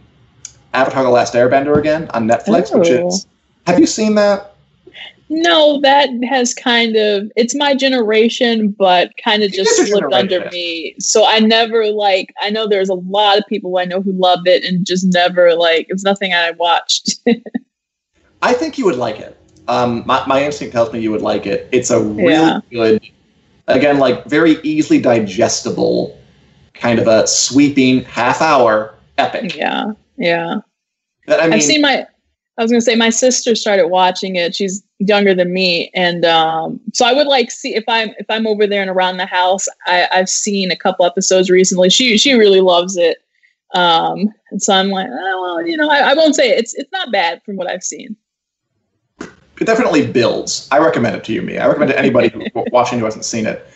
Avatar: 0.75 1.03
The 1.05 1.11
Last 1.11 1.35
Airbender 1.35 1.79
again 1.79 2.09
on 2.15 2.29
Netflix, 2.29 2.77
which 2.77 2.91
Oh. 2.91 3.09
is. 3.09 3.27
Have 3.67 3.79
you 3.79 3.87
seen 3.87 4.15
that? 4.15 4.55
No, 5.33 5.81
that 5.83 6.09
has 6.29 6.53
kind 6.55 6.97
of 6.97 7.31
it's 7.37 7.55
my 7.55 7.75
generation, 7.75 8.69
but 8.77 9.13
kind 9.23 9.45
of 9.45 9.53
just 9.53 9.77
slipped 9.87 10.13
under 10.13 10.49
me. 10.51 10.97
So 10.99 11.25
I 11.25 11.39
never 11.39 11.87
like 11.87 12.35
I 12.43 12.51
know 12.51 12.67
there's 12.67 12.89
a 12.89 12.95
lot 12.95 13.39
of 13.39 13.47
people 13.47 13.79
I 13.79 13.85
know 13.85 14.01
who 14.03 14.13
love 14.13 14.41
it 14.47 14.65
and 14.65 14.85
just 14.85 15.07
never 15.13 15.55
like 15.55 15.87
it's 15.89 16.03
nothing 16.03 16.35
I 16.35 16.51
watched. 16.53 17.21
I 18.43 18.55
think 18.55 18.77
you 18.77 18.85
would 18.87 18.97
like 18.97 19.21
it. 19.21 19.37
Um, 19.69 20.03
my, 20.05 20.25
my 20.27 20.43
instinct 20.43 20.73
tells 20.73 20.93
me 20.93 20.99
you 20.99 21.13
would 21.13 21.23
like 21.23 21.47
it. 21.47 21.69
It's 21.71 21.91
a 21.91 22.01
really 22.03 22.33
Yeah. 22.33 22.61
good. 22.73 23.07
Again, 23.69 23.99
like 23.99 24.25
very 24.25 24.57
easily 24.65 25.01
digestible, 25.01 26.19
kind 26.75 26.99
of 26.99 27.07
a 27.07 27.25
sweeping 27.29 28.03
half 28.03 28.43
hour 28.43 28.95
epic. 29.17 29.55
Yeah, 29.55 29.93
yeah. 30.21 30.61
That, 31.27 31.41
I 31.41 31.45
mean, 31.45 31.55
I've 31.55 31.63
seen 31.63 31.81
my. 31.81 32.07
I 32.59 32.63
was 32.63 32.71
gonna 32.71 32.83
say 32.83 32.95
my 32.95 33.09
sister 33.09 33.55
started 33.55 33.89
watching 33.89 34.37
it. 34.37 34.55
She's 34.55 34.83
younger 34.99 35.35
than 35.35 35.53
me, 35.53 35.91
and 35.95 36.27
um, 36.27 36.79
so 36.93 37.07
I 37.07 37.15
would 37.15 37.27
like 37.27 37.51
see 37.51 37.75
if 37.75 37.85
I'm 37.89 38.11
if 38.19 38.27
I'm 38.29 38.47
over 38.47 38.67
there 38.67 38.83
and 38.83 38.91
around 38.91 39.17
the 39.17 39.27
house. 39.27 39.67
I, 39.87 40.07
I've 40.13 40.29
seen 40.29 40.71
a 40.71 40.77
couple 40.77 41.07
episodes 41.07 41.49
recently. 41.49 41.89
She 41.89 42.19
she 42.19 42.35
really 42.35 42.61
loves 42.61 42.99
it, 42.99 43.19
um, 43.75 44.33
and 44.51 44.63
so 44.63 44.75
I'm 44.75 44.91
like, 44.91 45.09
oh, 45.11 45.43
well, 45.43 45.67
you 45.67 45.77
know, 45.77 45.89
I, 45.89 46.11
I 46.11 46.15
won't 46.15 46.35
say 46.35 46.51
it. 46.51 46.59
it's 46.59 46.75
it's 46.75 46.93
not 46.93 47.11
bad 47.11 47.43
from 47.45 47.57
what 47.57 47.67
I've 47.67 47.83
seen. 47.83 48.15
it 49.21 49.65
definitely 49.65 50.07
builds. 50.07 50.69
I 50.71 50.79
recommend 50.79 51.17
it 51.17 51.25
to 51.25 51.33
you, 51.33 51.41
me. 51.41 51.57
I 51.57 51.67
recommend 51.67 51.93
it 51.93 51.95
to 51.95 51.99
anybody 51.99 52.29
who, 52.29 52.45
watching 52.73 52.99
who 52.99 53.07
hasn't 53.07 53.25
seen 53.25 53.47
it. 53.47 53.67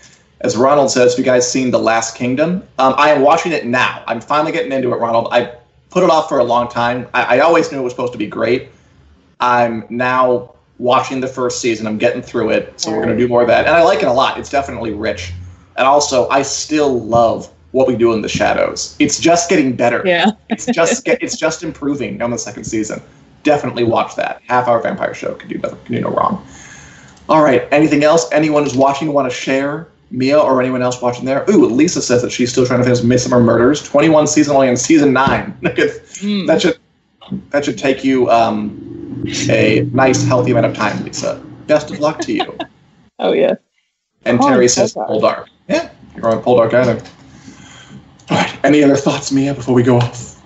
As 0.41 0.59
Ronald 0.59 0.91
says, 0.91 1.13
have 1.13 1.19
you 1.19 1.25
guys 1.25 1.51
seen 1.51 1.71
The 1.71 1.79
Last 1.79 2.17
Kingdom? 2.17 2.69
Um, 2.79 2.95
I 2.99 3.09
am 3.09 3.23
watching 3.23 3.53
it 3.53 3.65
now. 3.65 4.05
I'm 4.07 4.21
finally 4.21 4.53
getting 4.53 4.73
into 4.73 4.93
it, 4.93 4.97
Ronald. 4.97 5.29
I 5.33 5.55
put 5.95 6.03
it 6.03 6.11
off 6.11 6.29
for 6.29 6.41
a 6.41 6.45
long 6.45 6.69
time. 6.69 7.07
I, 7.15 7.37
I 7.37 7.39
always 7.39 7.71
knew 7.71 7.79
it 7.79 7.83
was 7.83 7.93
supposed 7.93 8.13
to 8.13 8.19
be 8.19 8.27
great. 8.27 8.69
I'm 9.39 9.85
now 9.89 10.57
watching 10.79 11.21
the 11.21 11.29
first 11.29 11.61
season. 11.61 11.87
I'm 11.87 11.99
getting 11.99 12.21
through 12.21 12.51
it, 12.51 12.81
so 12.81 12.91
we're 12.91 13.05
going 13.05 13.17
to 13.17 13.17
do 13.17 13.29
more 13.29 13.43
of 13.43 13.47
that. 13.47 13.67
And 13.67 13.77
I 13.77 13.85
like 13.85 14.03
it 14.03 14.09
a 14.09 14.13
lot. 14.13 14.37
It's 14.37 14.51
definitely 14.51 14.91
rich. 14.91 15.33
And 15.77 15.87
also, 15.87 16.29
I 16.31 16.43
still 16.43 17.01
love 17.01 17.49
what 17.71 17.87
we 17.87 17.95
do 17.95 18.13
in 18.13 18.23
the 18.23 18.29
shadows. 18.29 18.97
It's 18.99 19.21
just 19.21 19.49
getting 19.49 19.77
better. 19.77 20.03
Yeah. 20.05 20.33
it's 20.49 20.67
just 20.67 21.05
get, 21.05 21.23
it's 21.23 21.37
just 21.37 21.63
improving 21.63 22.21
on 22.21 22.33
the 22.33 22.39
second 22.39 22.65
season. 22.65 23.01
Definitely 23.45 23.85
watch 23.85 24.17
that. 24.17 24.43
Half 24.49 24.67
hour 24.67 24.83
vampire 24.83 25.15
show 25.15 25.35
can 25.35 25.49
do 25.49 25.59
nothing, 25.59 25.79
can 25.85 25.95
do 25.95 26.01
no 26.01 26.11
wrong. 26.11 26.45
All 27.29 27.43
right. 27.45 27.69
Anything 27.71 28.03
else? 28.03 28.29
Anyone 28.33 28.65
who's 28.65 28.75
watching 28.75 29.13
want 29.13 29.31
to 29.31 29.35
share? 29.37 29.87
Mia 30.17 30.39
or 30.39 30.61
anyone 30.61 30.83
else 30.83 31.01
watching 31.03 31.25
there? 31.25 31.45
Ooh, 31.51 31.67
Lisa 31.67 32.01
says 32.01 32.23
that 32.23 32.31
she's 32.31 32.51
still 32.53 32.65
trying 32.67 32.81
to 32.81 32.85
finish 32.85 33.01
Midsomer 33.01 33.43
Murders. 33.43 33.83
Twenty 33.83 34.09
one 34.09 34.27
season 34.27 34.55
only 34.55 34.69
in 34.69 34.77
season 34.77 35.13
nine. 35.13 35.57
Mm. 36.23 36.47
that 36.47 36.63
should 36.63 36.79
that 37.51 37.65
should 37.65 37.77
take 37.77 38.05
you 38.05 38.31
um, 38.31 39.25
a 39.51 39.81
nice 39.93 40.25
healthy 40.25 40.53
amount 40.53 40.67
of 40.67 40.75
time, 40.75 41.05
Lisa. 41.05 41.43
Best 41.67 41.91
of 41.91 41.99
luck 41.99 42.21
to 42.21 42.33
you. 42.33 42.59
Oh 43.21 43.33
yeah. 43.33 43.55
And 44.25 44.41
Oh, 44.41 44.49
Terry 44.49 44.69
says 44.69 44.95
Poldark. 44.95 45.09
Poldark. 45.09 45.47
Yeah, 45.69 45.91
you're 46.17 46.27
on 46.29 46.43
Poldark 46.43 46.73
Island. 46.75 47.03
All 48.31 48.37
right. 48.39 48.65
Any 48.65 48.83
other 48.83 48.97
thoughts, 48.97 49.31
Mia, 49.31 49.55
before 49.55 49.75
we 49.75 49.83
go 49.83 49.99
off? 49.99 50.43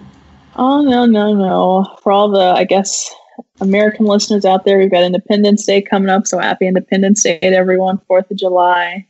Oh 0.56 0.82
no 0.82 1.06
no 1.06 1.32
no! 1.34 1.96
For 2.02 2.12
all 2.12 2.28
the 2.30 2.40
I 2.56 2.64
guess 2.64 3.14
American 3.60 4.04
listeners 4.06 4.44
out 4.44 4.64
there, 4.64 4.78
we've 4.78 4.90
got 4.90 5.02
Independence 5.04 5.64
Day 5.64 5.80
coming 5.80 6.08
up. 6.10 6.26
So 6.26 6.38
happy 6.38 6.66
Independence 6.66 7.22
Day 7.22 7.38
to 7.38 7.46
everyone! 7.54 7.98
Fourth 8.08 8.30
of 8.30 8.36
July. 8.36 9.06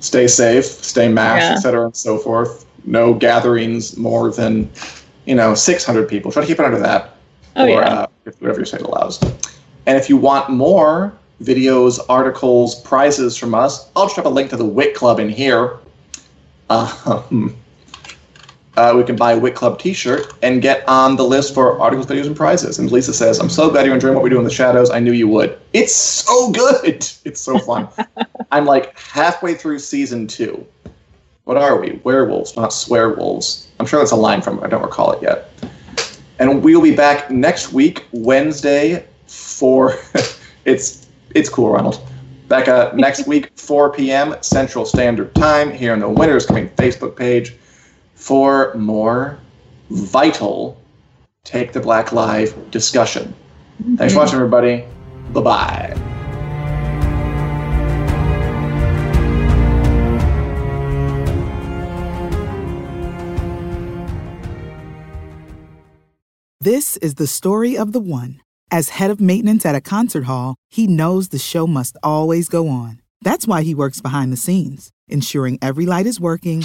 Stay 0.00 0.26
safe, 0.26 0.64
stay 0.64 1.08
masked, 1.08 1.44
Yeah. 1.44 1.52
etc., 1.54 1.84
and 1.86 1.96
so 1.96 2.18
forth. 2.18 2.66
No 2.84 3.14
gatherings 3.14 3.96
more 3.96 4.30
than, 4.30 4.70
you 5.24 5.34
know, 5.34 5.54
600 5.54 6.08
people. 6.08 6.30
Try 6.30 6.42
to 6.42 6.46
keep 6.48 6.58
it 6.58 6.64
under 6.64 6.78
that. 6.80 7.16
Oh 7.56 7.64
or 7.64 7.68
yeah. 7.68 8.00
uh, 8.00 8.06
whatever 8.40 8.58
your 8.58 8.66
site 8.66 8.82
allows. 8.82 9.20
And 9.86 9.96
if 9.96 10.08
you 10.08 10.16
want 10.16 10.50
more 10.50 11.12
videos, 11.42 12.00
articles, 12.08 12.80
prizes 12.82 13.36
from 13.36 13.54
us, 13.54 13.88
I'll 13.96 14.04
just 14.04 14.16
drop 14.16 14.26
a 14.26 14.30
link 14.30 14.50
to 14.50 14.56
the 14.56 14.64
Wit 14.64 14.94
Club 14.94 15.20
in 15.20 15.28
here. 15.28 15.78
Um, 16.70 17.56
uh, 18.76 18.92
we 18.96 19.04
can 19.04 19.16
buy 19.16 19.32
a 19.32 19.38
Wit 19.38 19.54
Club 19.54 19.78
T-shirt 19.78 20.32
and 20.42 20.60
get 20.60 20.86
on 20.88 21.16
the 21.16 21.24
list 21.24 21.54
for 21.54 21.80
articles, 21.80 22.06
videos, 22.06 22.26
and 22.26 22.36
prizes. 22.36 22.78
And 22.78 22.90
Lisa 22.90 23.14
says, 23.14 23.38
"I'm 23.38 23.48
so 23.48 23.70
glad 23.70 23.86
you're 23.86 23.94
enjoying 23.94 24.14
what 24.14 24.24
we 24.24 24.30
do 24.30 24.38
in 24.38 24.44
the 24.44 24.50
shadows. 24.50 24.90
I 24.90 24.98
knew 24.98 25.12
you 25.12 25.28
would. 25.28 25.58
It's 25.72 25.94
so 25.94 26.50
good. 26.50 27.08
It's 27.24 27.40
so 27.40 27.58
fun. 27.58 27.88
I'm 28.52 28.66
like 28.66 28.98
halfway 28.98 29.54
through 29.54 29.78
season 29.78 30.26
two. 30.26 30.66
What 31.44 31.56
are 31.56 31.80
we? 31.80 32.00
Werewolves, 32.04 32.56
not 32.56 32.70
swearwolves. 32.70 33.66
I'm 33.80 33.86
sure 33.86 33.98
that's 33.98 34.12
a 34.12 34.16
line 34.16 34.42
from. 34.42 34.62
I 34.62 34.66
don't 34.66 34.82
recall 34.82 35.12
it 35.12 35.22
yet. 35.22 35.50
And 36.38 36.62
we'll 36.62 36.82
be 36.82 36.94
back 36.94 37.30
next 37.30 37.72
week, 37.72 38.04
Wednesday, 38.12 39.06
for 39.26 39.98
it's 40.64 41.06
it's 41.34 41.48
cool, 41.48 41.70
Ronald. 41.70 42.00
Back 42.48 42.68
uh, 42.68 42.92
next 42.94 43.26
week, 43.26 43.56
4 43.58 43.92
p.m. 43.92 44.36
Central 44.42 44.84
Standard 44.84 45.34
Time, 45.34 45.72
here 45.72 45.92
on 45.92 46.00
the 46.00 46.08
Winter 46.08 46.36
Is 46.36 46.44
Coming 46.44 46.68
Facebook 46.70 47.16
page 47.16 47.54
for 48.24 48.72
more 48.74 49.38
vital 49.90 50.80
Take 51.44 51.74
the 51.74 51.80
Black 51.80 52.10
Live 52.10 52.70
discussion. 52.70 53.34
Thanks 53.96 54.14
for 54.14 54.20
watching, 54.20 54.36
everybody. 54.36 54.82
Bye 55.34 55.40
bye. 55.42 56.00
This 66.60 66.96
is 66.96 67.16
the 67.16 67.26
story 67.26 67.76
of 67.76 67.92
the 67.92 68.00
one. 68.00 68.40
As 68.70 68.88
head 68.88 69.10
of 69.10 69.20
maintenance 69.20 69.66
at 69.66 69.74
a 69.74 69.82
concert 69.82 70.24
hall, 70.24 70.56
he 70.70 70.86
knows 70.86 71.28
the 71.28 71.38
show 71.38 71.66
must 71.66 71.98
always 72.02 72.48
go 72.48 72.68
on. 72.68 73.02
That's 73.20 73.46
why 73.46 73.62
he 73.64 73.74
works 73.74 74.00
behind 74.00 74.32
the 74.32 74.38
scenes, 74.38 74.90
ensuring 75.08 75.58
every 75.60 75.84
light 75.84 76.06
is 76.06 76.18
working, 76.18 76.64